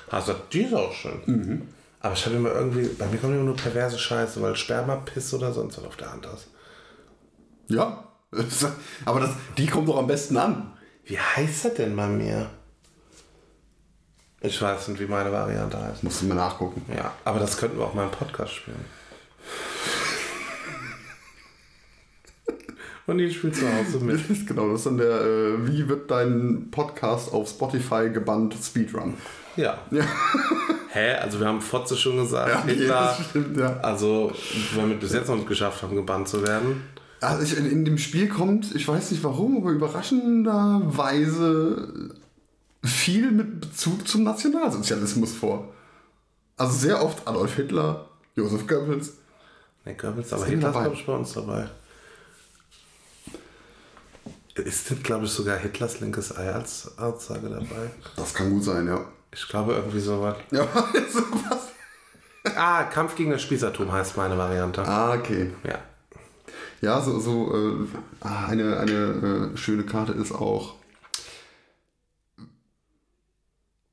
Also, 0.10 0.36
die 0.52 0.64
ist 0.64 0.74
auch 0.74 0.94
schön. 0.94 1.68
Aber 2.00 2.14
ich 2.14 2.26
habe 2.26 2.36
immer 2.36 2.52
irgendwie, 2.54 2.88
bei 2.88 3.08
mir 3.08 3.18
kommt 3.18 3.34
immer 3.34 3.44
nur 3.44 3.56
perverse 3.56 3.98
Scheiße, 3.98 4.42
weil 4.42 4.56
Sperma, 4.56 4.98
Piss 4.98 5.34
oder 5.34 5.52
sonst 5.52 5.78
was 5.78 5.86
auf 5.86 5.98
der 5.98 6.12
Hand 6.12 6.28
hast. 6.32 6.48
Ja. 7.68 8.04
Aber 9.06 9.20
das, 9.20 9.32
die 9.58 9.66
kommt 9.66 9.88
doch 9.88 9.98
am 9.98 10.08
besten 10.08 10.38
an. 10.38 10.74
Wie 11.06 11.20
heißt 11.20 11.66
das 11.66 11.74
denn 11.76 11.96
bei 11.96 12.08
mir? 12.08 12.50
Ich 14.42 14.62
weiß 14.62 14.90
nicht, 14.90 15.00
wie 15.00 15.08
meine 15.08 15.32
Variante 15.32 15.82
heißt. 15.82 16.04
Musst 16.04 16.22
du 16.22 16.26
mal 16.28 16.36
nachgucken. 16.36 16.86
Ja, 16.96 17.14
aber 17.24 17.40
das 17.40 17.58
könnten 17.58 17.80
wir 17.80 17.86
auch 17.86 17.94
mal 17.94 18.04
im 18.04 18.12
Podcast 18.12 18.54
spielen. 18.54 18.86
Und 23.08 23.20
ich 23.20 23.36
spiele 23.38 23.54
zu 23.54 23.66
Hause 23.72 24.00
mit. 24.00 24.20
Das 24.20 24.30
ist 24.38 24.48
genau, 24.48 24.70
das 24.70 24.80
ist 24.80 24.86
dann 24.88 24.98
der, 24.98 25.22
äh, 25.22 25.68
wie 25.68 25.88
wird 25.88 26.10
dein 26.10 26.70
Podcast 26.72 27.32
auf 27.34 27.50
Spotify 27.50 28.10
gebannt 28.12 28.56
Speedrun? 28.62 29.14
Ja. 29.56 29.78
Ja. 29.92 30.04
Hä? 30.90 31.14
Also 31.16 31.40
wir 31.40 31.48
haben 31.48 31.62
Fotze 31.62 31.96
schon 31.96 32.18
gesagt, 32.18 32.50
Ja, 32.50 32.64
Hitler. 32.64 33.16
das 33.18 33.30
stimmt, 33.30 33.58
ja. 33.58 33.78
Also, 33.82 34.32
wenn 34.76 34.90
wir 34.90 34.98
bis 34.98 35.14
jetzt 35.14 35.28
noch 35.28 35.36
nicht 35.36 35.48
geschafft 35.48 35.84
haben, 35.84 35.96
gebannt 35.96 36.28
zu 36.28 36.46
werden. 36.46 36.82
Also 37.22 37.44
ich, 37.44 37.58
in, 37.58 37.66
in 37.70 37.86
dem 37.86 37.98
Spiel 37.98 38.28
kommt, 38.28 38.74
ich 38.76 38.88
weiß 38.88 39.12
nicht 39.12 39.24
warum, 39.24 39.58
aber 39.58 39.72
überraschenderweise 39.72 42.12
viel 42.84 43.32
mit 43.32 43.62
Bezug 43.62 44.08
zum 44.08 44.24
Nationalsozialismus 44.24 45.34
vor. 45.34 45.70
Also 46.58 46.74
sehr 46.78 47.04
oft 47.04 47.28
Adolf 47.28 47.56
Hitler, 47.56 48.08
Josef 48.36 48.68
Goebbels. 48.68 49.14
Ne, 49.86 49.96
Goebbels, 49.96 50.32
aber 50.34 50.46
Hitler 50.46 50.70
ist, 50.70 50.76
dabei. 50.76 50.82
glaube 50.84 50.96
ich, 50.96 51.06
bei 51.06 51.14
uns 51.14 51.34
dabei. 51.34 51.68
Ist 54.56 54.90
denn, 54.90 55.04
glaube 55.04 55.26
ich, 55.26 55.32
sogar 55.32 55.58
Hitlers 55.58 56.00
linkes 56.00 56.36
Ei 56.36 56.52
als 56.52 56.98
Aussage 56.98 57.50
dabei? 57.50 57.92
Das 58.16 58.34
kann 58.34 58.50
gut 58.50 58.64
sein, 58.64 58.88
ja. 58.88 59.06
Ich 59.34 59.48
glaube, 59.50 59.74
irgendwie 59.74 60.00
sowas. 60.00 60.38
Ja, 60.52 60.64
sowas. 61.12 61.74
Ah, 62.56 62.84
Kampf 62.84 63.16
gegen 63.16 63.32
das 63.32 63.42
Spießertum 63.42 63.92
heißt 63.92 64.16
meine 64.16 64.38
Variante. 64.38 64.82
Ah, 64.88 65.14
okay. 65.14 65.52
Ja. 65.68 65.80
Ja, 66.82 67.02
so, 67.02 67.20
so 67.20 67.54
äh, 67.54 67.88
ah, 68.22 68.46
eine, 68.48 68.78
eine 68.78 69.52
äh, 69.54 69.58
schöne 69.58 69.84
Karte 69.84 70.14
ist 70.14 70.32
auch. 70.32 70.76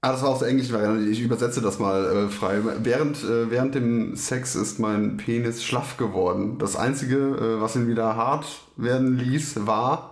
Ah, 0.00 0.12
das 0.12 0.22
war 0.22 0.30
aus 0.30 0.40
der 0.40 0.48
englischen 0.48 0.74
Variante. 0.74 1.08
Ich 1.08 1.20
übersetze 1.20 1.60
das 1.60 1.80
mal 1.80 2.04
äh, 2.04 2.28
frei. 2.28 2.60
Während, 2.82 3.24
äh, 3.24 3.50
während 3.50 3.74
dem 3.74 4.14
Sex 4.14 4.54
ist 4.54 4.78
mein 4.78 5.16
Penis 5.16 5.64
schlaff 5.64 5.96
geworden. 5.96 6.58
Das 6.58 6.76
Einzige, 6.76 7.16
äh, 7.16 7.60
was 7.60 7.74
ihn 7.74 7.88
wieder 7.88 8.14
hart 8.14 8.46
werden 8.76 9.16
ließ, 9.16 9.66
war. 9.66 10.11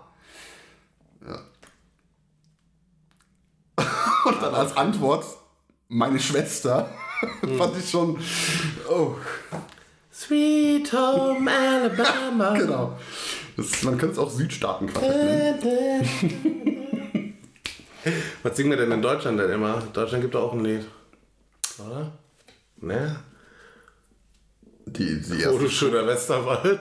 Und 4.26 4.42
dann 4.42 4.54
als 4.54 4.76
Antwort 4.76 5.24
meine 5.88 6.18
Schwester. 6.20 6.88
Fand 7.58 7.76
ich 7.76 7.90
schon. 7.90 8.18
Oh, 8.88 9.14
Sweet 10.12 10.92
Home 10.92 11.50
Alabama. 11.50 12.54
genau. 12.58 12.98
Das, 13.56 13.82
man 13.82 13.98
könnte 13.98 14.14
es 14.14 14.18
auch 14.18 14.30
Südstaatenquartett 14.30 15.64
nennen. 15.64 17.36
Was 18.42 18.56
singen 18.56 18.70
wir 18.70 18.78
denn 18.78 18.90
in 18.92 19.02
Deutschland 19.02 19.38
denn 19.38 19.50
immer? 19.50 19.82
Deutschland 19.92 20.22
gibt 20.22 20.34
doch 20.34 20.44
auch 20.44 20.52
ein 20.54 20.64
Lied. 20.64 20.86
Oder? 21.78 22.12
Ne? 22.78 23.16
Die, 24.86 25.20
die 25.20 25.46
Oh, 25.46 25.58
du 25.58 25.64
erste. 25.64 25.70
schöner 25.70 26.06
Westerwald. 26.06 26.80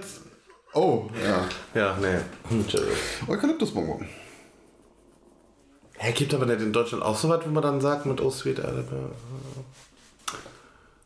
Oh, 0.73 1.07
ja. 1.23 1.45
Ja, 1.73 1.97
ne. 1.97 2.23
Entschuldigung. 2.49 2.95
Eukalyptusbonbon. 3.27 4.07
Hä, 6.01 6.13
gibt 6.13 6.33
aber 6.33 6.45
nicht 6.45 6.61
in 6.61 6.71
Deutschland 6.71 7.03
auch 7.03 7.17
so 7.17 7.27
was, 7.27 7.45
wo 7.45 7.49
man 7.49 7.61
dann 7.61 7.81
sagt 7.81 8.05
mit 8.05 8.21
Oh 8.21 8.31
Sweet 8.31 8.61
Alabama? 8.61 9.09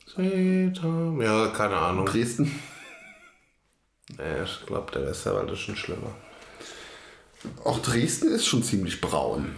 Sweet 0.08 0.84
Home. 0.84 1.26
Ja, 1.26 1.48
keine 1.48 1.78
Ahnung. 1.78 2.06
Dresden. 2.06 2.60
Nee, 4.16 4.44
ich 4.44 4.68
glaube, 4.68 4.92
der 4.92 5.08
Westerwald 5.08 5.50
ist 5.50 5.62
schon 5.62 5.76
schlimmer. 5.76 6.12
Auch 7.64 7.80
Dresden 7.80 8.28
ist 8.28 8.46
schon 8.46 8.62
ziemlich 8.62 9.02
braun. 9.02 9.56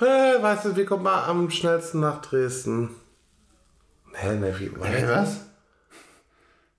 Hä, 0.00 0.42
weißt 0.42 0.64
du, 0.64 0.76
wie 0.76 0.84
kommt 0.84 1.04
man 1.04 1.22
am 1.24 1.48
schnellsten 1.50 2.00
nach 2.00 2.20
Dresden? 2.20 2.90
Hä, 4.14 4.34
ne, 4.34 4.58
wie? 4.58 4.72
Hä, 4.82 5.06
was? 5.06 5.46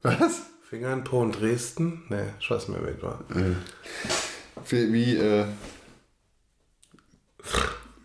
Was? 0.01 0.41
Finger 0.69 0.91
in 0.91 1.05
Po 1.05 1.23
in 1.23 1.31
Dresden? 1.31 2.03
Ne, 2.09 2.33
ich 2.37 2.51
weiß 2.51 2.67
nicht 2.67 2.81
mehr, 2.81 2.97
wie 2.97 3.01
war. 3.01 3.19
Wie, 4.67 4.91
wie, 4.91 5.15
äh, 5.15 5.45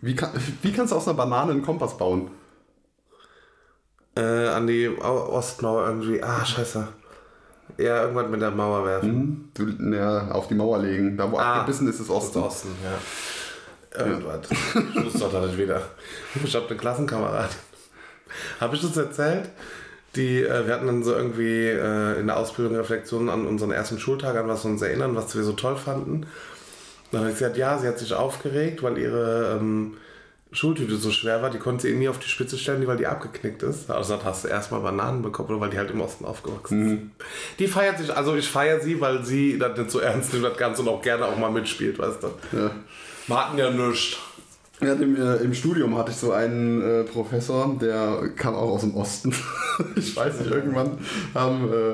wie, 0.01 0.15
kann, 0.15 0.31
wie 0.61 0.71
kannst 0.73 0.91
du 0.91 0.97
aus 0.97 1.07
einer 1.07 1.17
Banane 1.17 1.51
einen 1.51 1.61
Kompass 1.63 1.97
bauen? 1.97 2.31
Äh, 4.15 4.47
an 4.49 4.67
die 4.67 4.89
Au- 5.01 5.29
Ostmauer 5.33 5.87
irgendwie. 5.87 6.21
Ah, 6.21 6.43
scheiße. 6.45 6.87
Ja, 7.77 8.01
irgendwas 8.03 8.27
mit 8.29 8.41
der 8.41 8.51
Mauer 8.51 8.85
werfen. 8.85 9.49
Du, 9.53 9.67
ja, 9.95 10.27
auf 10.31 10.47
die 10.49 10.55
Mauer 10.55 10.79
legen. 10.79 11.15
Da, 11.17 11.31
wo 11.31 11.37
Ah. 11.37 11.59
abgebissen 11.59 11.87
ist, 11.87 11.99
ist 11.99 12.09
Osten. 12.09 12.39
Osten, 12.39 12.69
ja. 12.83 14.05
Irgendwas. 14.05 14.47
Ich 14.51 15.05
wusste 15.05 15.19
doch 15.19 15.45
nicht 15.45 15.57
wieder. 15.57 15.81
Ich 16.43 16.55
habe 16.55 16.67
eine 16.67 16.77
Klassenkameradin. 16.77 17.55
Habe 18.59 18.75
ich 18.75 18.81
das 18.81 18.95
erzählt? 18.97 19.49
Die, 20.15 20.41
äh, 20.43 20.67
wir 20.67 20.73
hatten 20.73 20.87
dann 20.87 21.03
so 21.03 21.13
irgendwie 21.13 21.67
äh, 21.67 22.19
in 22.19 22.27
der 22.27 22.37
Ausbildung 22.37 22.75
Reflexionen 22.75 23.29
an 23.29 23.45
unseren 23.47 23.71
ersten 23.71 23.97
Schultag, 23.99 24.35
an 24.35 24.47
was 24.49 24.65
wir 24.65 24.71
uns 24.71 24.81
erinnern, 24.81 25.15
was 25.15 25.33
wir 25.35 25.43
so 25.43 25.53
toll 25.53 25.77
fanden. 25.77 26.25
Dann 27.11 27.21
hat 27.21 27.29
sie 27.29 27.39
gesagt, 27.39 27.57
ja, 27.57 27.77
sie 27.77 27.87
hat 27.87 27.99
sich 27.99 28.13
aufgeregt, 28.13 28.83
weil 28.83 28.97
ihre 28.97 29.57
ähm, 29.59 29.97
Schultüte 30.53 30.97
so 30.97 31.11
schwer 31.11 31.41
war, 31.41 31.49
die 31.49 31.59
konnte 31.59 31.87
sie 31.87 31.93
nie 31.93 32.09
auf 32.09 32.19
die 32.19 32.27
Spitze 32.27 32.57
stellen, 32.57 32.85
weil 32.85 32.97
die 32.97 33.07
abgeknickt 33.07 33.63
ist. 33.63 33.89
Also 33.89 34.15
hat 34.15 34.25
hast 34.25 34.43
du 34.43 34.49
erstmal 34.49 34.81
Bananen 34.81 35.21
bekommen, 35.21 35.59
weil 35.61 35.69
die 35.69 35.77
halt 35.77 35.91
im 35.91 36.01
Osten 36.01 36.25
aufgewachsen 36.25 36.89
sind. 36.89 37.11
Die 37.59 37.67
feiert 37.67 37.99
sich, 37.99 38.13
also 38.13 38.35
ich 38.35 38.49
feiere 38.49 38.81
sie, 38.81 38.99
weil 38.99 39.23
sie 39.23 39.57
das 39.57 39.77
nicht 39.77 39.91
so 39.91 39.99
ernst 39.99 40.33
nimmt, 40.33 40.45
das 40.45 40.57
Ganze 40.57 40.81
und 40.81 40.89
auch 40.89 41.01
gerne 41.01 41.25
auch 41.25 41.37
mal 41.37 41.51
mitspielt, 41.51 41.99
weißt 41.99 42.23
du. 42.23 42.27
Ja. 42.57 42.71
Wir 43.27 43.45
hatten 43.45 43.57
ja 43.57 43.69
nichts. 43.71 44.17
Ja, 44.81 44.93
im, 44.93 45.15
äh, 45.15 45.35
Im 45.35 45.53
Studium 45.53 45.95
hatte 45.95 46.11
ich 46.11 46.17
so 46.17 46.31
einen 46.31 46.81
äh, 46.81 47.03
Professor, 47.03 47.77
der 47.79 48.31
kam 48.35 48.55
auch 48.55 48.71
aus 48.71 48.81
dem 48.81 48.95
Osten. 48.95 49.33
ich 49.95 50.15
weiß 50.15 50.39
nicht, 50.39 50.51
irgendwann 50.51 50.97
haben 51.35 51.71
äh, 51.71 51.93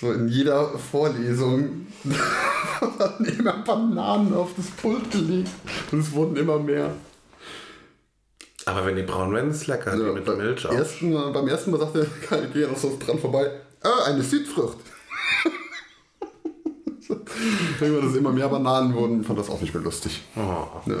so 0.00 0.12
in 0.12 0.28
jeder 0.28 0.78
Vorlesung 0.78 1.86
hatten 2.80 3.24
immer 3.24 3.62
Bananen 3.64 4.34
auf 4.34 4.50
das 4.56 4.66
Pult 4.66 5.10
gelegt 5.10 5.50
und 5.90 6.00
es 6.00 6.12
wurden 6.12 6.36
immer 6.36 6.58
mehr. 6.58 6.90
Aber 8.66 8.84
wenn 8.84 8.96
die 8.96 9.02
braun 9.02 9.32
werden, 9.32 9.50
ist 9.50 9.66
lecker. 9.68 9.96
die 9.96 10.02
Ja, 10.02 10.12
mit 10.12 10.24
beim, 10.24 10.38
Milch 10.38 10.66
auch. 10.66 10.72
ersten, 10.72 11.12
beim 11.32 11.48
ersten 11.48 11.70
Mal 11.70 11.80
sagte 11.80 12.06
er, 12.30 12.44
ich 12.44 12.52
gehe 12.52 12.66
noch 12.66 12.76
so 12.76 12.96
dran 12.98 13.18
vorbei. 13.18 13.50
Ah, 13.82 14.04
eine 14.06 14.22
Südfrucht. 14.22 14.78
Irgendwann, 17.80 18.06
dass 18.06 18.16
immer 18.16 18.32
mehr 18.32 18.48
Bananen 18.48 18.94
wurden, 18.94 19.22
fand 19.22 19.38
das 19.38 19.50
auch 19.50 19.60
nicht 19.60 19.72
mehr 19.72 19.82
lustig. 19.82 20.22
Oh. 20.34 20.66
Ja. 20.86 20.96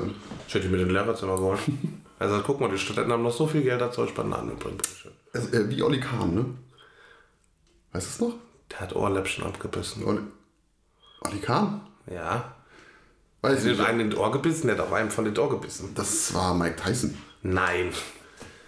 Ich 0.46 0.54
hätte 0.54 0.68
mit 0.68 0.80
den 0.80 0.90
Lehrerzimmer 0.90 1.36
geholt. 1.36 1.60
Also 2.18 2.40
guck 2.46 2.62
mal, 2.62 2.70
die 2.70 2.78
Studenten 2.78 3.12
haben 3.12 3.22
noch 3.22 3.36
so 3.36 3.46
viel 3.46 3.60
Geld, 3.60 3.78
dass 3.78 3.98
euch 3.98 4.14
Bananen 4.14 4.48
mitbringen. 4.48 4.78
Also, 5.34 5.54
äh, 5.54 5.68
wie 5.68 5.82
Olli 5.82 6.00
Kahn, 6.00 6.34
ne? 6.34 6.46
Weißt 7.92 8.06
du 8.06 8.10
es 8.10 8.20
noch? 8.30 8.36
Der 8.70 8.80
hat 8.80 8.94
Ohrläppchen 8.96 9.44
abgebissen. 9.44 10.04
Olli, 10.04 10.20
Olli 11.22 11.38
Kahn? 11.38 11.80
Ja. 12.12 12.54
Weiß 13.42 13.62
Der 13.62 13.72
hat 13.72 13.78
nicht. 13.78 13.88
einen 13.88 14.00
ins 14.00 14.16
Ohr 14.16 14.32
gebissen, 14.32 14.66
der 14.66 14.76
hat 14.76 14.84
auf 14.84 14.92
einem 14.92 15.10
von 15.10 15.24
den 15.24 15.38
Ohr 15.38 15.50
gebissen. 15.50 15.90
Das 15.94 16.34
war 16.34 16.54
Mike 16.54 16.76
Tyson. 16.76 17.16
Nein. 17.42 17.92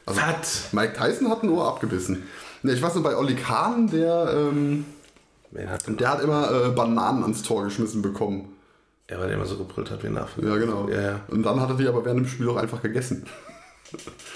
Also, 0.06 0.20
Was? 0.20 0.72
Mike 0.72 0.94
Tyson 0.94 1.28
hat 1.30 1.42
ein 1.42 1.50
Ohr 1.50 1.66
abgebissen. 1.66 2.24
Ne, 2.62 2.72
ich 2.72 2.82
weiß 2.82 2.94
nur, 2.94 3.04
bei 3.04 3.16
Olli 3.16 3.34
Kahn, 3.34 3.88
der, 3.88 4.32
ähm, 4.34 4.84
Wer 5.50 5.70
hat 5.70 5.84
der 5.88 6.08
hat 6.10 6.22
immer 6.22 6.50
äh, 6.50 6.68
Bananen 6.70 7.22
ans 7.22 7.42
Tor 7.42 7.64
geschmissen 7.64 8.02
bekommen. 8.02 8.54
Ja, 9.10 9.18
weil 9.18 9.28
der 9.28 9.36
immer 9.36 9.46
so 9.46 9.56
gebrüllt 9.56 9.90
hat 9.90 10.02
wie 10.02 10.16
Affe. 10.16 10.46
Ja, 10.46 10.56
genau. 10.56 10.88
Ja, 10.88 11.00
ja. 11.00 11.20
Und 11.28 11.42
dann 11.42 11.60
hat 11.60 11.70
er 11.70 11.76
die 11.76 11.88
aber 11.88 12.04
während 12.04 12.20
dem 12.20 12.28
Spiel 12.28 12.48
auch 12.50 12.56
einfach 12.56 12.82
gegessen. 12.82 13.26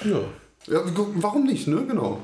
Ja. 0.04 0.20
Ja, 0.66 0.80
warum 1.16 1.44
nicht, 1.44 1.68
ne? 1.68 1.84
Genau. 1.86 2.22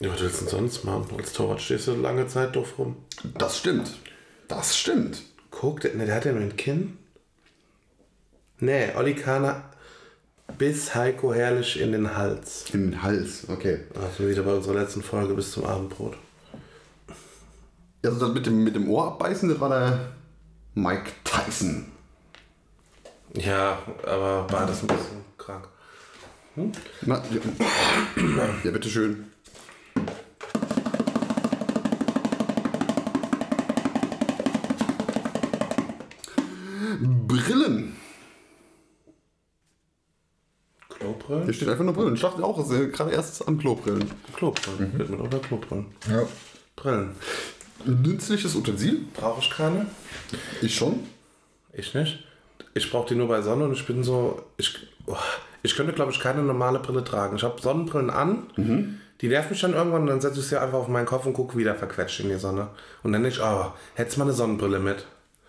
Ja, 0.00 0.12
was 0.12 0.20
willst 0.20 0.40
du 0.40 0.44
denn 0.46 0.50
sonst 0.50 0.84
machen? 0.84 1.06
Als 1.16 1.32
Torwart 1.32 1.60
stehst 1.60 1.86
du 1.86 1.94
lange 1.94 2.26
Zeit 2.26 2.56
doof 2.56 2.78
rum. 2.78 2.96
Das 3.38 3.58
stimmt. 3.58 3.92
Das 4.48 4.76
stimmt. 4.76 5.22
Guck, 5.50 5.80
der, 5.80 5.94
ne, 5.94 6.06
der 6.06 6.16
hat 6.16 6.24
ja 6.24 6.32
nur 6.32 6.42
ein 6.42 6.56
Kinn. 6.56 6.98
Nee, 8.58 8.92
Olli 8.96 9.14
Kahner 9.14 9.70
bis 10.58 10.94
Heiko 10.94 11.32
Herrlich 11.32 11.80
in 11.80 11.92
den 11.92 12.16
Hals. 12.16 12.64
In 12.72 12.90
den 12.90 13.02
Hals, 13.02 13.48
okay. 13.48 13.80
Also 13.94 14.28
wieder 14.28 14.42
bei 14.42 14.52
unserer 14.52 14.80
letzten 14.80 15.02
Folge 15.02 15.34
bis 15.34 15.52
zum 15.52 15.64
Abendbrot. 15.64 16.16
Also 18.04 18.18
das 18.18 18.34
mit 18.34 18.46
dem, 18.46 18.64
mit 18.64 18.74
dem 18.74 18.88
Ohr 18.90 19.06
abbeißen, 19.06 19.48
das 19.48 19.60
war 19.60 19.68
der 19.68 20.12
Mike 20.74 21.10
Tyson. 21.22 21.86
Ja, 23.34 23.78
aber 24.02 24.50
war 24.50 24.66
das 24.66 24.82
ein 24.82 24.88
bisschen 24.88 25.24
krank. 25.38 25.68
Na, 27.02 27.22
ja. 27.30 28.48
ja, 28.62 28.70
bitteschön. 28.70 29.33
Brillen. 36.96 37.96
Klobrillen? 40.88 41.44
Hier 41.44 41.52
steht 41.52 41.68
einfach 41.68 41.84
nur 41.84 41.94
Brillen. 41.94 42.14
Ich 42.14 42.20
dachte 42.20 42.44
auch, 42.44 42.58
es 42.58 42.70
ist 42.70 42.92
gerade 42.92 43.12
erst 43.12 43.46
an 43.46 43.58
Klobrillen. 43.58 44.10
Klobrillen. 44.36 44.98
Wird 44.98 45.10
mit 45.10 45.20
oder 45.20 45.38
Klobrillen? 45.38 45.86
Ja. 46.08 46.22
Brillen. 46.76 47.10
Ein 47.86 48.02
nützliches 48.02 48.54
Utensil? 48.54 49.04
Brauche 49.14 49.40
ich 49.40 49.50
keine? 49.50 49.86
Ich 50.62 50.74
schon. 50.74 51.00
Ich 51.72 51.94
nicht. 51.94 52.24
Ich 52.74 52.90
brauche 52.90 53.08
die 53.08 53.14
nur 53.14 53.28
bei 53.28 53.42
Sonne 53.42 53.64
und 53.64 53.72
ich 53.72 53.86
bin 53.86 54.02
so. 54.02 54.42
Ich, 54.56 54.86
oh, 55.06 55.16
ich 55.62 55.76
könnte, 55.76 55.92
glaube 55.92 56.12
ich, 56.12 56.20
keine 56.20 56.42
normale 56.42 56.78
Brille 56.78 57.04
tragen. 57.04 57.36
Ich 57.36 57.42
habe 57.42 57.60
Sonnenbrillen 57.60 58.10
an, 58.10 58.46
die 59.20 59.28
nerven 59.28 59.50
mich 59.50 59.60
dann 59.60 59.74
irgendwann 59.74 60.02
und 60.02 60.08
dann 60.08 60.20
setze 60.20 60.40
ich 60.40 60.46
sie 60.46 60.60
einfach 60.60 60.78
auf 60.78 60.88
meinen 60.88 61.06
Kopf 61.06 61.26
und 61.26 61.34
gucke 61.34 61.56
wieder 61.56 61.74
verquetscht 61.74 62.20
in 62.20 62.28
die 62.28 62.36
Sonne. 62.36 62.68
Und 63.02 63.12
dann 63.12 63.22
denke 63.22 63.38
ich, 63.38 63.42
oh, 63.44 63.72
hättest 63.94 64.18
mal 64.18 64.24
eine 64.24 64.32
Sonnenbrille 64.32 64.78
mit. 64.78 65.06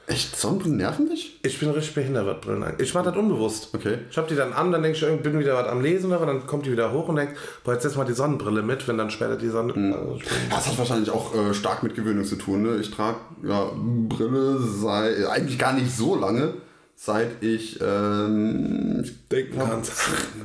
Echt? 0.07 0.35
Sonnenbrillen 0.39 0.77
nerven 0.77 1.09
dich? 1.09 1.39
Ich 1.41 1.59
bin 1.59 1.69
richtig 1.71 1.95
behindert, 1.95 2.27
was 2.27 2.39
Brillen 2.41 2.61
angeht. 2.63 2.81
Ich 2.81 2.93
mache 2.93 3.05
das 3.05 3.15
unbewusst. 3.17 3.69
Okay. 3.73 3.97
Ich 4.11 4.17
habe 4.17 4.27
die 4.27 4.35
dann 4.35 4.53
an, 4.53 4.71
dann 4.71 4.83
denke 4.83 4.97
ich, 4.97 5.03
ich 5.03 5.21
bin 5.21 5.39
wieder 5.39 5.55
was 5.55 5.67
am 5.67 5.81
Lesen, 5.81 6.13
aber 6.13 6.27
dann 6.27 6.45
kommt 6.45 6.67
die 6.67 6.71
wieder 6.71 6.91
hoch 6.93 7.07
und 7.07 7.15
denke, 7.15 7.33
boah, 7.63 7.73
jetzt 7.73 7.83
setz 7.83 7.95
mal 7.95 8.03
die 8.05 8.13
Sonnenbrille 8.13 8.61
mit, 8.61 8.87
wenn 8.87 8.97
dann 8.99 9.09
später 9.09 9.35
die 9.35 9.49
Sonne. 9.49 9.73
Also 9.73 10.15
ich 10.17 10.23
bin, 10.25 10.37
Das 10.51 10.67
hat 10.67 10.77
wahrscheinlich 10.77 11.09
auch 11.09 11.33
äh, 11.33 11.53
stark 11.55 11.81
mit 11.81 11.95
Gewöhnung 11.95 12.23
zu 12.23 12.35
tun. 12.35 12.61
Ne? 12.61 12.77
Ich 12.77 12.91
trage 12.91 13.17
ja, 13.43 13.71
Brille 13.75 14.59
seit 14.59 15.25
eigentlich 15.25 15.57
gar 15.57 15.73
nicht 15.73 15.95
so 15.95 16.15
lange, 16.15 16.53
seit 16.95 17.41
ich 17.41 17.79
ähm, 17.81 19.01
ich 19.03 19.27
Denken 19.29 19.57
kannst. 19.59 19.91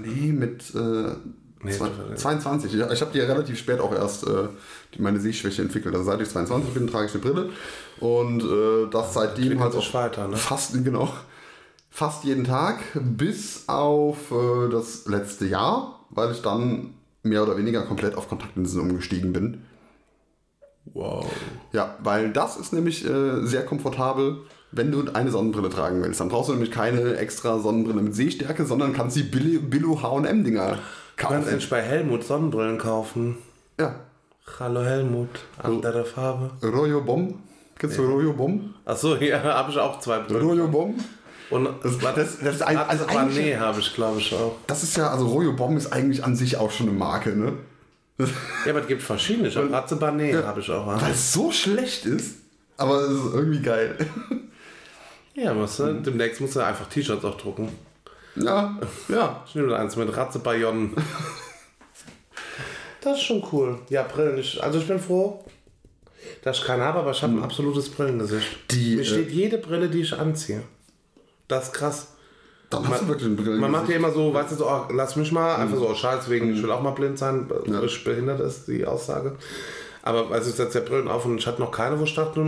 Nee, 0.02 0.32
mit 0.32 0.62
äh, 0.74 1.12
Nee, 1.62 1.72
zwei, 1.72 1.88
du- 1.88 2.14
22. 2.14 2.72
Ich, 2.74 2.80
ich 2.80 3.00
habe 3.02 3.10
die 3.12 3.18
ja 3.18 3.26
relativ 3.26 3.58
spät 3.58 3.80
auch 3.80 3.92
erst 3.94 4.26
äh, 4.26 4.48
die, 4.94 5.02
meine 5.02 5.20
Sehschwäche 5.20 5.62
entwickelt. 5.62 5.94
Also 5.94 6.10
seit 6.10 6.20
ich 6.20 6.28
22 6.28 6.74
bin, 6.74 6.86
trage 6.86 7.06
ich 7.06 7.12
eine 7.14 7.22
Brille. 7.22 7.50
Und 8.00 8.42
äh, 8.42 8.90
das 8.90 9.14
seitdem 9.14 9.60
halt 9.60 9.74
auch 9.74 9.94
weiter, 9.94 10.28
ne? 10.28 10.36
fast, 10.36 10.72
genau, 10.84 11.12
fast 11.90 12.24
jeden 12.24 12.44
Tag, 12.44 12.78
bis 12.94 13.64
auf 13.68 14.30
äh, 14.30 14.68
das 14.70 15.06
letzte 15.06 15.46
Jahr, 15.46 16.00
weil 16.10 16.32
ich 16.32 16.42
dann 16.42 16.94
mehr 17.22 17.42
oder 17.42 17.56
weniger 17.58 17.82
komplett 17.82 18.14
auf 18.14 18.28
Kontaktlinsen 18.28 18.80
umgestiegen 18.80 19.32
bin. 19.32 19.62
wow. 20.94 21.26
Ja, 21.72 21.96
weil 22.02 22.32
das 22.32 22.56
ist 22.56 22.72
nämlich 22.72 23.04
äh, 23.04 23.44
sehr 23.44 23.64
komfortabel, 23.66 24.38
wenn 24.72 24.90
du 24.90 25.04
eine 25.12 25.30
Sonnenbrille 25.30 25.68
tragen 25.68 26.02
willst. 26.02 26.20
Dann 26.20 26.28
brauchst 26.28 26.48
du 26.48 26.52
nämlich 26.54 26.70
keine 26.70 27.16
extra 27.16 27.58
Sonnenbrille 27.58 28.02
mit 28.02 28.14
Sehstärke, 28.14 28.64
sondern 28.64 28.92
kannst 28.92 29.16
die 29.16 29.22
Billo, 29.22 30.00
H&M-Dinger 30.02 30.68
Du 30.70 30.76
kannst 31.16 31.34
kaufen. 31.34 31.48
endlich 31.48 31.68
bei 31.68 31.82
Helmut 31.82 32.24
Sonnenbrillen 32.24 32.78
kaufen. 32.78 33.36
Ja, 33.78 33.96
Hallo 34.58 34.82
Helmut, 34.82 35.28
andere 35.62 36.04
Farbe. 36.04 36.50
Royo 36.62 37.00
Bomb. 37.02 37.34
Kennst 37.78 37.98
du 37.98 38.02
Royo 38.02 38.32
Bomb? 38.32 38.74
Achso, 38.84 39.16
ja, 39.20 39.42
habe 39.42 39.70
ich 39.70 39.78
auch 39.78 40.00
zwei 40.00 40.18
Brillen. 40.20 40.46
Royo 40.46 40.68
Bomb? 40.68 41.00
Und 41.50 41.68
Das, 41.82 41.98
das, 41.98 42.14
das, 42.38 42.54
ist 42.56 42.62
ein, 42.62 42.76
also 42.76 43.04
nee, 43.34 43.56
habe 43.56 43.80
ich, 43.80 43.94
glaube 43.94 44.20
ich, 44.20 44.32
auch. 44.34 44.56
das 44.66 44.82
ist 44.82 44.96
ja, 44.96 45.10
also 45.10 45.26
Royo 45.26 45.52
Bomb 45.52 45.76
ist 45.76 45.92
eigentlich 45.92 46.22
an 46.22 46.36
sich 46.36 46.56
auch 46.56 46.70
schon 46.70 46.88
eine 46.88 46.96
Marke, 46.96 47.34
ne? 47.34 47.54
Ja, 48.18 48.70
aber 48.72 48.82
es 48.82 48.86
gibt 48.86 49.02
verschiedene. 49.02 49.48
Ich 49.48 49.56
habe 49.56 49.70
Ratze 49.72 49.96
Banet, 49.96 50.44
habe 50.44 50.60
ich 50.60 50.70
auch. 50.70 50.86
Weil 50.86 51.10
es 51.10 51.32
so 51.32 51.50
schlecht 51.50 52.04
ist, 52.04 52.36
aber 52.76 53.00
es 53.00 53.12
ist 53.12 53.34
irgendwie 53.34 53.60
geil. 53.62 53.96
Ja, 55.32 55.54
musst 55.54 55.78
du, 55.78 55.94
demnächst 55.94 56.40
musst 56.40 56.56
du 56.56 56.60
einfach 56.60 56.86
T-Shirts 56.88 57.24
auch 57.24 57.36
drucken. 57.38 57.70
Ja, 58.34 58.76
ja. 59.08 59.42
Ich 59.46 59.54
nehme 59.54 59.74
eins 59.74 59.96
mit 59.96 60.14
Ratze 60.14 60.40
Bayonne. 60.40 60.90
Das 63.10 63.18
ist 63.18 63.24
schon 63.24 63.42
cool. 63.52 63.78
Ja, 63.88 64.04
Brillen. 64.04 64.38
Ich, 64.38 64.62
also 64.62 64.78
ich 64.78 64.86
bin 64.86 65.00
froh, 65.00 65.44
dass 66.42 66.58
ich 66.58 66.64
keine 66.64 66.84
habe, 66.84 67.00
aber 67.00 67.10
ich 67.10 67.22
habe 67.22 67.32
ein 67.32 67.42
absolutes 67.42 67.88
Brillengesicht. 67.88 68.46
Die, 68.70 68.94
Mir 68.94 69.02
äh, 69.02 69.04
steht 69.04 69.30
jede 69.32 69.58
Brille, 69.58 69.88
die 69.88 70.02
ich 70.02 70.16
anziehe. 70.16 70.62
Das 71.48 71.64
ist 71.64 71.72
krass. 71.72 72.08
Dann 72.70 72.88
hast 72.88 73.02
du 73.02 73.08
wirklich 73.08 73.36
Brillen. 73.36 73.58
Man 73.58 73.72
macht 73.72 73.88
ja 73.88 73.96
immer 73.96 74.12
so, 74.12 74.32
weißt 74.32 74.52
du, 74.52 74.56
so, 74.56 74.68
oh, 74.68 74.84
lass 74.92 75.16
mich 75.16 75.32
mal, 75.32 75.56
einfach 75.56 75.76
so, 75.76 75.88
oh, 75.88 75.94
scheiß 75.94 76.30
wegen, 76.30 76.54
ich 76.54 76.62
will 76.62 76.70
auch 76.70 76.82
mal 76.82 76.92
blind 76.92 77.18
sein, 77.18 77.46
weil 77.48 77.84
ich 77.84 78.04
behindert 78.04 78.38
ist, 78.40 78.68
die 78.68 78.86
Aussage. 78.86 79.36
Aber 80.02 80.30
also 80.30 80.50
ich 80.50 80.56
setze 80.56 80.78
ja 80.78 80.84
Brillen 80.84 81.08
auf 81.08 81.24
und 81.24 81.38
ich 81.38 81.46
hatte 81.48 81.60
noch 81.60 81.72
keine, 81.72 81.98
wo 81.98 82.04
ich 82.04 82.14
dachte, 82.14 82.40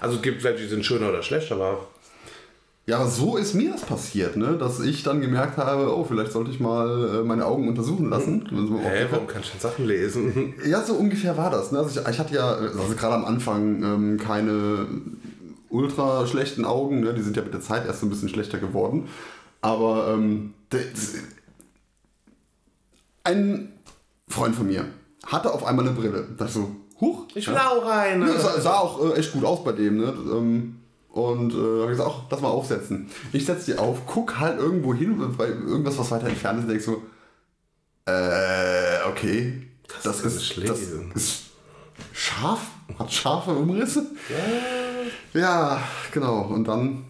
also 0.00 0.16
es 0.16 0.22
gibt 0.22 0.42
welche, 0.42 0.62
die 0.62 0.68
sind 0.68 0.86
schöner 0.86 1.10
oder 1.10 1.22
schlechter, 1.22 1.56
aber 1.56 1.86
Ja, 2.88 3.00
aber 3.00 3.10
so 3.10 3.36
ist 3.36 3.52
mir 3.52 3.72
das 3.72 3.82
passiert, 3.82 4.38
ne? 4.38 4.56
dass 4.56 4.80
ich 4.80 5.02
dann 5.02 5.20
gemerkt 5.20 5.58
habe, 5.58 5.94
oh, 5.94 6.04
vielleicht 6.04 6.32
sollte 6.32 6.50
ich 6.50 6.58
mal 6.58 7.16
äh, 7.16 7.22
meine 7.22 7.44
Augen 7.44 7.68
untersuchen 7.68 8.08
lassen. 8.08 8.48
Also, 8.50 8.78
hä, 8.78 9.06
warum 9.10 9.26
kann 9.26 9.42
ich 9.42 9.50
denn 9.50 9.60
Sachen 9.60 9.86
lesen? 9.86 10.54
Ja, 10.66 10.82
so 10.82 10.94
ungefähr 10.94 11.36
war 11.36 11.50
das. 11.50 11.70
Ne? 11.70 11.80
Also 11.80 12.00
ich, 12.00 12.08
ich 12.08 12.18
hatte 12.18 12.34
ja, 12.34 12.48
also 12.50 12.94
gerade 12.96 13.16
am 13.16 13.26
Anfang, 13.26 13.82
ähm, 13.82 14.18
keine 14.18 14.86
ultra 15.68 16.26
schlechten 16.26 16.64
Augen. 16.64 17.00
Ne? 17.00 17.12
Die 17.12 17.20
sind 17.20 17.36
ja 17.36 17.42
mit 17.42 17.52
der 17.52 17.60
Zeit 17.60 17.84
erst 17.84 18.00
so 18.00 18.06
ein 18.06 18.10
bisschen 18.10 18.30
schlechter 18.30 18.56
geworden. 18.56 19.08
Aber 19.60 20.14
ähm, 20.14 20.54
das, 20.70 21.16
ein 23.22 23.70
Freund 24.28 24.56
von 24.56 24.66
mir 24.66 24.86
hatte 25.26 25.52
auf 25.52 25.62
einmal 25.66 25.86
eine 25.86 25.94
Brille. 25.94 26.26
Da 26.38 26.46
ich 26.46 26.52
so, 26.52 26.74
huch. 27.02 27.26
Ich 27.34 27.48
will 27.48 27.54
auch 27.54 27.84
rein. 27.84 28.22
Ja, 28.22 28.38
sah, 28.38 28.58
sah 28.58 28.78
auch 28.78 29.10
äh, 29.10 29.18
echt 29.18 29.34
gut 29.34 29.44
aus 29.44 29.62
bei 29.62 29.72
dem, 29.72 29.98
ne? 29.98 30.14
Ähm, 30.32 30.77
und 31.18 31.52
äh, 31.52 31.56
habe 31.82 31.88
gesagt, 31.88 32.10
ach, 32.12 32.22
lass 32.30 32.40
mal 32.40 32.48
aufsetzen. 32.48 33.08
Ich 33.32 33.44
setze 33.46 33.72
die 33.72 33.78
auf, 33.78 34.06
guck 34.06 34.38
halt 34.38 34.58
irgendwo 34.58 34.94
hin, 34.94 35.34
bei 35.36 35.48
irgendwas, 35.48 35.98
was 35.98 36.10
weiter 36.10 36.28
entfernt 36.28 36.58
ist, 36.58 36.64
und 36.64 36.70
denk 36.70 36.82
so, 36.82 37.02
äh, 38.06 39.08
okay. 39.08 39.64
Das, 40.04 40.22
kann 40.22 40.30
ist, 40.30 40.40
ich 40.58 40.64
das 40.64 40.80
ist 41.14 41.42
scharf, 42.12 42.60
hat 42.98 43.12
scharfe 43.12 43.52
Umrisse. 43.52 44.06
Ja, 45.34 45.82
genau. 46.12 46.42
Und 46.42 46.66
dann 46.68 47.04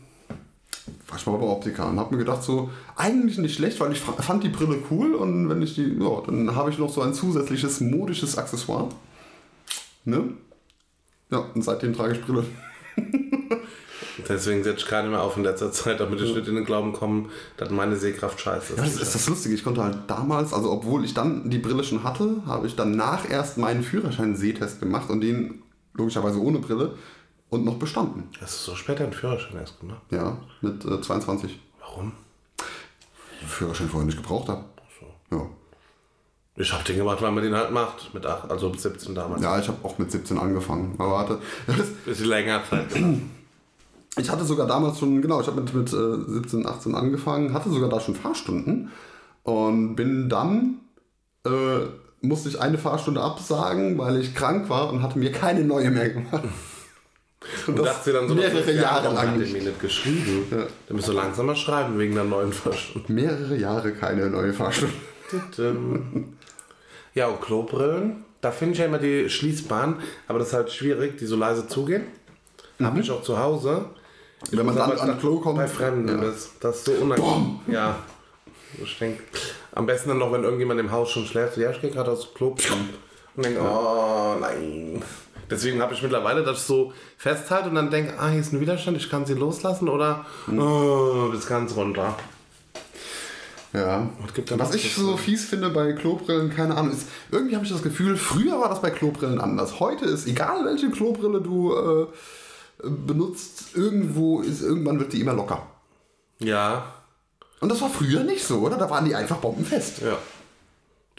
war 1.09 1.17
ich 1.19 1.27
mal 1.27 1.37
bei 1.39 1.47
Optika 1.47 1.89
und 1.89 1.99
habe 1.99 2.15
mir 2.15 2.19
gedacht, 2.19 2.43
so, 2.43 2.71
eigentlich 2.97 3.39
nicht 3.39 3.55
schlecht, 3.55 3.81
weil 3.81 3.93
ich 3.93 4.01
fa- 4.01 4.21
fand 4.21 4.45
die 4.45 4.49
Brille 4.49 4.79
cool 4.91 5.15
und 5.15 5.49
wenn 5.49 5.63
ich 5.63 5.75
die, 5.75 5.97
ja, 5.99 6.23
dann 6.27 6.55
habe 6.55 6.71
ich 6.71 6.79
noch 6.79 6.91
so 6.91 7.03
ein 7.03 7.15
zusätzliches 7.15 7.81
modisches 7.81 8.37
Accessoire. 8.39 8.89
Ne? 10.05 10.25
Ja, 11.31 11.39
und 11.55 11.63
seitdem 11.63 11.95
trage 11.95 12.15
ich 12.15 12.23
Brille. 12.25 12.45
Deswegen 14.29 14.65
setze 14.65 14.79
ich 14.81 14.87
keine 14.87 15.09
mehr 15.09 15.23
auf 15.23 15.37
in 15.37 15.45
letzter 15.45 15.71
Zeit, 15.73 16.01
damit 16.01 16.21
ich 16.21 16.35
nicht 16.35 16.49
in 16.49 16.55
den 16.55 16.65
Glauben 16.65 16.93
komme, 16.93 17.29
dass 17.57 17.71
meine 17.71 17.97
Sehkraft 17.97 18.41
scheiße 18.41 18.75
Ja, 18.77 18.83
das 18.83 18.95
ist. 18.95 19.03
ist 19.03 19.15
das 19.15 19.29
Lustige. 19.29 19.55
Ich 19.55 19.65
konnte 19.65 19.83
halt 19.83 19.99
damals, 20.07 20.53
also 20.53 20.71
obwohl 20.73 21.05
ich 21.05 21.15
dann 21.15 21.51
die 21.51 21.59
Brille 21.59 21.85
schon 21.85 22.03
hatte, 22.05 22.43
habe 22.47 22.67
ich 22.67 22.75
danach 22.77 23.29
erst 23.29 23.59
meinen 23.59 23.83
Führerschein-Sehtest 23.83 24.81
gemacht 24.81 25.11
und 25.11 25.21
den 25.21 25.63
logischerweise 25.95 26.41
ohne 26.41 26.59
Brille 26.59 26.97
und 27.51 27.65
noch 27.65 27.77
bestanden. 27.79 28.25
Das 28.41 28.51
ist 28.53 28.65
so 28.65 28.75
später 28.75 29.05
ein 29.05 29.13
Führerschein 29.13 29.57
erst 29.59 29.79
gemacht. 29.81 30.03
Ja, 30.11 30.39
mit 30.61 30.85
äh, 30.85 31.01
22. 31.01 31.59
Warum? 31.81 32.13
Führerschein 33.47 33.89
vorher 33.89 34.07
nicht 34.07 34.19
gebraucht 34.19 34.49
habe. 34.49 34.65
Ja. 35.31 35.47
Ich 36.57 36.73
habe 36.73 36.83
den 36.83 36.97
gemacht, 36.97 37.23
weil 37.23 37.31
man 37.31 37.45
den 37.45 37.55
halt 37.55 37.71
macht. 37.71 38.13
Mit 38.13 38.27
8, 38.27 38.51
also 38.51 38.69
mit 38.71 38.81
17 38.81 39.15
damals. 39.15 39.41
ja, 39.43 39.59
ich 39.61 39.69
habe 39.69 39.79
auch 39.85 39.97
mit 39.99 40.11
17 40.11 40.39
angefangen. 40.39 40.97
Aber 40.99 41.19
hatte, 41.21 41.39
Bisschen 42.05 42.27
länger 42.27 42.63
Zeit. 42.69 42.87
ich 44.19 44.31
hatte 44.31 44.45
sogar 44.45 44.67
damals 44.67 44.99
schon, 44.99 45.23
genau, 45.23 45.41
ich 45.41 45.47
habe 45.47 45.61
mit, 45.61 45.73
mit 45.75 45.93
äh, 45.93 46.33
17, 46.33 46.67
18 46.67 46.95
angefangen, 46.95 47.55
hatte 47.55 47.71
sogar 47.71 47.89
da 47.89 48.01
schon 48.01 48.15
Fahrstunden 48.15 48.91
und 49.43 49.97
bin 49.97 50.29
dann, 50.29 50.81
äh, 51.47 51.87
musste 52.21 52.49
ich 52.49 52.61
eine 52.61 52.79
Fahrstunde 52.79 53.21
absagen, 53.21 53.97
weil 53.99 54.19
ich 54.21 54.35
krank 54.35 54.69
war 54.69 54.93
und 54.93 55.03
hatte 55.03 55.19
mir 55.19 55.33
keine 55.33 55.65
neue 55.65 55.91
mehr 55.91 56.11
gemacht. 56.11 56.45
Und 57.69 57.79
dachte 57.79 58.13
dann 58.13 58.29
so 58.29 58.35
mehrere 58.35 58.73
Jahre 58.73 59.05
warum 59.05 59.17
lang 59.17 59.29
hat 59.29 59.39
mir 59.39 59.47
nicht 59.47 59.81
geschrieben. 59.81 60.45
Ja. 60.51 60.67
Dann 60.87 60.97
müsst 60.97 61.09
du 61.09 61.13
langsamer 61.13 61.55
schreiben 61.55 61.97
wegen 61.99 62.15
der 62.15 62.25
neuen 62.25 62.53
Fahrstunde. 62.53 63.11
Mehrere 63.11 63.57
Jahre 63.57 63.93
keine 63.93 64.29
neue 64.29 64.53
Fahrstunde. 64.53 64.93
Ja, 67.15 67.29
und 67.29 67.41
Klobrillen, 67.41 68.25
da 68.41 68.51
finde 68.51 68.73
ich 68.73 68.81
ja 68.81 68.87
immer 68.87 68.99
die 68.99 69.31
schließbaren, 69.31 69.97
aber 70.27 70.41
das 70.41 70.49
ist 70.49 70.55
halt 70.55 70.73
schwierig, 70.73 71.17
die 71.19 71.27
so 71.27 71.37
leise 71.37 71.69
zugehen. 71.69 72.09
Habe 72.81 73.01
ich 73.01 73.11
auch 73.11 73.23
zu 73.23 73.39
Hause. 73.39 73.87
Wenn 74.51 74.67
man 74.67 74.77
dann 74.77 74.93
an 74.93 75.19
Klo 75.19 75.41
kommt. 75.41 75.57
Bei 75.59 75.67
Fremden, 75.69 76.09
Ja. 76.09 76.25
das, 76.29 76.51
das 76.61 76.77
ist 76.77 76.85
so 76.87 76.93
unangenehm. 76.93 77.61
Ja. 77.67 77.99
Ich 78.83 78.99
denke, 78.99 79.23
am 79.73 79.87
besten 79.87 80.11
dann 80.11 80.19
noch, 80.19 80.33
wenn 80.33 80.45
irgendjemand 80.45 80.79
im 80.81 80.91
Haus 80.93 81.11
schon 81.11 81.25
schläft, 81.27 81.55
so, 81.55 81.61
ja, 81.61 81.71
ich 81.71 81.81
gehe 81.81 81.91
gerade 81.91 82.11
aus 82.11 82.29
dem 82.29 82.35
Klo. 82.35 82.55
Und 83.37 83.45
denke, 83.45 83.61
oh 83.61 84.35
nein. 84.41 85.03
Deswegen 85.51 85.81
habe 85.81 85.95
ich 85.95 86.03
mittlerweile 86.03 86.45
das 86.45 86.67
so 86.67 86.93
festhalte 87.17 87.71
und 87.71 87.75
dann 87.77 87.91
denke, 87.91 88.15
ah, 88.19 88.29
hier 88.29 88.41
ist 88.41 88.53
ein 88.53 88.61
Widerstand, 88.61 88.97
ich 88.99 89.09
kann 89.09 89.25
sie 89.25 89.33
loslassen 89.35 89.89
oder 89.89 90.27
Hm. 90.47 90.59
oh, 90.61 91.29
bis 91.31 91.47
ganz 91.47 91.75
runter. 91.75 92.15
Ja. 93.73 94.09
Was 94.57 94.75
ich 94.75 94.95
so? 94.95 95.03
so 95.03 95.17
fies 95.17 95.45
finde 95.45 95.71
bei 95.71 95.93
Klobrillen, 95.93 96.51
keine 96.55 96.75
Ahnung, 96.77 96.93
ist, 96.93 97.07
irgendwie 97.31 97.55
habe 97.55 97.65
ich 97.67 97.71
das 97.73 97.83
Gefühl, 97.83 98.17
früher 98.17 98.59
war 98.61 98.71
das 98.71 98.81
bei 98.81 98.91
Klobrillen 98.91 99.41
anders. 99.41 99.79
Heute 99.79 100.07
ist, 100.07 100.27
egal 100.27 100.65
welche 100.65 100.91
Klobrille 100.91 101.41
du 101.41 101.75
äh, 101.75 102.07
benutzt, 102.83 103.75
irgendwo 103.75 104.41
ist, 104.41 104.63
irgendwann 104.63 104.99
wird 105.01 105.13
die 105.13 105.21
immer 105.21 105.33
locker. 105.35 105.67
Ja, 106.39 106.95
Und 107.61 107.71
das 107.71 107.81
war 107.81 107.91
früher 107.91 108.23
nicht 108.23 108.45
so, 108.45 108.61
oder? 108.61 108.77
Da 108.77 108.89
waren 108.91 109.05
die 109.05 109.15
einfach 109.15 109.39
bombenfest. 109.39 110.01
ja. 110.03 110.17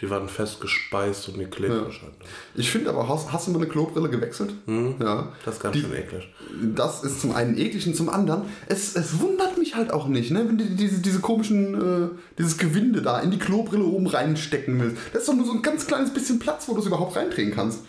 Die 0.02 0.10
waren 0.10 0.30
fest 0.30 0.62
gespeist 0.62 1.28
und 1.28 1.38
die 1.40 1.44
klebt 1.44 1.74
wahrscheinlich. 1.76 2.16
Ich 2.56 2.72
finde 2.72 2.90
aber, 2.92 3.10
hast, 3.10 3.34
hast 3.34 3.48
du 3.48 3.52
mal 3.52 3.58
eine 3.58 3.68
Klobrille 3.68 4.08
gewechselt? 4.08 4.54
Ja. 4.66 5.34
Das 5.44 5.56
ist 5.56 5.62
ganz 5.62 5.74
Die- 5.76 5.82
schön 5.82 5.92
eklig. 5.94 6.34
Das 6.74 7.04
ist 7.04 7.20
zum 7.20 7.36
einen 7.36 7.58
eklig 7.58 7.86
und 7.86 7.96
zum 7.98 8.08
anderen, 8.08 8.44
es, 8.70 8.96
es 8.96 9.20
wundert 9.20 9.58
mich 9.58 9.76
halt 9.76 9.92
auch 9.92 10.08
nicht, 10.08 10.32
ne? 10.32 10.48
wenn 10.48 10.58
du 10.58 10.64
diese, 10.64 11.00
diese 11.00 11.20
komischen, 11.20 11.74
äh, 12.06 12.10
dieses 12.38 12.58
Gewinde 12.58 13.02
da 13.02 13.20
in 13.20 13.30
die 13.32 13.40
Klobrille 13.40 13.84
oben 13.84 14.08
reinstecken 14.08 14.80
willst. 14.80 14.96
Das 15.12 15.24
ist 15.24 15.28
doch 15.28 15.36
nur 15.36 15.46
so 15.46 15.52
ein 15.52 15.62
ganz 15.62 15.86
kleines 15.86 16.14
bisschen 16.14 16.40
Platz, 16.40 16.70
wo 16.70 16.74
du 16.76 16.80
es 16.80 16.86
überhaupt 16.86 17.18
reindrehen 17.18 17.52
kannst. 17.54 17.82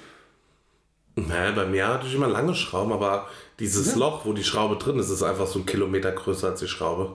Naja, 1.29 1.53
bei 1.53 1.67
mir 1.67 1.89
hatte 1.89 2.07
ich 2.07 2.15
immer 2.15 2.29
lange 2.29 2.55
Schrauben, 2.55 2.93
aber 2.93 3.27
dieses 3.59 3.95
Loch, 3.97 4.25
wo 4.25 4.33
die 4.33 4.45
Schraube 4.45 4.77
drin 4.77 4.99
ist, 4.99 5.11
ist 5.11 5.23
einfach 5.23 5.47
so 5.47 5.59
ein 5.59 5.67
Kilometer 5.67 6.13
größer 6.13 6.49
als 6.49 6.61
die 6.61 6.69
Schraube. 6.69 7.13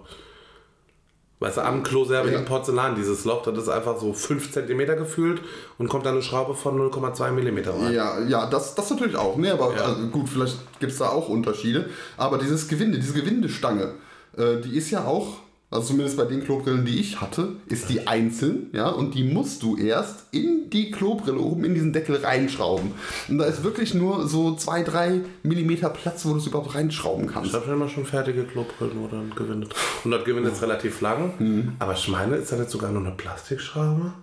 Weißt 1.40 1.58
du, 1.58 1.62
am 1.66 1.84
Klo 1.84 2.06
selber 2.06 2.32
Ja. 2.32 2.40
im 2.40 2.46
Porzellan, 2.46 2.96
dieses 2.96 3.26
Loch, 3.26 3.44
das 3.44 3.58
ist 3.58 3.68
einfach 3.70 3.98
so 4.00 4.14
5 4.14 4.54
cm 4.54 4.78
gefühlt 4.98 5.42
und 5.78 5.90
kommt 5.90 6.06
dann 6.06 6.14
eine 6.14 6.22
Schraube 6.24 6.56
von 6.56 6.80
0,2 6.80 7.32
mm 7.32 7.58
rein. 7.84 7.94
Ja, 7.94 8.20
ja, 8.22 8.46
das, 8.46 8.74
das 8.76 8.90
natürlich 8.90 9.18
auch. 9.18 9.36
Ne, 9.36 9.52
aber 9.52 9.76
Ja. 9.76 9.82
also 9.84 10.08
gut, 10.08 10.30
vielleicht 10.30 10.58
gibt 10.80 10.94
es 10.94 10.98
da 11.00 11.10
auch 11.10 11.28
Unterschiede. 11.28 11.90
Aber 12.16 12.38
dieses 12.38 12.68
Gewinde, 12.70 13.00
diese 13.00 13.14
Gewindestange, 13.14 13.96
äh, 14.38 14.62
die 14.62 14.78
ist 14.78 14.92
ja 14.92 15.04
auch, 15.04 15.28
also 15.76 15.88
zumindest 15.90 16.18
bei 16.18 16.26
den 16.26 16.44
Klobrillen, 16.44 16.86
die 16.86 17.00
ich 17.00 17.22
hatte, 17.22 17.58
ist 17.68 17.90
die 17.90 18.08
einzeln, 18.08 18.70
ja, 18.74 18.90
und 18.90 19.14
die 19.14 19.24
musst 19.24 19.62
du 19.62 19.78
erst 19.78 20.26
in 20.32 20.70
die 20.70 20.92
Klobrille 20.92 21.38
oben 21.40 21.64
in 21.66 21.74
diesen 21.74 21.94
Deckel 21.94 22.16
reinschrauben. 22.18 22.92
Und 23.28 23.38
da 23.38 23.46
ist 23.46 23.64
wirklich 23.64 23.94
nur 23.94 24.28
so 24.28 24.56
2, 24.56 24.84
3 24.84 25.22
Millimeter 25.44 25.90
Platz, 25.90 26.26
wo 26.26 26.32
du 26.32 26.38
es 26.38 26.48
überhaupt 26.48 26.76
reinschrauben 26.76 27.26
Ich 27.28 27.34
kannst. 27.34 27.54
habe 27.54 27.66
schon 27.66 27.74
immer 27.76 27.90
schon 27.90 28.06
fertige 28.06 28.44
Klobrillen, 28.46 28.94
wo 29.02 29.08
dann 29.08 29.32
Gewinde 29.36 29.68
drin 29.68 29.78
Und 30.06 30.12
das 30.12 30.24
Gewinde 30.24 30.50
ist 30.50 30.62
relativ 30.62 31.02
lang. 31.02 31.34
Mhm. 31.40 31.74
Aber 31.80 31.94
ich 31.94 32.08
meine, 32.08 32.36
ist 32.38 32.52
das 32.52 32.60
jetzt 32.60 32.72
sogar 32.72 32.92
nur 32.92 33.02
eine 33.02 33.12
Plastikschraube? 33.16 34.14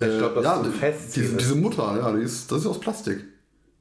Ich 0.00 0.18
glaube, 0.18 0.34
das 0.36 0.44
ja, 0.44 0.60
ist 0.62 0.76
fest. 0.76 1.16
diese, 1.16 1.36
diese 1.36 1.54
Mutter, 1.54 1.96
ja, 1.96 2.12
die 2.12 2.22
ist, 2.22 2.50
das 2.50 2.60
ist 2.62 2.66
aus 2.66 2.80
Plastik. 2.80 3.24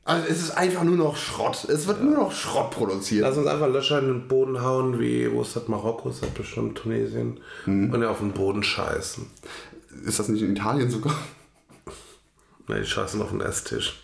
Also 0.04 0.28
es 0.28 0.42
ist 0.42 0.52
einfach 0.58 0.84
nur 0.84 0.98
noch 0.98 1.16
Schrott. 1.16 1.66
Es 1.66 1.86
wird 1.88 2.02
nur 2.04 2.16
noch 2.18 2.32
Schrott 2.32 2.72
produziert. 2.72 3.22
Lass 3.22 3.38
uns 3.38 3.46
einfach 3.48 3.68
Löcher 3.68 4.00
in 4.00 4.08
den 4.08 4.28
Boden 4.28 4.62
hauen, 4.62 5.00
wie, 5.00 5.32
wo 5.32 5.42
ist 5.44 5.56
das, 5.56 5.68
Marokko, 5.68 6.10
ist 6.10 6.24
das 6.24 6.30
bestimmt 6.32 6.78
Tunesien, 6.78 7.40
Mhm. 7.66 7.94
und 7.94 8.02
ja 8.02 8.10
auf 8.10 8.18
den 8.20 8.32
Boden 8.32 8.64
scheißen. 8.64 9.28
Ist 10.06 10.20
das 10.20 10.28
nicht 10.30 10.42
in 10.42 10.52
Italien 10.56 10.90
sogar? 10.90 11.14
Ne, 12.68 12.80
die 12.80 12.86
scheißen 12.86 13.20
auf 13.22 13.32
den 13.32 13.42
Esstisch. 13.42 14.00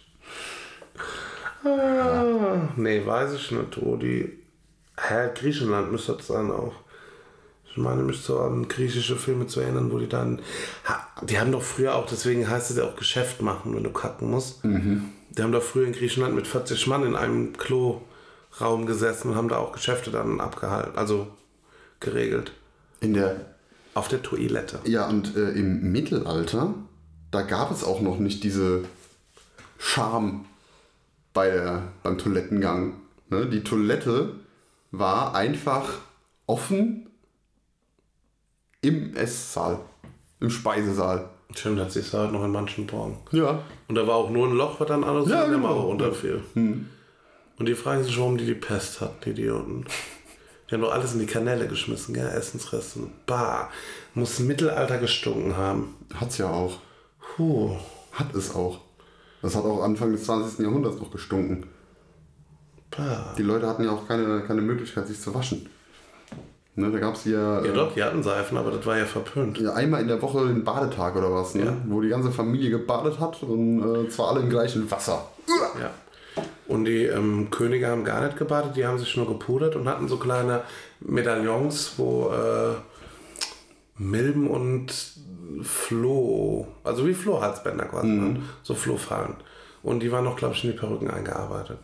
Ah, 1.63 2.69
nee, 2.75 3.05
weiß 3.05 3.33
ich 3.33 3.51
nicht, 3.51 3.79
wo 3.81 3.95
die. 3.95 4.39
Hä, 4.99 5.29
Griechenland 5.35 5.91
müsste 5.91 6.13
das 6.13 6.27
sein 6.27 6.51
auch. 6.51 6.73
Ich 7.69 7.77
meine 7.77 8.01
mich 8.01 8.19
so 8.21 8.39
an 8.39 8.67
griechische 8.67 9.15
Filme 9.15 9.45
zu 9.47 9.59
erinnern, 9.59 9.91
wo 9.91 9.99
die 9.99 10.09
dann. 10.09 10.41
Die 11.23 11.39
haben 11.39 11.51
doch 11.51 11.61
früher 11.61 11.95
auch, 11.95 12.07
deswegen 12.07 12.49
heißt 12.49 12.71
es 12.71 12.77
ja 12.77 12.83
auch 12.85 12.95
Geschäft 12.95 13.41
machen, 13.41 13.75
wenn 13.75 13.83
du 13.83 13.91
kacken 13.91 14.31
musst. 14.31 14.61
Die 15.37 15.43
haben 15.43 15.51
doch 15.51 15.63
früher 15.63 15.85
in 15.85 15.93
Griechenland 15.93 16.35
mit 16.35 16.47
40 16.47 16.87
Mann 16.87 17.03
in 17.03 17.15
einem 17.15 17.53
Kloraum 17.53 18.85
gesessen 18.85 19.29
und 19.29 19.35
haben 19.35 19.49
da 19.49 19.57
auch 19.57 19.71
Geschäfte 19.71 20.09
dann 20.09 20.41
abgehalten, 20.41 20.97
also 20.97 21.27
geregelt. 21.99 22.51
In 23.01 23.13
der 23.13 23.45
Auf 23.93 24.07
der 24.07 24.23
Toilette. 24.23 24.79
Ja, 24.85 25.07
und 25.07 25.35
äh, 25.35 25.51
im 25.51 25.91
Mittelalter, 25.91 26.73
da 27.29 27.41
gab 27.43 27.71
es 27.71 27.83
auch 27.83 28.01
noch 28.01 28.17
nicht 28.17 28.43
diese 28.43 28.83
Scham 29.77 30.45
bei 31.33 31.49
der, 31.49 31.83
beim 32.01 32.17
Toilettengang. 32.17 32.95
Ne? 33.29 33.45
Die 33.45 33.63
Toilette 33.63 34.35
war 34.91 35.35
einfach 35.35 35.99
offen 36.47 37.09
im 38.81 39.15
Esssaal, 39.15 39.79
im 40.39 40.49
Speisesaal. 40.49 41.29
Stimmt, 41.55 41.79
das 41.79 41.93
siehst 41.93 42.13
du 42.13 42.17
halt 42.17 42.31
noch 42.31 42.43
in 42.43 42.51
manchen 42.51 42.85
Borgen. 42.85 43.17
Ja. 43.31 43.63
Und 43.87 43.95
da 43.95 44.05
war 44.05 44.15
auch 44.15 44.29
nur 44.29 44.47
ein 44.47 44.53
Loch, 44.53 44.79
was 44.79 44.87
dann 44.87 45.03
alles 45.03 45.29
Ja, 45.29 45.43
in 45.43 45.51
der 45.51 45.59
genau. 45.59 45.73
Mauer 45.73 45.83
runterfiel. 45.85 46.41
Und 46.55 47.65
die 47.65 47.73
fragen 47.75 48.03
sich, 48.03 48.17
warum 48.19 48.37
die 48.37 48.45
die 48.45 48.53
Pest 48.53 49.01
hatten, 49.01 49.15
die 49.25 49.29
Idioten. 49.31 49.85
Die 50.69 50.75
haben 50.75 50.81
doch 50.81 50.91
alles 50.91 51.13
in 51.13 51.19
die 51.19 51.25
Kanäle 51.25 51.67
geschmissen, 51.67 52.13
gell? 52.13 52.27
Essensreste. 52.27 52.99
Bah, 53.25 53.69
muss 54.13 54.39
Mittelalter 54.39 54.97
gestunken 54.97 55.55
haben. 55.55 55.95
Hat's 56.13 56.37
ja 56.37 56.49
auch. 56.49 56.79
Puh. 57.35 57.77
Hat 58.11 58.33
es 58.35 58.53
auch. 58.53 58.81
Das 59.41 59.55
hat 59.55 59.63
auch 59.63 59.81
Anfang 59.83 60.11
des 60.11 60.25
20. 60.25 60.59
Jahrhunderts 60.59 60.99
noch 60.99 61.11
gestunken. 61.11 61.67
Bah. 62.91 63.33
Die 63.37 63.43
Leute 63.43 63.67
hatten 63.67 63.83
ja 63.83 63.91
auch 63.91 64.07
keine, 64.07 64.41
keine 64.41 64.61
Möglichkeit, 64.61 65.07
sich 65.07 65.21
zu 65.21 65.33
waschen. 65.33 65.69
Ne, 66.79 66.91
da 66.91 66.99
gab 66.99 67.15
es 67.15 67.25
ja, 67.25 67.59
Ja 67.63 67.71
äh, 67.71 67.73
doch, 67.73 67.91
die 67.93 68.03
hatten 68.03 68.21
Seifen, 68.21 68.55
aber 68.55 68.69
das 68.69 68.85
war 68.85 68.99
ja 68.99 69.05
verpönt. 69.05 69.59
ja 69.59 69.73
einmal 69.73 69.99
in 69.99 70.07
der 70.07 70.21
Woche 70.21 70.47
den 70.47 70.63
Badetag 70.63 71.15
oder 71.15 71.33
was, 71.33 71.55
ne? 71.55 71.65
Ja. 71.65 71.77
wo 71.87 72.01
die 72.01 72.09
ganze 72.09 72.31
Familie 72.31 72.69
gebadet 72.69 73.19
hat 73.19 73.41
und 73.41 74.05
äh, 74.05 74.09
zwar 74.09 74.29
alle 74.29 74.41
im 74.41 74.49
gleichen 74.51 74.89
Wasser. 74.91 75.27
Ja. 75.81 75.89
Und 76.67 76.85
die 76.85 77.05
ähm, 77.05 77.49
Könige 77.49 77.87
haben 77.87 78.03
gar 78.03 78.23
nicht 78.23 78.37
gebadet, 78.37 78.75
die 78.75 78.85
haben 78.85 78.99
sich 78.99 79.17
nur 79.17 79.25
gepudert 79.25 79.75
und 79.75 79.87
hatten 79.87 80.07
so 80.07 80.17
kleine 80.17 80.61
Medaillons, 80.99 81.93
wo 81.97 82.29
äh, 82.29 82.75
Milben 83.97 84.47
und 84.47 84.93
Floh, 85.63 86.67
also 86.83 87.07
wie 87.07 87.15
Flohhalsbänder 87.15 87.85
quasi, 87.85 88.07
ne? 88.07 88.41
so 88.61 88.75
Flohfallen. 88.75 89.33
Und 89.81 90.01
die 90.01 90.11
waren 90.11 90.25
noch, 90.25 90.35
glaube 90.35 90.53
ich, 90.53 90.63
in 90.63 90.73
die 90.73 90.77
Perücken 90.77 91.09
eingearbeitet. 91.09 91.79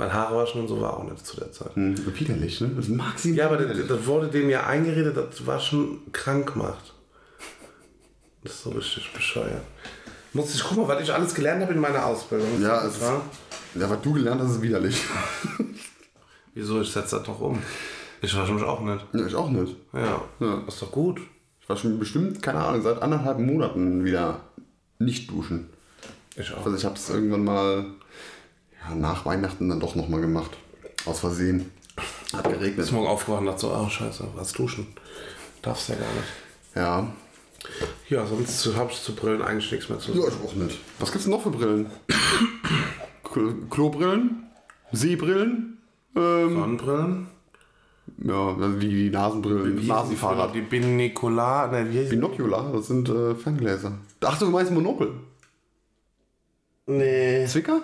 Weil 0.00 0.14
Haare 0.14 0.34
waschen 0.34 0.62
und 0.62 0.68
so 0.68 0.80
war 0.80 0.96
auch 0.96 1.04
nicht 1.04 1.26
zu 1.26 1.36
der 1.36 1.52
Zeit. 1.52 1.74
Hm, 1.76 1.94
widerlich, 2.18 2.58
ne? 2.62 2.70
Das 2.74 2.88
mag 2.88 3.18
sie 3.18 3.34
Ja, 3.34 3.46
aber 3.48 3.58
das, 3.58 3.86
das 3.86 4.06
wurde 4.06 4.28
denen 4.28 4.48
ja 4.48 4.66
eingeredet, 4.66 5.14
dass 5.14 5.46
Waschen 5.46 6.10
krank 6.10 6.56
macht. 6.56 6.94
Das 8.42 8.54
ist 8.54 8.62
so 8.62 8.70
richtig 8.70 9.12
bescheuert. 9.12 9.62
Muss 10.32 10.54
ich 10.54 10.64
gucken, 10.64 10.88
was 10.88 11.02
ich 11.02 11.12
alles 11.12 11.34
gelernt 11.34 11.60
habe 11.60 11.74
in 11.74 11.80
meiner 11.80 12.06
Ausbildung. 12.06 12.62
Ja, 12.62 12.82
es 12.86 12.94
ist, 12.96 13.02
Ja. 13.02 13.90
was 13.90 14.00
du 14.00 14.14
gelernt 14.14 14.40
hast, 14.40 14.52
ist 14.52 14.62
widerlich. 14.62 15.02
Wieso? 16.54 16.80
Ich 16.80 16.90
setze 16.90 17.16
das 17.16 17.26
doch 17.26 17.38
um. 17.38 17.58
Ich 18.22 18.34
wasche 18.34 18.52
mich 18.54 18.62
auch 18.64 18.80
nicht. 18.80 19.04
ja, 19.12 19.26
ich 19.26 19.34
auch 19.34 19.50
nicht. 19.50 19.76
Ja. 19.92 20.22
Ja. 20.40 20.62
Ist 20.66 20.80
doch 20.80 20.92
gut. 20.92 21.20
Ich 21.60 21.68
war 21.68 21.76
schon 21.76 21.98
bestimmt, 21.98 22.42
keine 22.42 22.60
Ahnung, 22.60 22.80
seit 22.80 23.02
anderthalb 23.02 23.38
Monaten 23.38 24.02
wieder 24.02 24.40
nicht 24.98 25.30
duschen. 25.30 25.68
Ich 26.36 26.54
auch. 26.54 26.64
Also 26.64 26.74
ich 26.78 26.86
habe 26.86 26.94
es 26.94 27.10
irgendwann 27.10 27.44
mal 27.44 27.84
ja, 28.88 28.94
nach 28.94 29.24
Weihnachten 29.26 29.68
dann 29.68 29.80
doch 29.80 29.94
nochmal 29.94 30.20
gemacht. 30.20 30.50
Aus 31.06 31.20
Versehen. 31.20 31.70
Hat 32.32 32.44
geregnet. 32.44 32.78
Ist 32.78 32.92
morgen 32.92 33.06
aufgewacht 33.08 33.40
und 33.40 33.46
dachte 33.46 33.60
so, 33.62 33.72
oh 33.74 33.88
scheiße, 33.88 34.28
was 34.34 34.52
duschen. 34.52 34.86
Darfst 35.62 35.88
ja 35.88 35.94
gar 35.96 36.12
nicht. 36.12 36.28
Ja. 36.74 37.12
Ja, 38.08 38.26
sonst 38.26 38.66
habe 38.76 38.90
ich 38.90 39.02
zu 39.02 39.14
Brillen 39.14 39.42
eigentlich 39.42 39.70
nichts 39.70 39.88
mehr 39.88 39.98
zu 39.98 40.12
Ja, 40.12 40.22
sagen. 40.22 40.34
ich 40.42 40.48
auch 40.50 40.54
nicht. 40.54 40.78
Was 40.98 41.10
gibt's 41.12 41.24
denn 41.24 41.32
noch 41.32 41.42
für 41.42 41.50
Brillen? 41.50 41.90
Klo- 43.24 43.54
Klobrillen? 43.68 44.46
Seebrillen? 44.92 45.78
Ähm, 46.16 46.54
Sonnenbrillen? 46.54 47.26
ja, 48.24 48.48
also 48.56 48.78
die, 48.78 48.88
die 48.88 49.10
Nasenbrillen, 49.10 49.86
Nasenfahrrad. 49.86 50.54
Die 50.54 50.62
Binocular, 50.62 51.68
ne, 51.70 51.90
wie 51.92 51.98
heißt 52.00 52.10
die? 52.12 52.16
Binocular, 52.16 52.72
das 52.72 52.86
sind 52.88 53.08
äh, 53.08 53.34
Ferngläser. 53.34 53.92
Ach, 54.24 54.38
du 54.38 54.46
meinst 54.50 54.72
Monokel? 54.72 55.12
Nee. 56.86 57.46
Zwicker? 57.46 57.82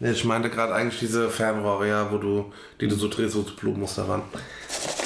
Nee. 0.00 0.10
Ich 0.10 0.24
meinte 0.24 0.50
gerade 0.50 0.74
eigentlich 0.74 0.98
diese 0.98 1.30
Fernrohre, 1.30 1.88
ja, 1.88 2.10
wo 2.10 2.18
du, 2.18 2.52
die 2.80 2.88
du 2.88 2.96
so 2.96 3.08
drehst, 3.08 3.34
so 3.34 3.42
Blumenmuster 3.42 4.08
waren. 4.08 4.22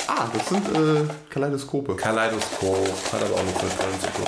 Ah, 0.09 0.29
das 0.33 0.49
sind 0.49 0.67
äh, 0.75 1.05
Kaleidoskope. 1.31 1.97
Kaleidoskop. 1.97 2.89
Hat 3.13 3.23
aber 3.23 3.35
auch 3.35 3.45
nichts 3.45 3.63
mit 3.63 3.79
Brillen 3.79 4.01
zu 4.01 4.07
tun. 4.09 4.27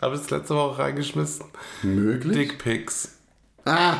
Habe 0.00 0.14
ich 0.16 0.20
es 0.22 0.30
letzte 0.30 0.54
Woche 0.54 0.78
reingeschmissen. 0.82 1.46
Möglich? 1.82 2.36
Dickpics. 2.36 3.12
Ah, 3.64 3.96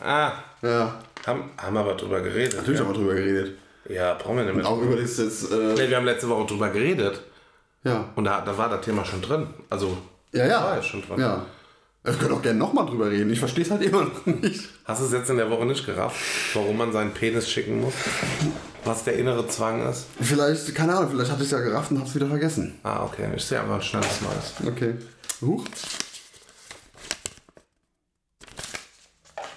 Ah, 0.00 0.32
ja. 0.62 1.00
haben, 1.26 1.50
haben 1.58 1.76
aber 1.76 1.94
drüber 1.94 2.20
geredet. 2.20 2.56
Natürlich 2.56 2.80
ja. 2.80 2.86
haben 2.86 2.92
wir 2.94 2.98
drüber 2.98 3.14
geredet. 3.14 3.58
ja, 3.88 4.14
brauchen 4.14 4.36
wir 4.38 4.44
nicht 4.44 4.54
mehr. 4.56 4.66
Auch 4.66 4.80
über 4.80 4.96
jetzt, 4.98 5.18
äh, 5.18 5.74
Nee, 5.76 5.88
wir 5.90 5.96
haben 5.96 6.04
letzte 6.06 6.28
Woche 6.28 6.46
drüber 6.46 6.70
geredet. 6.70 7.20
Ja. 7.84 8.08
Und 8.16 8.24
da, 8.24 8.40
da 8.40 8.56
war 8.58 8.68
das 8.68 8.84
Thema 8.84 9.04
schon 9.04 9.22
drin. 9.22 9.46
Also, 9.70 9.96
Ja, 10.32 10.46
ja. 10.46 10.64
war 10.64 10.76
ja 10.76 10.82
schon 10.82 11.02
drin. 11.02 11.20
Ja. 11.20 11.44
Wir 12.02 12.12
können 12.14 12.32
auch 12.32 12.42
gerne 12.42 12.58
nochmal 12.58 12.84
drüber 12.84 13.10
reden. 13.10 13.30
Ich 13.30 13.38
verstehe 13.38 13.64
es 13.64 13.70
halt 13.70 13.80
immer 13.82 14.02
noch 14.04 14.26
nicht. 14.26 14.68
Hast 14.84 15.00
du 15.00 15.06
es 15.06 15.12
jetzt 15.12 15.30
in 15.30 15.38
der 15.38 15.48
Woche 15.50 15.64
nicht 15.64 15.86
gerafft, 15.86 16.16
warum 16.54 16.76
man 16.76 16.92
seinen 16.92 17.12
Penis 17.12 17.48
schicken 17.50 17.80
muss? 17.80 17.94
Was 18.84 19.04
der 19.04 19.14
innere 19.16 19.48
Zwang 19.48 19.88
ist? 19.88 20.04
Vielleicht, 20.20 20.74
keine 20.74 20.94
Ahnung, 20.94 21.10
vielleicht 21.10 21.30
hatte 21.30 21.40
ich 21.42 21.46
es 21.46 21.52
ja 21.52 21.60
gerafft 21.60 21.90
und 21.92 21.98
habe 22.00 22.08
es 22.08 22.14
wieder 22.14 22.26
vergessen. 22.26 22.78
Ah, 22.82 23.04
okay. 23.04 23.28
Ich 23.34 23.44
sehe 23.46 23.58
einfach 23.58 23.76
ein 23.76 23.82
schnelles 23.82 24.20
Neues. 24.20 24.52
Okay. 24.74 24.94
Huch. 25.40 25.64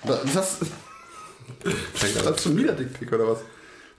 Da- 0.05 0.21
Das, 0.33 0.57
Fängt 1.95 2.15
das 2.15 2.25
ist 2.37 2.43
schon 2.43 2.55
wieder 2.57 2.73
Dickpick 2.73 3.11
oder 3.11 3.27
was? 3.29 3.39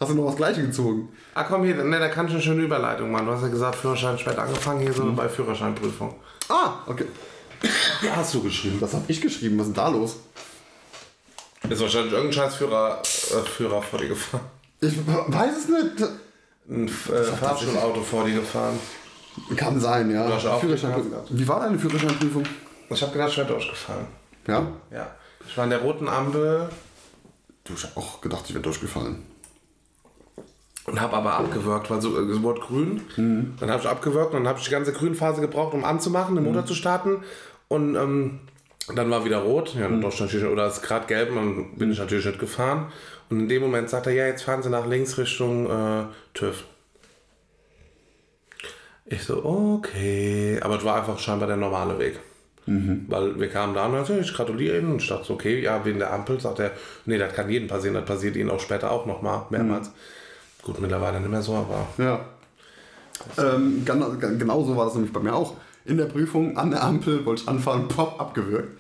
Hast 0.01 0.11
du 0.11 0.15
noch 0.15 0.27
das 0.27 0.37
gleiche 0.37 0.63
gezogen? 0.63 1.09
Ah, 1.35 1.45
komm 1.45 1.65
hier, 1.65 1.83
ne, 1.83 1.99
da 1.99 2.09
kann 2.09 2.27
ich 2.27 2.33
eine 2.33 2.43
schöne 2.43 2.63
Überleitung 2.63 3.11
machen. 3.11 3.27
Du 3.27 3.33
hast 3.33 3.43
ja 3.43 3.49
gesagt, 3.49 3.77
Führerschein 3.77 4.19
spät 4.19 4.39
angefangen, 4.39 4.81
hier 4.81 4.93
so 4.93 5.13
bei 5.13 5.29
Führerscheinprüfung. 5.29 6.15
Ah, 6.49 6.75
okay. 6.87 7.07
Hast 8.15 8.35
du 8.35 8.43
geschrieben? 8.43 8.79
Das 8.81 8.95
habe 8.95 9.05
ich 9.09 9.21
geschrieben. 9.21 9.59
Was 9.59 9.67
ist 9.67 9.77
denn 9.77 9.85
da 9.85 9.89
los? 9.89 10.17
Ist 11.69 11.81
wahrscheinlich 11.81 12.13
irgendein 12.13 12.33
scheiß 12.33 12.55
Führer, 12.55 13.03
äh, 13.03 13.49
Führer 13.49 13.83
vor 13.83 13.99
dir 13.99 14.09
gefahren. 14.09 14.45
Ich 14.81 14.97
weiß 14.97 15.57
es 15.59 15.69
nicht. 15.69 16.11
Ein 16.71 16.87
äh, 16.87 17.23
Fahrschulauto 17.25 18.01
vor 18.03 18.25
dir 18.25 18.37
gefahren. 18.37 18.79
Kann 19.57 19.81
sein, 19.81 20.11
ja. 20.11 20.39
Führerschein, 20.59 20.95
wie 21.31 21.49
war 21.49 21.61
deine 21.61 21.79
Führerscheinprüfung? 21.79 22.45
Ich 22.91 23.03
habe 23.03 23.13
gedacht, 23.13 23.31
ich 23.31 23.39
wäre 23.39 23.49
durchgefallen. 23.49 24.07
Ja? 24.47 24.67
Ja. 24.93 25.11
Ich 25.47 25.57
war 25.57 25.65
an 25.65 25.71
der 25.71 25.81
roten 25.81 26.09
Ampel 26.09 26.69
Du 27.69 27.75
hast 27.75 27.97
auch 27.97 28.21
gedacht, 28.23 28.45
ich 28.47 28.55
wäre 28.55 28.63
durchgefallen. 28.63 29.23
Und 30.89 31.01
habe 31.01 31.17
aber 31.17 31.35
abgewirkt, 31.35 31.91
weil 31.91 32.01
so, 32.01 32.19
es 32.19 32.43
wurde 32.43 32.61
grün. 32.61 33.03
Dann 33.61 33.71
habe 33.71 33.81
ich 33.81 33.89
abgewirkt 33.89 34.33
und 34.33 34.41
dann 34.41 34.49
habe 34.49 34.59
ich 34.59 34.65
die 34.65 34.71
ganze 34.71 34.93
Grünphase 34.93 35.41
gebraucht, 35.41 35.75
um 35.75 35.85
anzumachen, 35.85 36.35
den 36.35 36.45
Motor 36.45 36.67
zu 36.67 36.75
starten. 36.75 37.19
Und 37.69 37.95
ähm, 37.97 38.41
dann 38.95 39.11
war 39.11 39.25
wieder 39.25 39.39
rot, 39.39 39.75
ja, 39.75 39.83
dann 39.83 40.01
doch 40.01 40.19
natürlich, 40.19 40.47
oder 40.47 40.67
es 40.67 40.79
ist 40.79 40.83
gerade 40.83 41.07
gelb, 41.07 41.31
und 41.31 41.37
dann 41.37 41.75
bin 41.77 41.93
ich 41.93 41.99
natürlich 41.99 42.25
nicht 42.25 42.39
gefahren. 42.39 42.87
Und 43.29 43.41
in 43.41 43.49
dem 43.49 43.63
Moment 43.63 43.91
sagt 43.91 44.07
er, 44.07 44.13
ja, 44.15 44.27
jetzt 44.27 44.43
fahren 44.43 44.63
Sie 44.63 44.71
nach 44.71 44.87
links 44.87 45.19
Richtung 45.19 45.67
äh, 45.71 46.05
TÜV. 46.33 46.65
Ich 49.05 49.23
so, 49.25 49.45
okay. 49.45 50.59
Aber 50.63 50.77
es 50.77 50.85
war 50.85 50.97
einfach 50.97 51.19
scheinbar 51.19 51.49
der 51.49 51.57
normale 51.57 51.99
Weg. 51.99 52.21
Weil 53.09 53.41
wir 53.41 53.49
kamen 53.49 53.75
da 53.75 53.87
und 53.87 53.95
dann, 53.95 54.21
ich 54.21 54.35
gratuliere 54.35 54.79
Ihnen. 54.79 54.93
Und 54.93 55.03
ich 55.03 55.09
dachte, 55.09 55.33
okay, 55.33 55.61
ja, 55.63 55.85
wegen 55.85 55.99
der 55.99 56.13
Ampel. 56.13 56.39
Sagt 56.39 56.59
er, 56.59 56.73
nee, 57.07 57.17
das 57.17 57.35
kann 57.35 57.49
jedem 57.49 57.69
passieren. 57.69 57.95
Das 57.95 58.05
passiert 58.05 58.37
Ihnen 58.37 58.51
auch 58.51 58.61
später 58.61 58.91
auch 58.91 59.07
nochmal, 59.07 59.47
mehrmals. 59.49 59.91
Gut, 60.63 60.81
mittlerweile 60.81 61.21
nicht 61.21 61.31
mehr 61.31 61.43
so, 61.43 61.55
aber 61.55 61.87
Ja. 61.99 62.21
Ähm, 63.37 63.83
genau, 63.85 64.11
genau 64.19 64.63
so 64.65 64.77
war 64.77 64.85
das 64.87 64.95
nämlich 64.95 65.13
bei 65.13 65.21
mir 65.21 65.35
auch. 65.35 65.55
In 65.85 65.97
der 65.97 66.05
Prüfung 66.07 66.57
an 66.57 66.71
der 66.71 66.83
Ampel 66.85 67.25
wollte 67.25 67.43
ich 67.43 67.49
anfahren, 67.49 67.89
pop, 67.89 68.21
abgewürgt. 68.21 68.77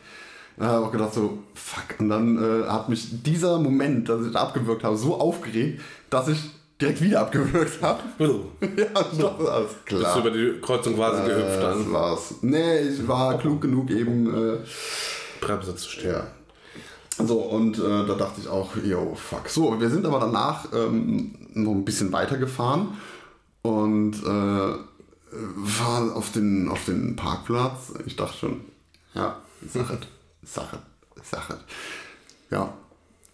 Da 0.58 0.66
habe 0.66 0.80
ich 0.82 0.86
auch 0.88 0.92
gedacht 0.92 1.14
so, 1.14 1.38
fuck. 1.54 1.98
Und 2.00 2.08
dann 2.08 2.36
äh, 2.36 2.66
hat 2.68 2.88
mich 2.88 3.22
dieser 3.22 3.58
Moment, 3.58 4.08
dass 4.08 4.26
ich 4.26 4.32
da 4.32 4.40
abgewürgt 4.40 4.84
habe, 4.84 4.96
so 4.96 5.16
aufgeregt, 5.20 5.80
dass 6.10 6.28
ich 6.28 6.38
direkt 6.80 7.00
wieder 7.00 7.20
abgewürgt 7.22 7.80
habe. 7.82 8.00
ja, 8.20 8.86
ich 9.12 9.18
dachte, 9.18 9.50
alles 9.52 9.72
bist 9.72 9.86
klar. 9.86 10.14
du 10.14 10.20
über 10.20 10.30
die 10.30 10.60
Kreuzung 10.60 10.94
quasi 10.96 11.30
Äh, 11.30 11.60
dann 11.60 11.78
das 11.84 11.92
war's. 11.92 12.34
Nee, 12.42 12.80
ich 12.80 13.06
war 13.08 13.38
klug 13.38 13.60
genug 13.60 13.90
eben. 13.90 14.26
Äh, 14.54 14.58
Bremse 15.40 15.74
zu 15.76 15.88
stehen. 15.88 16.10
ja. 16.12 16.26
So, 17.18 17.38
und 17.38 17.78
äh, 17.78 18.06
da 18.06 18.14
dachte 18.14 18.40
ich 18.40 18.48
auch, 18.48 18.76
yo, 18.76 19.14
fuck. 19.14 19.48
So, 19.48 19.80
wir 19.80 19.90
sind 19.90 20.06
aber 20.06 20.20
danach 20.20 20.66
ähm, 20.72 21.34
noch 21.54 21.72
ein 21.72 21.84
bisschen 21.84 22.12
weiter 22.12 22.36
gefahren 22.38 22.96
und 23.62 24.14
äh, 24.22 24.74
fahren 25.66 26.12
auf 26.12 26.32
den, 26.32 26.68
auf 26.68 26.84
den 26.84 27.16
Parkplatz. 27.16 27.92
Ich 28.06 28.16
dachte 28.16 28.38
schon, 28.38 28.60
ja, 29.14 29.36
Sache, 29.66 29.98
Sache, 30.44 30.78
Sache. 31.22 31.58
Ja, 32.50 32.72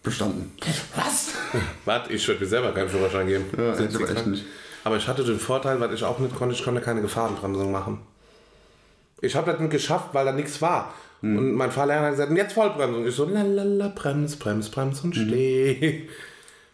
bestanden. 0.01 0.51
Was? 0.95 1.33
Was? 1.85 2.09
Ich 2.09 2.27
würde 2.27 2.41
mir 2.41 2.47
selber 2.47 2.71
keinen 2.71 2.89
Führerschein 2.89 3.27
geben. 3.27 3.45
Ja, 3.55 3.79
ich 3.79 3.95
aber 3.95 4.09
echt 4.09 4.27
nicht. 4.27 4.45
Aber 4.83 4.97
ich 4.97 5.07
hatte 5.07 5.23
den 5.23 5.39
Vorteil, 5.39 5.79
weil 5.79 5.93
ich 5.93 6.03
auch 6.03 6.19
nicht 6.19 6.35
konnte, 6.35 6.53
ich 6.55 6.63
konnte 6.63 6.81
keine 6.81 7.01
Gefahrenbremsung 7.01 7.71
machen. 7.71 8.01
Ich 9.21 9.35
habe 9.35 9.51
das 9.51 9.59
nicht 9.59 9.71
geschafft, 9.71 10.09
weil 10.13 10.25
da 10.25 10.31
nichts 10.31 10.61
war. 10.61 10.93
Hm. 11.25 11.37
Und 11.37 11.53
mein 11.55 11.71
Fahrlehrer 11.71 12.01
hat 12.01 12.11
gesagt, 12.11 12.29
und 12.29 12.37
jetzt 12.37 12.53
Vollbremsung. 12.53 13.05
Ich 13.07 13.15
so, 13.15 13.25
lalala, 13.25 13.91
brems, 13.95 14.35
brems, 14.35 14.69
brems 14.69 15.01
und 15.01 15.15
Hm. 15.15 15.27
steh. 15.27 16.07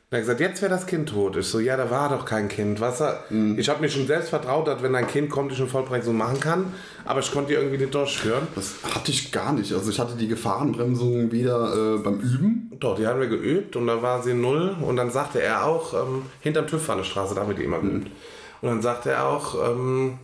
Und 0.09 0.17
er 0.17 0.17
hat 0.17 0.23
gesagt, 0.23 0.39
jetzt 0.41 0.61
wäre 0.61 0.69
das 0.69 0.85
Kind 0.87 1.07
tot. 1.07 1.37
Ich 1.37 1.45
so, 1.47 1.59
ja, 1.59 1.77
da 1.77 1.89
war 1.89 2.09
doch 2.09 2.25
kein 2.25 2.49
Kind. 2.49 2.81
Was 2.81 2.99
er, 3.01 3.23
Hm. 3.29 3.57
Ich 3.57 3.69
habe 3.69 3.79
mir 3.79 3.87
schon 3.89 4.07
selbst 4.07 4.29
vertraut, 4.29 4.67
dass 4.67 4.83
wenn 4.83 4.93
ein 4.93 5.07
Kind 5.07 5.29
kommt, 5.29 5.53
ich 5.53 5.59
eine 5.59 5.69
Vollbremsung 5.69 6.17
machen 6.17 6.41
kann. 6.41 6.73
Aber 7.05 7.21
ich 7.21 7.31
konnte 7.31 7.49
die 7.49 7.53
irgendwie 7.53 7.77
nicht 7.77 7.93
durchführen. 7.95 8.45
Das 8.55 8.75
hatte 8.93 9.09
ich 9.11 9.31
gar 9.31 9.53
nicht. 9.53 9.71
Also 9.71 9.89
ich 9.89 9.99
hatte 9.99 10.15
die 10.15 10.27
Gefahrenbremsung 10.27 11.31
weder 11.31 11.95
äh, 11.95 11.97
beim 11.99 12.19
Üben. 12.19 12.71
Doch, 12.77 12.95
die 12.97 13.07
haben 13.07 13.21
wir 13.21 13.27
geübt 13.27 13.75
und 13.77 13.87
da 13.87 14.01
war 14.01 14.21
sie 14.21 14.33
null. 14.33 14.75
Und 14.81 14.97
dann 14.97 15.11
sagte 15.11 15.41
er 15.41 15.65
auch, 15.65 15.93
ähm, 15.93 16.23
hinterm 16.41 16.67
TÜV 16.67 16.85
war 16.89 16.95
eine 16.95 17.05
Straße, 17.05 17.33
da 17.35 17.41
haben 17.41 17.49
wir 17.49 17.55
die 17.55 17.63
immer 17.63 17.79
geübt. 17.79 18.09
Und 18.61 18.67
dann 18.69 18.81
sagte 18.81 19.11
er 19.11 19.27
auch, 19.27 19.55
ähm, 19.69 20.17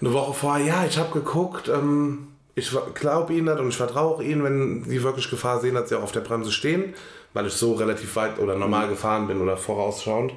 eine 0.00 0.12
Woche 0.12 0.34
vorher, 0.34 0.66
ja, 0.66 0.84
ich 0.84 0.98
habe 0.98 1.12
geguckt, 1.12 1.68
ähm, 1.68 2.26
ich 2.54 2.70
glaube 2.94 3.32
Ihnen 3.32 3.46
das 3.46 3.60
und 3.60 3.68
ich 3.68 3.76
vertraue 3.76 4.16
auch 4.16 4.20
Ihnen, 4.20 4.44
wenn 4.44 4.84
Sie 4.84 5.02
wirklich 5.02 5.30
Gefahr 5.30 5.60
sehen, 5.60 5.74
dass 5.74 5.88
Sie 5.88 5.96
auch 5.96 6.02
auf 6.02 6.12
der 6.12 6.20
Bremse 6.20 6.52
stehen, 6.52 6.94
weil 7.32 7.46
ich 7.46 7.54
so 7.54 7.72
relativ 7.74 8.14
weit 8.16 8.38
oder 8.38 8.56
normal 8.56 8.88
gefahren 8.88 9.26
bin 9.26 9.40
oder 9.40 9.56
vorausschauend 9.56 10.34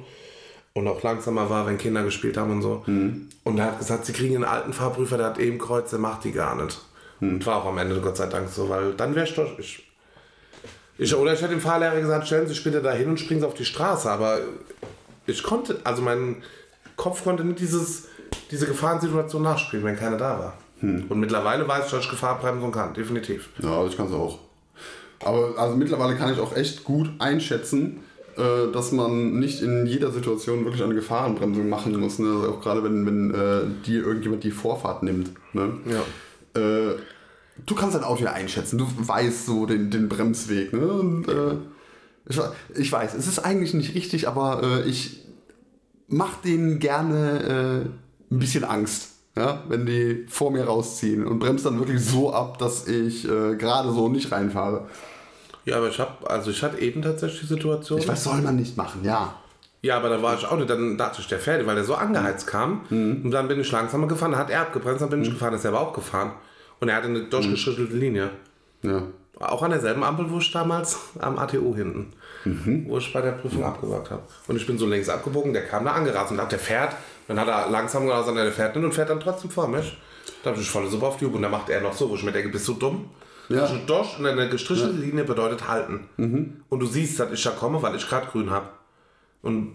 und 0.72 0.88
auch 0.88 1.02
langsamer 1.02 1.50
war, 1.50 1.66
wenn 1.66 1.78
Kinder 1.78 2.02
gespielt 2.02 2.36
haben 2.36 2.52
und 2.52 2.62
so. 2.62 2.82
Und 3.44 3.58
er 3.58 3.66
hat 3.66 3.78
gesagt, 3.78 4.06
Sie 4.06 4.12
kriegen 4.12 4.34
einen 4.36 4.44
alten 4.44 4.72
Fahrprüfer, 4.72 5.16
der 5.16 5.26
hat 5.26 5.38
eben 5.38 5.58
Kreuz, 5.58 5.90
der 5.90 5.98
macht 5.98 6.24
die 6.24 6.32
gar 6.32 6.54
nicht. 6.62 6.80
Und 7.20 7.46
war 7.46 7.62
auch 7.62 7.66
am 7.66 7.78
Ende 7.78 7.98
Gott 8.00 8.16
sei 8.16 8.26
Dank 8.26 8.48
so, 8.48 8.68
weil 8.68 8.92
dann 8.94 9.14
wäre 9.14 9.26
ich 9.26 9.34
doch... 9.34 9.58
Ich, 9.58 9.82
ich, 10.98 11.14
oder 11.14 11.34
ich 11.34 11.40
hätte 11.40 11.50
dem 11.50 11.60
Fahrlehrer 11.60 12.00
gesagt, 12.00 12.26
stellen 12.26 12.46
Sie 12.46 12.54
sich 12.54 12.64
bitte 12.64 12.80
da 12.80 12.92
hin 12.92 13.08
und 13.08 13.20
springen 13.20 13.40
Sie 13.40 13.46
auf 13.46 13.54
die 13.54 13.64
Straße. 13.64 14.10
Aber 14.10 14.40
ich 15.26 15.42
konnte, 15.42 15.78
also 15.84 16.02
mein 16.02 16.42
Kopf 16.96 17.24
konnte 17.24 17.44
nicht 17.44 17.60
dieses, 17.60 18.08
diese 18.50 18.66
Gefahrensituation 18.66 19.42
nachspielen, 19.42 19.84
wenn 19.84 19.96
keiner 19.96 20.16
da 20.16 20.38
war. 20.38 20.58
Und 20.82 21.20
mittlerweile 21.20 21.66
weiß 21.66 21.86
ich, 21.86 21.90
dass 21.90 22.04
ich 22.04 22.10
Gefahrbremsung 22.10 22.72
kann, 22.72 22.92
definitiv. 22.94 23.48
Ja, 23.62 23.86
ich 23.86 23.96
kann 23.96 24.06
es 24.06 24.12
auch. 24.12 24.38
Aber 25.24 25.54
also 25.56 25.76
mittlerweile 25.76 26.16
kann 26.16 26.32
ich 26.32 26.38
auch 26.38 26.54
echt 26.54 26.84
gut 26.84 27.10
einschätzen, 27.18 28.00
äh, 28.36 28.70
dass 28.72 28.92
man 28.92 29.38
nicht 29.38 29.62
in 29.62 29.86
jeder 29.86 30.10
Situation 30.10 30.64
wirklich 30.64 30.82
eine 30.82 30.94
Gefahrenbremsung 30.94 31.68
machen 31.68 31.98
muss. 31.98 32.18
Ne? 32.18 32.28
Also 32.28 32.50
auch 32.50 32.60
gerade 32.60 32.84
wenn, 32.84 33.06
wenn 33.06 33.30
äh, 33.30 33.62
dir 33.86 34.04
irgendjemand 34.04 34.44
die 34.44 34.50
Vorfahrt 34.50 35.02
nimmt. 35.02 35.30
Ne? 35.54 35.72
Ja. 35.86 36.60
Äh, 36.60 36.96
du 37.64 37.74
kannst 37.74 37.94
dein 37.94 38.04
Auto 38.04 38.24
ja 38.24 38.32
einschätzen. 38.32 38.76
Du 38.76 38.86
weißt 38.98 39.46
so 39.46 39.64
den, 39.64 39.90
den 39.90 40.08
Bremsweg. 40.08 40.72
Ne? 40.74 40.86
Und, 40.86 41.28
äh, 41.28 41.56
ich, 42.28 42.38
ich 42.74 42.92
weiß, 42.92 43.14
es 43.14 43.26
ist 43.26 43.38
eigentlich 43.38 43.72
nicht 43.72 43.94
richtig, 43.94 44.28
aber 44.28 44.62
äh, 44.62 44.88
ich 44.88 45.24
mach 46.08 46.36
denen 46.42 46.78
gerne 46.78 47.86
äh, 48.30 48.34
ein 48.34 48.38
bisschen 48.38 48.64
Angst. 48.64 49.15
Ja, 49.36 49.62
wenn 49.68 49.84
die 49.84 50.24
vor 50.28 50.50
mir 50.50 50.64
rausziehen 50.64 51.26
und 51.26 51.38
bremst 51.38 51.66
dann 51.66 51.78
wirklich 51.78 52.02
so 52.02 52.32
ab, 52.32 52.58
dass 52.58 52.88
ich 52.88 53.28
äh, 53.28 53.54
gerade 53.56 53.92
so 53.92 54.08
nicht 54.08 54.32
reinfahre. 54.32 54.86
Ja, 55.66 55.76
aber 55.76 55.88
ich 55.88 55.98
habe, 56.00 56.30
also 56.30 56.50
ich 56.50 56.62
hatte 56.62 56.78
eben 56.78 57.02
tatsächlich 57.02 57.40
die 57.40 57.46
Situation. 57.46 57.98
Ich 57.98 58.08
weiß, 58.08 58.24
soll 58.24 58.40
man 58.40 58.56
nicht 58.56 58.76
machen, 58.76 59.04
ja. 59.04 59.34
Ja, 59.82 59.98
aber 59.98 60.08
da 60.08 60.22
war 60.22 60.34
ich 60.34 60.46
auch 60.46 60.56
nicht, 60.56 60.70
dann 60.70 60.96
dachte 60.96 61.20
ich, 61.20 61.28
der 61.28 61.38
fährt, 61.38 61.66
weil 61.66 61.74
der 61.74 61.84
so 61.84 61.94
angeheizt 61.94 62.46
kam. 62.46 62.80
Und 62.90 63.30
dann 63.30 63.46
bin 63.46 63.60
ich 63.60 63.70
langsamer 63.70 64.06
gefahren, 64.08 64.32
dann 64.32 64.40
hat 64.40 64.50
er 64.50 64.62
abgebremst, 64.62 65.02
dann 65.02 65.10
bin 65.10 65.22
ich 65.22 65.30
gefahren, 65.30 65.54
ist 65.54 65.64
er 65.64 65.72
aber 65.72 65.80
auch 65.80 65.92
gefahren. 65.92 66.32
Und 66.80 66.88
er 66.88 66.96
hatte 66.96 67.08
eine 67.08 67.24
durchgeschüttelte 67.24 67.94
Linie. 67.94 68.30
Ja. 68.82 69.02
Auch 69.38 69.62
an 69.62 69.70
derselben 69.70 70.02
Ampel, 70.02 70.30
wo 70.30 70.38
ich 70.38 70.50
damals 70.50 70.98
am 71.18 71.38
ATU 71.38 71.74
hinten, 71.74 72.14
wo 72.88 72.98
ich 72.98 73.12
bei 73.12 73.20
der 73.20 73.32
Prüfung 73.32 73.64
abgewagt 73.64 74.10
habe. 74.10 74.22
Und 74.48 74.56
ich 74.56 74.66
bin 74.66 74.78
so 74.78 74.86
längs 74.86 75.08
abgebogen, 75.08 75.52
der 75.52 75.66
kam 75.66 75.84
da 75.84 75.92
angerast 75.92 76.30
und 76.30 76.38
dachte, 76.38 76.56
der 76.56 76.58
fährt. 76.58 76.96
Dann 77.28 77.40
hat 77.40 77.48
er 77.48 77.70
langsam 77.70 78.06
gesagt, 78.06 78.36
der 78.36 78.52
fährt 78.52 78.76
nicht 78.76 78.84
und 78.84 78.92
fährt 78.92 79.10
dann 79.10 79.20
trotzdem 79.20 79.50
vor 79.50 79.68
mich. 79.68 79.96
Da 80.42 80.50
habe 80.50 80.60
ich 80.60 80.70
volle 80.70 80.88
Suppe 80.88 81.06
auf 81.06 81.16
die 81.16 81.26
Hupe 81.26 81.36
und 81.36 81.42
dann 81.42 81.50
macht 81.50 81.68
er 81.68 81.80
noch 81.80 81.92
so, 81.92 82.08
wo 82.10 82.14
ich 82.14 82.22
mir 82.22 82.32
denke, 82.32 82.50
bist 82.50 82.66
du 82.68 82.74
dumm? 82.74 83.10
Ja. 83.48 83.68
Durch 83.86 84.18
und 84.18 84.26
eine 84.26 84.48
gestrichelte 84.48 84.96
Linie 84.96 85.24
bedeutet 85.24 85.68
halten. 85.68 86.08
Und 86.68 86.80
du 86.80 86.86
siehst, 86.86 87.20
dass 87.20 87.30
ich 87.32 87.42
da 87.42 87.50
komme, 87.50 87.80
weil 87.82 87.94
ich 87.94 88.08
gerade 88.08 88.26
grün 88.26 88.50
habe. 88.50 88.68
Und 89.46 89.74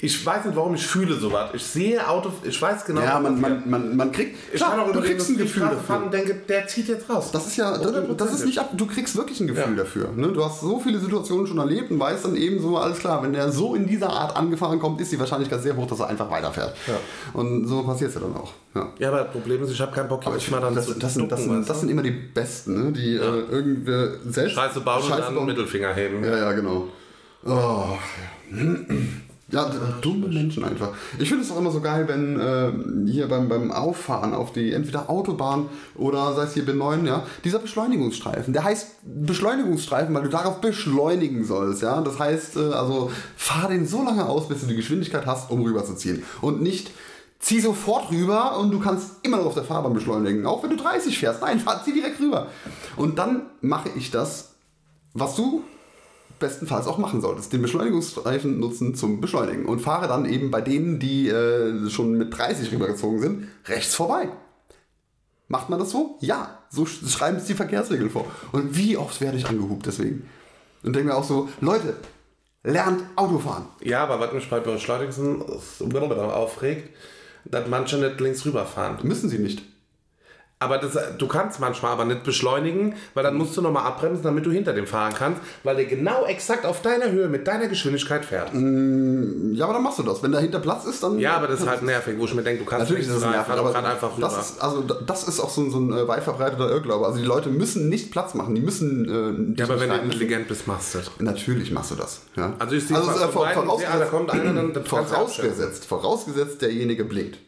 ich 0.00 0.26
weiß 0.26 0.44
nicht, 0.44 0.56
warum 0.56 0.74
ich 0.74 0.84
fühle 0.84 1.14
sowas. 1.14 1.50
Ich 1.52 1.62
sehe 1.62 2.04
Auto, 2.08 2.32
ich 2.42 2.60
weiß 2.60 2.84
genau. 2.84 3.00
Ja, 3.00 3.20
man, 3.20 3.40
man, 3.40 3.62
man, 3.70 3.96
man 3.96 4.10
kriegt. 4.10 4.36
ich 4.52 4.56
klar, 4.56 4.70
kann 4.72 4.80
auch 4.80 4.92
du 4.92 5.00
kriegst 5.00 5.30
ein 5.30 5.36
Gefühl 5.36 5.62
dafür. 5.62 6.02
und 6.04 6.12
denke, 6.12 6.34
der 6.48 6.66
zieht 6.66 6.88
jetzt 6.88 7.08
raus. 7.08 7.30
Das 7.30 7.46
ist 7.46 7.56
ja, 7.56 7.78
das, 7.78 7.92
das 8.16 8.32
ist 8.34 8.44
nicht 8.44 8.58
ab, 8.58 8.70
du 8.72 8.86
kriegst 8.86 9.14
wirklich 9.16 9.38
ein 9.38 9.46
Gefühl 9.46 9.76
Ja. 9.76 9.84
dafür. 9.84 10.08
Ne? 10.16 10.28
Du 10.32 10.44
hast 10.44 10.60
so 10.62 10.80
viele 10.80 10.98
Situationen 10.98 11.46
schon 11.46 11.58
erlebt 11.58 11.92
und 11.92 12.00
weißt 12.00 12.24
dann 12.24 12.34
eben 12.34 12.60
so, 12.60 12.76
alles 12.76 12.98
klar, 12.98 13.22
wenn 13.22 13.32
der 13.32 13.52
so 13.52 13.76
in 13.76 13.86
dieser 13.86 14.10
Art 14.10 14.36
angefahren 14.36 14.80
kommt, 14.80 15.00
ist 15.00 15.12
die 15.12 15.18
Wahrscheinlichkeit 15.20 15.62
sehr 15.62 15.76
hoch, 15.76 15.86
dass 15.86 16.00
er 16.00 16.08
einfach 16.08 16.28
weiterfährt. 16.28 16.74
Ja. 16.88 16.94
Und 17.34 17.68
so 17.68 17.84
passiert 17.84 18.08
es 18.08 18.16
ja 18.16 18.22
dann 18.22 18.34
auch. 18.34 18.52
Ja. 18.74 18.88
Ja, 18.98 19.08
aber 19.10 19.18
das 19.18 19.30
Problem 19.30 19.62
ist, 19.62 19.70
ich 19.70 19.80
habe 19.80 19.92
keinen 19.92 20.08
Bock, 20.08 20.26
Aber 20.26 20.36
ich 20.36 20.50
mal 20.50 20.60
dann 20.60 20.74
das, 20.74 20.86
zu 20.86 20.94
das, 20.94 21.14
sind, 21.14 21.30
das, 21.30 21.44
sind, 21.44 21.68
das 21.68 21.80
sind 21.80 21.88
immer 21.88 22.02
die 22.02 22.10
Besten, 22.10 22.86
ne? 22.86 22.92
die 22.92 23.14
äh, 23.14 23.44
irgendwie 23.48 24.18
selbst 24.28 24.54
Scheiße 24.54 24.80
bauen 24.80 25.04
und 25.04 25.10
dann 25.10 25.34
bauen. 25.36 25.46
Mittelfinger 25.46 25.94
heben. 25.94 26.24
Ja, 26.24 26.36
ja, 26.36 26.52
genau. 26.52 26.88
Oh. 27.44 27.98
Ja, 29.52 29.70
dumme 30.00 30.28
Menschen 30.28 30.64
einfach. 30.64 30.92
Ich 31.18 31.28
finde 31.28 31.44
es 31.44 31.50
auch 31.50 31.58
immer 31.58 31.70
so 31.70 31.82
geil, 31.82 32.08
wenn 32.08 32.40
äh, 32.40 33.10
hier 33.12 33.28
beim, 33.28 33.50
beim 33.50 33.70
Auffahren 33.70 34.32
auf 34.32 34.52
die 34.52 34.72
entweder 34.72 35.10
Autobahn 35.10 35.68
oder 35.94 36.34
sei 36.34 36.44
es 36.44 36.54
hier 36.54 36.64
B9, 36.64 37.06
ja, 37.06 37.26
dieser 37.44 37.58
Beschleunigungsstreifen, 37.58 38.54
der 38.54 38.64
heißt 38.64 39.00
Beschleunigungsstreifen, 39.04 40.14
weil 40.14 40.22
du 40.22 40.30
darauf 40.30 40.62
beschleunigen 40.62 41.44
sollst, 41.44 41.82
ja. 41.82 42.00
Das 42.00 42.18
heißt, 42.18 42.56
äh, 42.56 42.72
also 42.72 43.10
fahr 43.36 43.68
den 43.68 43.86
so 43.86 44.02
lange 44.02 44.24
aus, 44.24 44.48
bis 44.48 44.62
du 44.62 44.68
die 44.68 44.76
Geschwindigkeit 44.76 45.26
hast, 45.26 45.50
um 45.50 45.60
rüberzuziehen. 45.62 46.22
Und 46.40 46.62
nicht 46.62 46.90
zieh 47.38 47.60
sofort 47.60 48.10
rüber 48.10 48.58
und 48.58 48.70
du 48.70 48.80
kannst 48.80 49.16
immer 49.22 49.36
noch 49.36 49.46
auf 49.46 49.54
der 49.54 49.64
Fahrbahn 49.64 49.92
beschleunigen, 49.92 50.46
auch 50.46 50.62
wenn 50.62 50.70
du 50.70 50.76
30 50.76 51.18
fährst. 51.18 51.42
Nein, 51.42 51.60
fahr, 51.60 51.82
zieh 51.84 51.92
direkt 51.92 52.20
rüber. 52.20 52.46
Und 52.96 53.18
dann 53.18 53.42
mache 53.60 53.90
ich 53.96 54.10
das, 54.10 54.54
was 55.12 55.36
du 55.36 55.62
bestenfalls 56.42 56.86
auch 56.86 56.98
machen 56.98 57.22
solltest. 57.22 57.52
Den 57.54 57.62
Beschleunigungsstreifen 57.62 58.60
nutzen 58.60 58.94
zum 58.94 59.22
Beschleunigen 59.22 59.64
und 59.64 59.80
fahre 59.80 60.06
dann 60.08 60.26
eben 60.26 60.50
bei 60.50 60.60
denen, 60.60 60.98
die 60.98 61.28
äh, 61.28 61.88
schon 61.88 62.18
mit 62.18 62.36
30 62.36 62.70
rübergezogen 62.70 63.18
sind, 63.20 63.48
rechts 63.66 63.94
vorbei. 63.94 64.28
Macht 65.48 65.70
man 65.70 65.78
das 65.78 65.90
so? 65.90 66.18
Ja. 66.20 66.58
So 66.70 66.82
sch- 66.82 67.08
schreiben 67.10 67.38
es 67.38 67.44
die 67.46 67.54
Verkehrsregeln 67.54 68.10
vor. 68.10 68.26
Und 68.52 68.76
wie 68.76 68.96
oft 68.98 69.20
werde 69.20 69.38
ich 69.38 69.46
angehupt 69.46 69.86
deswegen? 69.86 70.28
Und 70.82 70.94
denke 70.96 71.08
mir 71.08 71.14
auch 71.16 71.24
so, 71.24 71.48
Leute, 71.60 71.96
lernt 72.62 73.02
Autofahren. 73.16 73.66
Ja, 73.82 74.02
aber 74.04 74.20
was 74.20 74.32
mich 74.32 74.48
bei 74.50 74.60
Beschleunigen 74.60 75.42
aufregt, 75.42 76.90
dass 77.44 77.68
manche 77.68 77.96
nicht 77.98 78.20
links 78.20 78.44
rüberfahren. 78.44 78.98
Müssen 79.06 79.28
sie 79.28 79.38
nicht. 79.38 79.62
Aber 80.62 80.78
das, 80.78 80.96
du 81.18 81.26
kannst 81.26 81.60
manchmal 81.60 81.92
aber 81.92 82.04
nicht 82.04 82.22
beschleunigen, 82.24 82.94
weil 83.14 83.24
dann 83.24 83.34
musst 83.36 83.56
du 83.56 83.62
nochmal 83.62 83.84
abbremsen, 83.86 84.22
damit 84.22 84.46
du 84.46 84.50
hinter 84.50 84.72
dem 84.72 84.86
fahren 84.86 85.12
kannst, 85.16 85.40
weil 85.64 85.76
der 85.76 85.84
genau 85.86 86.24
exakt 86.24 86.64
auf 86.64 86.82
deiner 86.82 87.10
Höhe 87.10 87.28
mit 87.28 87.46
deiner 87.48 87.66
Geschwindigkeit 87.68 88.24
fährt. 88.24 88.50
Ja, 88.54 89.64
aber 89.64 89.74
dann 89.74 89.82
machst 89.82 89.98
du 89.98 90.02
das. 90.02 90.22
Wenn 90.22 90.32
dahinter 90.32 90.60
Platz 90.60 90.84
ist, 90.86 91.02
dann. 91.02 91.18
Ja, 91.18 91.36
aber 91.36 91.48
das 91.48 91.60
ist 91.60 91.66
halt 91.68 91.82
nervig, 91.82 92.14
wo 92.18 92.24
ich 92.26 92.34
mir 92.34 92.42
denke, 92.42 92.62
du 92.64 92.68
kannst 92.68 92.88
Natürlich 92.88 93.06
ist 93.08 93.16
das 93.16 93.22
rein, 93.24 93.32
nervig, 93.32 93.52
aber 93.54 93.72
gerade 93.72 93.88
einfach 93.88 94.16
rüber. 94.16 94.28
das 94.28 94.50
ist, 94.52 94.62
also, 94.62 94.82
das 94.82 95.28
ist 95.28 95.40
auch 95.40 95.50
so, 95.50 95.62
ein- 95.62 95.70
so 95.70 95.78
ein 95.78 95.92
äh, 95.92 96.06
weit 96.08 96.22
verbreiteter 96.22 96.70
Irrglaube. 96.70 97.06
Also 97.06 97.18
die 97.18 97.24
Leute 97.24 97.48
müssen 97.48 97.88
nicht 97.88 98.10
Platz 98.12 98.34
machen, 98.34 98.54
die 98.54 98.60
müssen. 98.60 99.54
Äh, 99.56 99.58
ja, 99.60 99.64
aber 99.66 99.80
wenn 99.80 99.88
du 99.88 99.94
nicht 99.96 100.04
intelligent 100.04 100.48
bist, 100.48 100.66
machst 100.66 100.94
du 100.94 100.98
das. 100.98 101.10
Natürlich 101.18 101.70
machst 101.72 101.90
du 101.90 101.94
das. 101.96 102.20
Ja? 102.36 102.52
Also 102.58 102.74
ich 102.76 102.86
sehe 102.86 102.96
also, 102.96 103.10
äh, 103.10 103.14
vor, 103.14 103.28
vorbei 103.48 103.58
und 103.58 103.78
sehe, 103.78 103.88
ah, 103.90 103.98
da 103.98 104.04
kommt 104.06 104.30
einer, 104.30 104.52
dann- 104.54 104.84
vorausgesetzt, 104.84 105.86
vorausgesetzt, 105.86 106.62
derjenige 106.62 107.04
blinkt. 107.04 107.38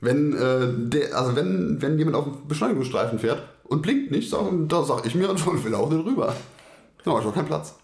Wenn, 0.00 0.32
äh, 0.32 0.88
der, 0.88 1.16
also 1.16 1.36
wenn, 1.36 1.80
wenn 1.80 1.98
jemand 1.98 2.16
auf 2.16 2.24
dem 2.24 2.48
Beschleunigungsstreifen 2.48 3.18
fährt 3.18 3.42
und 3.64 3.82
blinkt 3.82 4.10
nicht, 4.10 4.30
sag, 4.30 4.46
da 4.68 4.82
sag 4.82 5.04
ich 5.06 5.14
mir, 5.14 5.30
ich 5.34 5.64
will 5.64 5.74
auch 5.74 5.90
nicht 5.90 6.04
rüber. 6.04 6.34
Da 7.04 7.18
ist 7.18 7.24
doch 7.24 7.34
kein 7.34 7.46
Platz. 7.46 7.74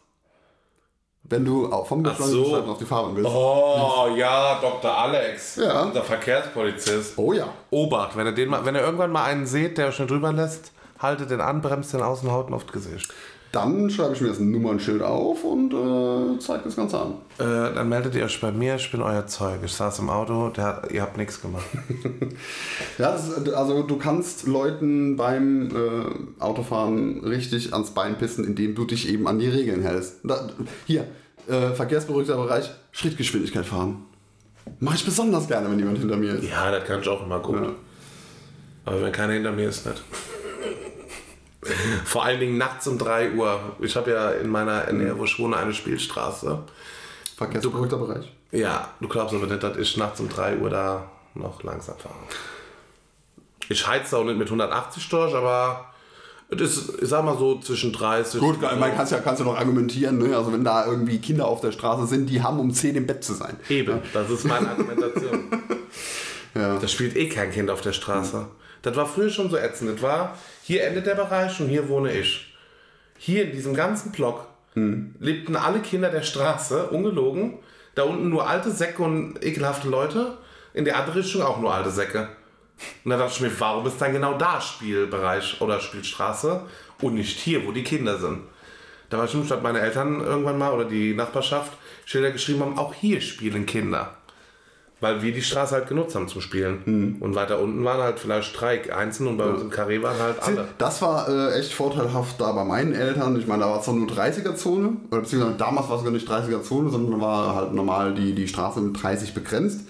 Wenn 1.28 1.44
du 1.44 1.72
auch 1.72 1.86
vom 1.86 2.04
so. 2.04 2.10
Beschleunigungsstreifen 2.10 2.70
auf 2.70 2.78
die 2.78 2.84
Fahrbahn 2.84 3.16
willst. 3.16 3.30
Oh, 3.30 4.14
ja, 4.16 4.60
Dr. 4.60 4.96
Alex. 4.96 5.56
Ja. 5.56 5.82
Unser 5.82 6.02
Verkehrspolizist. 6.02 7.18
Oh 7.18 7.32
ja. 7.32 7.48
Obacht, 7.70 8.16
wenn 8.16 8.26
ihr, 8.26 8.32
den 8.32 8.48
mal, 8.48 8.64
wenn 8.64 8.76
ihr 8.76 8.82
irgendwann 8.82 9.10
mal 9.10 9.24
einen 9.24 9.46
seht, 9.46 9.76
der 9.76 9.88
euch 9.88 9.98
nicht 9.98 10.10
drüber 10.10 10.32
lässt, 10.32 10.72
haltet 10.98 11.30
den 11.30 11.40
an, 11.40 11.60
bremst 11.60 11.92
den 11.92 12.02
aus 12.02 12.22
und 12.22 12.30
haut 12.30 12.48
ihn 12.48 12.54
auf 12.54 12.66
Gesicht. 12.66 13.12
Dann 13.52 13.88
schreibe 13.88 14.14
ich 14.14 14.20
mir 14.20 14.30
ein 14.30 14.50
Nummernschild 14.50 15.02
auf 15.02 15.42
und 15.44 15.72
äh, 15.72 16.38
zeige 16.38 16.64
das 16.64 16.76
Ganze 16.76 17.00
an. 17.00 17.14
Äh, 17.38 17.74
dann 17.74 17.88
meldet 17.88 18.14
ihr 18.14 18.24
euch 18.24 18.40
bei 18.40 18.52
mir, 18.52 18.76
ich 18.76 18.90
bin 18.90 19.00
euer 19.00 19.26
Zeug. 19.26 19.60
Ich 19.64 19.72
saß 19.72 20.00
im 20.00 20.10
Auto, 20.10 20.50
der, 20.50 20.82
ihr 20.92 21.02
habt 21.02 21.16
nichts 21.16 21.40
gemacht. 21.40 21.64
Ja, 22.98 23.12
das 23.12 23.28
ist, 23.28 23.52
also 23.52 23.82
du 23.82 23.96
kannst 23.98 24.46
Leuten 24.46 25.16
beim 25.16 25.68
äh, 25.68 26.42
Autofahren 26.42 27.22
richtig 27.24 27.74
ans 27.74 27.90
Bein 27.90 28.16
pissen, 28.16 28.44
indem 28.44 28.74
du 28.74 28.86
dich 28.86 29.08
eben 29.08 29.28
an 29.28 29.38
die 29.38 29.48
Regeln 29.48 29.82
hältst. 29.82 30.20
Da, 30.24 30.48
hier, 30.86 31.06
äh, 31.46 31.74
verkehrsberuhigter 31.74 32.36
Bereich, 32.36 32.70
Schrittgeschwindigkeit 32.92 33.66
fahren. 33.66 34.06
Mache 34.80 34.96
ich 34.96 35.04
besonders 35.04 35.46
gerne, 35.46 35.70
wenn 35.70 35.78
jemand 35.78 35.98
hinter 35.98 36.16
mir 36.16 36.34
ist. 36.34 36.48
Ja, 36.48 36.70
das 36.70 36.84
kann 36.84 37.00
ich 37.00 37.08
auch 37.08 37.24
immer 37.24 37.40
gut. 37.40 37.56
Ja. 37.56 37.72
Aber 38.86 39.02
wenn 39.02 39.12
keiner 39.12 39.34
hinter 39.34 39.52
mir 39.52 39.68
ist, 39.68 39.86
nicht. 39.86 40.02
Vor 42.04 42.24
allen 42.24 42.40
Dingen 42.40 42.58
nachts 42.58 42.86
um 42.86 42.98
3 42.98 43.32
Uhr. 43.32 43.58
Ich 43.80 43.96
habe 43.96 44.10
ja 44.10 44.30
in 44.30 44.48
meiner 44.48 44.90
Nähe, 44.92 45.18
wo 45.18 45.24
ich 45.24 45.38
wohne, 45.38 45.56
eine 45.56 45.74
Spielstraße. 45.74 46.58
Verkehrsberuhigter 47.36 47.98
Bereich. 47.98 48.32
Ja, 48.52 48.90
du 49.00 49.08
glaubst 49.08 49.34
aber 49.34 49.46
nicht, 49.46 49.62
dass 49.62 49.76
ich 49.76 49.96
nachts 49.96 50.20
um 50.20 50.28
3 50.28 50.58
Uhr 50.58 50.70
da 50.70 51.10
noch 51.34 51.62
langsam 51.62 51.96
fahre. 51.98 52.14
Ich 53.68 53.86
heize 53.86 54.16
auch 54.16 54.24
nicht 54.24 54.38
mit 54.38 54.46
180 54.46 55.08
durch, 55.08 55.34
aber 55.34 55.92
es 56.48 56.60
ist, 56.60 57.02
ich 57.02 57.08
sag 57.08 57.24
mal 57.24 57.36
so, 57.36 57.58
zwischen 57.58 57.92
30 57.92 58.40
Gut, 58.40 58.60
man 58.62 58.94
kannst 58.94 59.10
ja 59.10 59.18
kannst 59.18 59.40
du 59.40 59.44
noch 59.44 59.58
argumentieren, 59.58 60.18
ne? 60.18 60.36
also 60.36 60.52
wenn 60.52 60.62
da 60.62 60.86
irgendwie 60.86 61.18
Kinder 61.18 61.46
auf 61.46 61.60
der 61.60 61.72
Straße 61.72 62.06
sind, 62.06 62.30
die 62.30 62.42
haben 62.42 62.60
um 62.60 62.72
10 62.72 62.94
im 62.94 63.06
Bett 63.06 63.24
zu 63.24 63.34
sein. 63.34 63.56
Eben, 63.68 64.00
das 64.12 64.30
ist 64.30 64.44
meine 64.44 64.70
Argumentation. 64.70 65.44
Ja. 66.54 66.78
Da 66.78 66.88
spielt 66.88 67.16
eh 67.16 67.28
kein 67.28 67.50
Kind 67.50 67.68
auf 67.68 67.82
der 67.82 67.92
Straße. 67.92 68.46
Das 68.86 68.94
war 68.94 69.06
früher 69.06 69.30
schon 69.30 69.50
so 69.50 69.56
ätzend. 69.56 69.96
Das 69.96 70.02
war, 70.02 70.38
hier 70.62 70.84
endet 70.84 71.08
der 71.08 71.16
Bereich 71.16 71.60
und 71.60 71.66
hier 71.66 71.88
wohne 71.88 72.12
ich. 72.12 72.54
Hier 73.18 73.42
in 73.46 73.50
diesem 73.50 73.74
ganzen 73.74 74.12
Block 74.12 74.46
lebten 74.74 75.56
alle 75.56 75.80
Kinder 75.80 76.08
der 76.08 76.22
Straße, 76.22 76.86
ungelogen. 76.90 77.58
Da 77.96 78.04
unten 78.04 78.28
nur 78.28 78.48
alte 78.48 78.70
Säcke 78.70 79.02
und 79.02 79.44
ekelhafte 79.44 79.88
Leute. 79.88 80.38
In 80.72 80.84
der 80.84 80.98
anderen 80.98 81.20
Richtung 81.20 81.42
auch 81.42 81.58
nur 81.58 81.74
alte 81.74 81.90
Säcke. 81.90 82.28
Und 83.02 83.10
da 83.10 83.16
dachte 83.16 83.32
ich 83.34 83.40
mir, 83.40 83.58
warum 83.58 83.88
ist 83.88 84.00
dann 84.00 84.12
genau 84.12 84.38
da 84.38 84.60
Spielbereich 84.60 85.60
oder 85.60 85.80
Spielstraße 85.80 86.60
und 87.02 87.14
nicht 87.14 87.40
hier, 87.40 87.66
wo 87.66 87.72
die 87.72 87.82
Kinder 87.82 88.18
sind? 88.18 88.42
Da 89.10 89.18
war 89.18 89.26
schon 89.26 89.44
statt 89.44 89.64
meine 89.64 89.80
Eltern 89.80 90.20
irgendwann 90.20 90.58
mal 90.58 90.72
oder 90.72 90.84
die 90.84 91.12
Nachbarschaft 91.12 91.72
Schilder 92.04 92.30
geschrieben 92.30 92.60
haben, 92.60 92.78
auch 92.78 92.94
hier 92.94 93.20
spielen 93.20 93.66
Kinder. 93.66 94.15
Weil 95.00 95.20
wir 95.22 95.32
die 95.32 95.42
Straße 95.42 95.74
halt 95.74 95.88
genutzt 95.88 96.14
haben 96.14 96.26
zum 96.26 96.40
Spielen. 96.40 97.18
Und 97.20 97.34
weiter 97.34 97.60
unten 97.60 97.84
waren 97.84 98.00
halt 98.00 98.18
vielleicht 98.18 98.58
drei 98.58 98.94
einzeln 98.94 99.26
und 99.26 99.36
bei 99.36 99.44
uns 99.44 99.60
im 99.60 99.68
Karree 99.68 100.02
waren 100.02 100.18
halt 100.18 100.42
alle. 100.42 100.68
Das 100.78 101.02
war 101.02 101.28
äh, 101.28 101.58
echt 101.58 101.74
vorteilhaft 101.74 102.40
da 102.40 102.52
bei 102.52 102.64
meinen 102.64 102.94
Eltern. 102.94 103.38
Ich 103.38 103.46
meine, 103.46 103.64
da 103.64 103.70
war 103.70 103.82
zwar 103.82 103.94
nur 103.94 104.08
30er-Zone, 104.08 104.96
oder 105.10 105.20
beziehungsweise 105.20 105.56
damals 105.58 105.90
war 105.90 105.98
es 105.98 106.04
gar 106.04 106.12
nicht 106.12 106.26
30er-Zone, 106.26 106.88
sondern 106.88 107.20
war 107.20 107.54
halt 107.54 107.74
normal 107.74 108.14
die, 108.14 108.34
die 108.34 108.48
Straße 108.48 108.80
mit 108.80 109.02
30 109.02 109.34
begrenzt. 109.34 109.80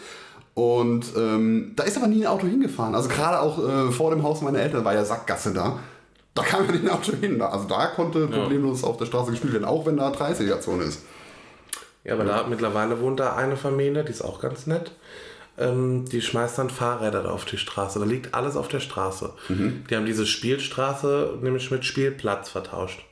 Und 0.54 1.12
ähm, 1.16 1.72
da 1.76 1.84
ist 1.84 1.98
aber 1.98 2.08
nie 2.08 2.22
ein 2.22 2.32
Auto 2.32 2.46
hingefahren. 2.46 2.94
Also 2.94 3.08
gerade 3.08 3.40
auch 3.40 3.58
äh, 3.58 3.92
vor 3.92 4.10
dem 4.10 4.22
Haus 4.22 4.40
meiner 4.40 4.58
Eltern 4.58 4.84
war 4.84 4.94
ja 4.94 5.04
Sackgasse 5.04 5.52
da. 5.52 5.78
Da 6.34 6.42
kam 6.42 6.66
ja 6.66 6.72
nicht 6.72 6.84
ein 6.84 6.90
Auto 6.90 7.12
hin. 7.12 7.40
Also 7.42 7.66
da 7.68 7.86
konnte 7.86 8.26
problemlos 8.26 8.82
auf 8.82 8.96
der 8.96 9.06
Straße 9.06 9.30
gespielt 9.30 9.52
werden, 9.52 9.66
auch 9.66 9.86
wenn 9.86 9.98
da 9.98 10.10
30er-Zone 10.10 10.84
ist. 10.84 11.02
Ja, 12.06 12.14
aber 12.14 12.24
da 12.24 12.46
mittlerweile 12.46 13.00
wohnt 13.00 13.18
da 13.18 13.34
eine 13.34 13.56
Familie, 13.56 14.04
die 14.04 14.12
ist 14.12 14.22
auch 14.22 14.40
ganz 14.40 14.66
nett. 14.68 14.92
Ähm, 15.58 16.04
die 16.04 16.22
schmeißt 16.22 16.56
dann 16.56 16.70
Fahrräder 16.70 17.24
da 17.24 17.30
auf 17.30 17.44
die 17.44 17.58
Straße. 17.58 17.98
Da 17.98 18.04
liegt 18.04 18.32
alles 18.32 18.56
auf 18.56 18.68
der 18.68 18.78
Straße. 18.78 19.32
Die 19.90 19.96
haben 19.96 20.06
diese 20.06 20.24
Spielstraße 20.24 21.38
nämlich 21.42 21.70
mit 21.72 21.84
Spielplatz 21.84 22.48
vertauscht. 22.48 23.04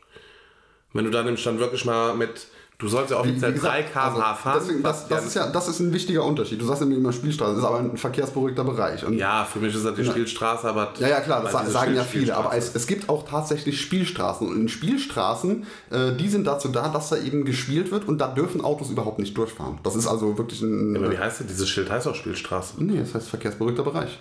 Wenn 0.93 1.07
du 1.07 1.11
da 1.11 1.25
nämlich 1.25 1.43
dann 1.43 1.59
wirklich 1.59 1.85
mal 1.85 2.15
mit, 2.15 2.47
du 2.79 2.89
sollst 2.89 3.11
ja 3.11 3.19
offiziell 3.21 3.55
3 3.55 3.83
km/h 3.85 4.01
also 4.09 4.21
fahren. 4.43 4.61
deswegen, 4.61 4.83
das, 4.83 5.09
das, 5.09 5.21
ja- 5.21 5.27
ist 5.27 5.35
ja, 5.35 5.47
das 5.51 5.69
ist 5.69 5.81
ein 5.81 5.93
wichtiger 5.93 6.25
Unterschied. 6.25 6.61
Du 6.61 6.67
sagst 6.67 6.83
immer, 6.83 6.95
immer 6.97 7.13
Spielstraße, 7.13 7.53
das 7.53 7.61
ist 7.61 7.65
aber 7.67 7.79
ein 7.79 7.97
verkehrsberuhigter 7.97 8.65
Bereich. 8.65 9.05
Und 9.05 9.15
ja, 9.15 9.45
für 9.45 9.59
mich 9.61 9.75
ist 9.75 9.85
das 9.85 9.95
die 9.95 10.05
Spielstraße, 10.05 10.69
aber. 10.69 10.93
Ja, 10.99 11.09
ja, 11.09 11.21
klar, 11.21 11.43
das 11.43 11.53
weil 11.53 11.53
sa- 11.53 11.61
diese 11.63 11.73
sagen 11.73 11.95
ja 11.95 12.03
viele, 12.05 12.37
aber 12.37 12.55
es, 12.57 12.75
es 12.75 12.87
gibt 12.87 13.09
auch 13.09 13.27
tatsächlich 13.29 13.81
Spielstraßen. 13.81 14.47
Und 14.49 14.57
in 14.61 14.69
Spielstraßen, 14.69 15.67
äh, 15.91 16.13
die 16.17 16.29
sind 16.29 16.47
dazu 16.47 16.69
da, 16.69 16.89
dass 16.89 17.11
da 17.11 17.17
eben 17.17 17.45
gespielt 17.45 17.91
wird 17.91 18.09
und 18.09 18.19
da 18.19 18.29
dürfen 18.29 18.61
Autos 18.63 18.91
überhaupt 18.91 19.19
nicht 19.19 19.37
durchfahren. 19.37 19.79
Das 19.83 19.95
ist 19.97 20.07
also 20.07 20.37
wirklich 20.39 20.61
ein. 20.63 20.97
Aber 20.97 21.11
wie 21.11 21.19
heißt 21.19 21.41
das? 21.41 21.47
Dieses 21.47 21.69
Schild 21.69 21.91
heißt 21.91 22.07
auch 22.09 22.15
Spielstraße. 22.15 22.83
nee, 22.83 22.99
das 22.99 23.15
heißt 23.15 23.29
verkehrsberuhigter 23.29 23.83
Bereich. 23.85 24.19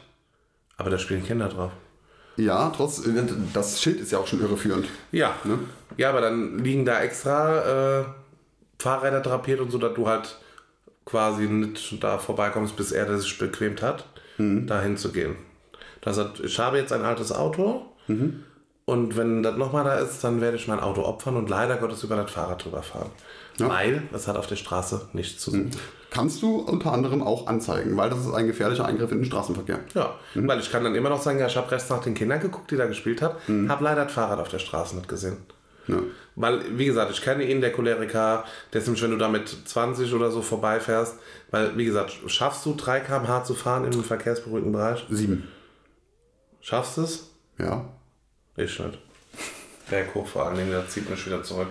Aber 0.77 0.89
da 0.89 0.97
spielen 0.97 1.23
Kinder 1.25 1.47
drauf. 1.49 1.71
Ja, 2.35 2.71
trotz, 2.75 3.03
das 3.53 3.79
Schild 3.79 3.99
ist 3.99 4.11
ja 4.11 4.17
auch 4.17 4.25
schon 4.25 4.41
irreführend. 4.41 4.87
Ja. 5.11 5.35
Ne? 5.43 5.59
Ja, 5.97 6.09
aber 6.09 6.19
dann 6.21 6.57
liegen 6.57 6.83
da 6.83 6.99
extra 7.01 7.99
äh, 7.99 8.03
Fahrräder 8.83 9.21
drapiert 9.21 9.59
und 9.59 9.71
so, 9.71 9.77
dass 9.77 9.93
du 9.93 10.07
halt 10.07 10.37
quasi 11.05 11.45
nicht 11.47 12.03
da 12.03 12.17
vorbeikommst, 12.17 12.75
bis 12.75 12.91
er 12.91 13.05
das 13.05 13.21
sich 13.23 13.37
bequemt 13.37 13.81
hat, 13.81 14.05
Mhm. 14.37 14.67
da 14.67 14.81
hinzugehen. 14.81 15.35
Das 16.01 16.17
hat, 16.17 16.39
ich 16.39 16.57
habe 16.59 16.77
jetzt 16.77 16.91
ein 16.93 17.03
altes 17.03 17.31
Auto 17.31 17.85
Mhm. 18.07 18.43
und 18.85 19.15
wenn 19.17 19.43
das 19.43 19.55
nochmal 19.57 19.83
da 19.83 19.95
ist, 19.99 20.23
dann 20.23 20.41
werde 20.41 20.57
ich 20.57 20.67
mein 20.67 20.79
Auto 20.79 21.03
opfern 21.03 21.35
und 21.37 21.49
leider 21.49 21.77
Gottes 21.77 22.03
über 22.03 22.15
das 22.15 22.31
Fahrrad 22.31 22.63
drüber 22.65 22.81
fahren. 22.83 23.09
Weil 23.59 24.03
das 24.11 24.27
hat 24.27 24.35
auf 24.35 24.47
der 24.47 24.55
Straße 24.55 25.09
nichts 25.13 25.41
zu 25.43 25.51
suchen. 25.51 25.71
Kannst 26.09 26.41
du 26.41 26.57
unter 26.57 26.91
anderem 26.91 27.21
auch 27.23 27.47
anzeigen, 27.47 27.95
weil 27.97 28.09
das 28.09 28.19
ist 28.25 28.33
ein 28.33 28.47
gefährlicher 28.47 28.85
Eingriff 28.85 29.11
in 29.11 29.19
den 29.19 29.25
Straßenverkehr. 29.25 29.79
Ja, 29.93 30.15
Mhm. 30.33 30.47
weil 30.47 30.59
ich 30.59 30.71
kann 30.71 30.83
dann 30.83 30.95
immer 30.95 31.09
noch 31.09 31.21
sagen, 31.21 31.39
ja, 31.39 31.45
ich 31.47 31.55
habe 31.57 31.69
rechts 31.71 31.89
nach 31.89 32.01
den 32.03 32.13
Kindern 32.15 32.39
geguckt, 32.39 32.71
die 32.71 32.75
da 32.77 32.85
gespielt 32.87 33.21
hat, 33.21 33.35
habe 33.67 33.83
leider 33.83 34.03
das 34.05 34.13
Fahrrad 34.13 34.39
auf 34.39 34.49
der 34.49 34.59
Straße 34.59 34.95
nicht 34.95 35.07
gesehen. 35.07 35.37
Ja. 35.87 35.97
Weil, 36.35 36.77
wie 36.77 36.85
gesagt, 36.85 37.11
ich 37.11 37.21
kenne 37.21 37.43
ihn, 37.43 37.61
der 37.61 37.71
Choleriker, 37.71 38.45
nämlich, 38.73 39.01
wenn 39.01 39.11
du 39.11 39.17
da 39.17 39.27
mit 39.27 39.47
20 39.47 40.13
oder 40.13 40.31
so 40.31 40.41
vorbeifährst, 40.41 41.15
weil, 41.51 41.77
wie 41.77 41.85
gesagt, 41.85 42.13
schaffst 42.27 42.65
du 42.65 42.73
3 42.75 43.01
km/h 43.01 43.43
zu 43.43 43.53
fahren 43.53 43.85
im 43.85 44.03
verkehrsberuhigten 44.03 44.71
Bereich? 44.71 45.05
Sieben. 45.09 45.47
Schaffst 46.61 46.97
du 46.97 47.01
es? 47.01 47.29
Ja. 47.59 47.85
Ich 48.55 48.79
nicht. 48.79 48.97
Berg 49.89 50.15
hoch 50.15 50.27
vor 50.27 50.47
allen 50.47 50.57
Dingen, 50.57 50.71
der 50.71 50.87
zieht 50.87 51.09
mich 51.09 51.25
wieder 51.25 51.43
zurück. 51.43 51.67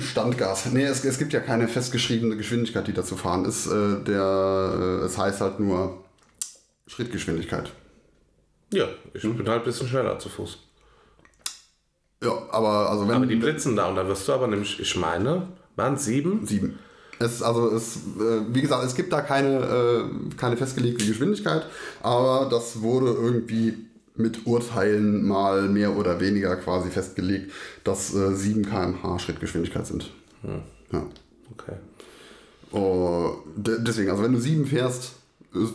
Standgas. 0.00 0.66
Nee, 0.72 0.84
es, 0.84 1.04
es 1.04 1.18
gibt 1.18 1.32
ja 1.32 1.40
keine 1.40 1.68
festgeschriebene 1.68 2.36
Geschwindigkeit, 2.36 2.86
die 2.86 2.92
da 2.92 3.04
zu 3.04 3.16
fahren 3.16 3.44
ist. 3.44 3.66
Äh, 3.66 4.02
der, 4.04 5.00
äh, 5.02 5.04
es 5.04 5.16
heißt 5.16 5.40
halt 5.40 5.60
nur 5.60 6.04
Schrittgeschwindigkeit. 6.86 7.70
Ja, 8.72 8.88
ich 9.14 9.22
bin 9.22 9.48
halt 9.48 9.62
ein 9.62 9.64
bisschen 9.64 9.88
schneller 9.88 10.18
zu 10.18 10.28
Fuß. 10.28 10.58
Ja, 12.22 12.32
aber 12.50 12.90
also 12.90 13.06
wenn. 13.08 13.14
Aber 13.16 13.26
die 13.26 13.36
blitzen 13.36 13.76
da 13.76 13.88
und 13.88 13.96
da 13.96 14.06
wirst 14.08 14.26
du 14.26 14.32
aber 14.32 14.46
nämlich, 14.46 14.80
ich 14.80 14.96
meine, 14.96 15.48
waren 15.76 15.94
es 15.94 16.04
sieben? 16.04 16.46
Sieben. 16.46 16.78
Es, 17.18 17.42
also 17.42 17.70
es, 17.74 17.96
äh, 17.96 18.42
wie 18.52 18.60
gesagt, 18.60 18.84
es 18.84 18.94
gibt 18.94 19.12
da 19.12 19.22
keine, 19.22 19.58
äh, 19.60 20.34
keine 20.36 20.56
festgelegte 20.56 21.04
Geschwindigkeit, 21.06 21.64
aber 22.02 22.48
das 22.50 22.82
wurde 22.82 23.06
irgendwie 23.06 23.74
mit 24.16 24.46
Urteilen 24.46 25.26
mal 25.26 25.68
mehr 25.68 25.96
oder 25.96 26.20
weniger 26.20 26.56
quasi 26.56 26.90
festgelegt, 26.90 27.52
dass 27.84 28.14
äh, 28.14 28.34
7 28.34 28.64
km/h 28.64 29.18
Schrittgeschwindigkeit 29.18 29.86
sind. 29.86 30.10
Ja. 30.92 31.06
Okay. 31.52 31.76
De- 33.56 33.78
deswegen, 33.80 34.10
also 34.10 34.22
wenn 34.22 34.32
du 34.32 34.40
7 34.40 34.66
fährst, 34.66 35.12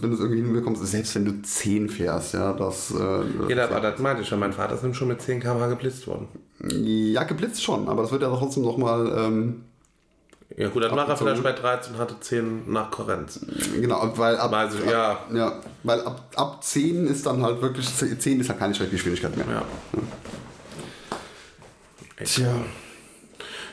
wenn 0.02 0.10
du 0.10 0.16
es 0.16 0.22
irgendwie 0.22 0.42
hinbekommst, 0.42 0.86
selbst 0.86 1.16
wenn 1.16 1.26
du 1.26 1.42
10 1.42 1.90
fährst, 1.90 2.34
ja, 2.34 2.54
das. 2.54 2.92
Äh, 2.92 3.24
Ja, 3.50 3.56
das, 3.56 3.72
aber 3.72 3.82
das 3.92 4.00
meinte 4.00 4.22
ich 4.22 4.30
ja, 4.30 4.38
mein 4.38 4.54
Vater 4.54 4.76
ist 4.76 4.82
nämlich 4.82 4.98
schon 4.98 5.08
mit 5.08 5.22
10 5.22 5.40
km/h 5.40 5.68
geblitzt 5.68 6.08
worden. 6.08 6.28
ja, 6.70 7.24
geblitzt 7.24 7.64
schon, 7.64 7.88
aber 7.90 8.02
das 8.04 8.12
wird 8.12 8.22
ja 8.22 8.30
trotzdem 8.30 8.64
nochmal 8.64 9.12
ähm, 9.18 9.64
Ja 10.58 10.68
gut, 10.70 10.84
dann 10.84 10.96
war 10.96 11.08
er 11.08 11.18
vielleicht 11.18 11.44
bei 11.44 11.54
13 11.54 11.94
und 11.96 12.00
hatte 12.00 12.16
10 12.20 12.72
nach 12.72 12.92
Kohärenz. 12.92 13.40
Genau, 13.80 14.12
weil 14.18 14.38
ab, 14.38 14.52
Also, 14.54 14.78
ja. 14.90 15.20
ja, 15.34 15.60
weil 15.84 16.02
ab, 16.02 16.30
ab 16.36 16.64
10 16.64 17.08
ist 17.08 17.26
dann 17.26 17.42
halt 17.44 17.62
wirklich, 17.62 17.88
10 17.96 18.40
ist 18.42 18.50
halt 18.50 18.60
keine 18.60 18.76
Schreckgeschwindigkeit 18.76 19.36
mehr. 19.38 19.46
Ja. 19.50 19.64
Tja. 22.24 22.54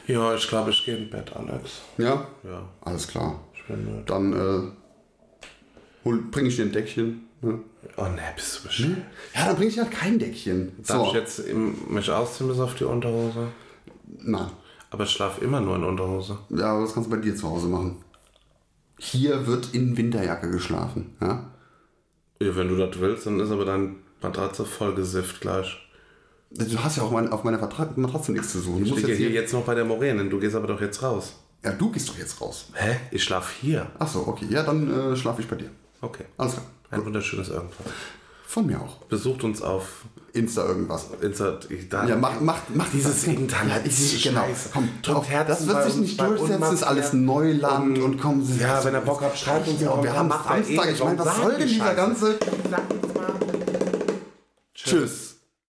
Ja, 0.06 0.34
ich 0.34 0.48
glaube, 0.48 0.70
ich 0.70 0.84
gehe 0.84 0.96
in 0.96 1.10
Bett, 1.10 1.30
Alex. 1.36 1.82
Ja? 1.98 2.26
Ja, 2.42 2.62
Alles 2.80 3.06
klar. 3.06 3.40
ich 3.54 3.62
bin 3.66 3.84
müde. 3.84 4.02
Dann 4.06 4.32
äh, 4.32 4.70
hol, 6.04 6.18
bring 6.30 6.46
ich 6.46 6.56
dir 6.56 6.62
ein 6.64 6.72
Deckchen. 6.72 7.26
Ne? 7.40 7.60
Oh 7.96 8.02
ne, 8.04 8.20
bist 8.34 8.58
du 8.58 8.66
bescheuert. 8.68 8.98
Ja, 9.34 9.46
dann 9.46 9.56
bring 9.56 9.68
ich 9.68 9.78
halt 9.78 9.90
kein 9.90 10.18
Deckchen. 10.18 10.72
Darf 10.86 10.96
So. 10.98 11.06
ich 11.08 11.12
jetzt 11.12 11.38
im, 11.40 11.74
mich 11.88 12.10
ausziehen 12.10 12.48
bis 12.48 12.58
auf 12.58 12.74
die 12.74 12.84
Unterhose? 12.84 13.48
Nein. 14.18 14.50
Aber 14.90 15.04
ich 15.04 15.10
schlafe 15.10 15.44
immer 15.44 15.60
nur 15.60 15.76
in 15.76 15.84
Unterhose. 15.84 16.38
Ja, 16.50 16.72
aber 16.72 16.82
das 16.82 16.94
kannst 16.94 17.10
du 17.10 17.14
bei 17.14 17.20
dir 17.20 17.36
zu 17.36 17.48
Hause 17.48 17.68
machen. 17.68 17.96
Hier 18.98 19.46
wird 19.46 19.74
in 19.74 19.96
Winterjacke 19.96 20.50
geschlafen. 20.50 21.16
Ja? 21.20 21.50
Ja, 22.40 22.56
wenn 22.56 22.68
du 22.68 22.76
das 22.76 22.98
willst, 22.98 23.26
dann 23.26 23.38
ist 23.38 23.50
aber 23.50 23.64
dein 23.64 23.96
Matratze 24.22 24.64
voll 24.64 24.94
gesifft 24.94 25.40
gleich. 25.40 25.78
Du 26.50 26.78
hast 26.82 26.96
ja 26.96 27.02
auch 27.02 27.10
mein, 27.10 27.30
auf 27.30 27.44
meiner 27.44 27.58
Matratze 27.58 28.32
nichts 28.32 28.52
zu 28.52 28.60
suchen. 28.60 28.78
Du 28.84 28.84
Ich 28.86 28.96
liege 28.96 29.08
jetzt 29.08 29.18
hier 29.18 29.30
jetzt 29.30 29.52
noch 29.52 29.64
bei 29.64 29.74
der 29.74 29.84
Moränin. 29.84 30.30
Du 30.30 30.40
gehst 30.40 30.56
aber 30.56 30.66
doch 30.66 30.80
jetzt 30.80 31.02
raus. 31.02 31.34
ja, 31.64 31.72
du 31.72 31.90
gehst 31.92 32.08
doch 32.08 32.16
jetzt 32.18 32.40
raus. 32.40 32.70
Hä? 32.74 32.96
Ich 33.10 33.22
schlafe 33.22 33.52
hier. 33.60 33.86
Achso, 33.98 34.24
okay. 34.26 34.46
Ja, 34.48 34.62
dann 34.62 35.12
äh, 35.12 35.16
schlafe 35.16 35.42
ich 35.42 35.48
bei 35.48 35.56
dir. 35.56 35.70
Okay. 36.00 36.24
Alles 36.36 36.54
klar. 36.54 36.66
Ein 36.90 37.04
wunderschönes 37.04 37.48
Irgendwas. 37.48 37.76
Von 38.46 38.66
mir 38.66 38.80
auch. 38.80 38.96
Besucht 39.06 39.44
uns 39.44 39.60
auf 39.60 40.04
Insta 40.32 40.64
irgendwas. 40.66 41.08
Insta. 41.20 41.58
Da, 41.90 42.06
Ja, 42.06 42.16
mach, 42.16 42.40
mach, 42.40 42.58
mach 42.74 42.88
Dieses. 42.90 43.24
Internet 43.24 43.86
ich, 43.86 44.22
genau. 44.22 44.46
Komm, 44.72 44.88
Drückt 45.02 45.18
auf, 45.18 45.28
Herzen 45.28 45.66
das 45.66 45.66
wird 45.66 45.84
sich 45.84 45.96
nicht 45.96 46.20
durchsetzen. 46.20 46.60
Das 46.60 46.72
ist 46.72 46.82
alles. 46.82 47.12
Neuland 47.12 47.98
und, 47.98 48.18
kommen 48.18 48.44
Sie. 48.44 48.60
Ja, 48.60 48.82
wenn 48.84 48.94
ihr 48.94 49.00
Bock 49.00 49.20
habt, 49.20 49.38
schreibt 49.38 49.68
uns 49.68 49.78
die 49.78 49.84
wir 49.84 49.90
haben. 50.14 50.30
Samstag. 50.30 50.60
Ich 50.68 50.76
meine, 50.76 51.18
was 51.18 51.36
soll 51.36 51.56
denn 51.56 51.68
die 51.68 51.74
dieser 51.74 51.94
ganze. 51.94 52.38
Tschüss. 54.74 55.37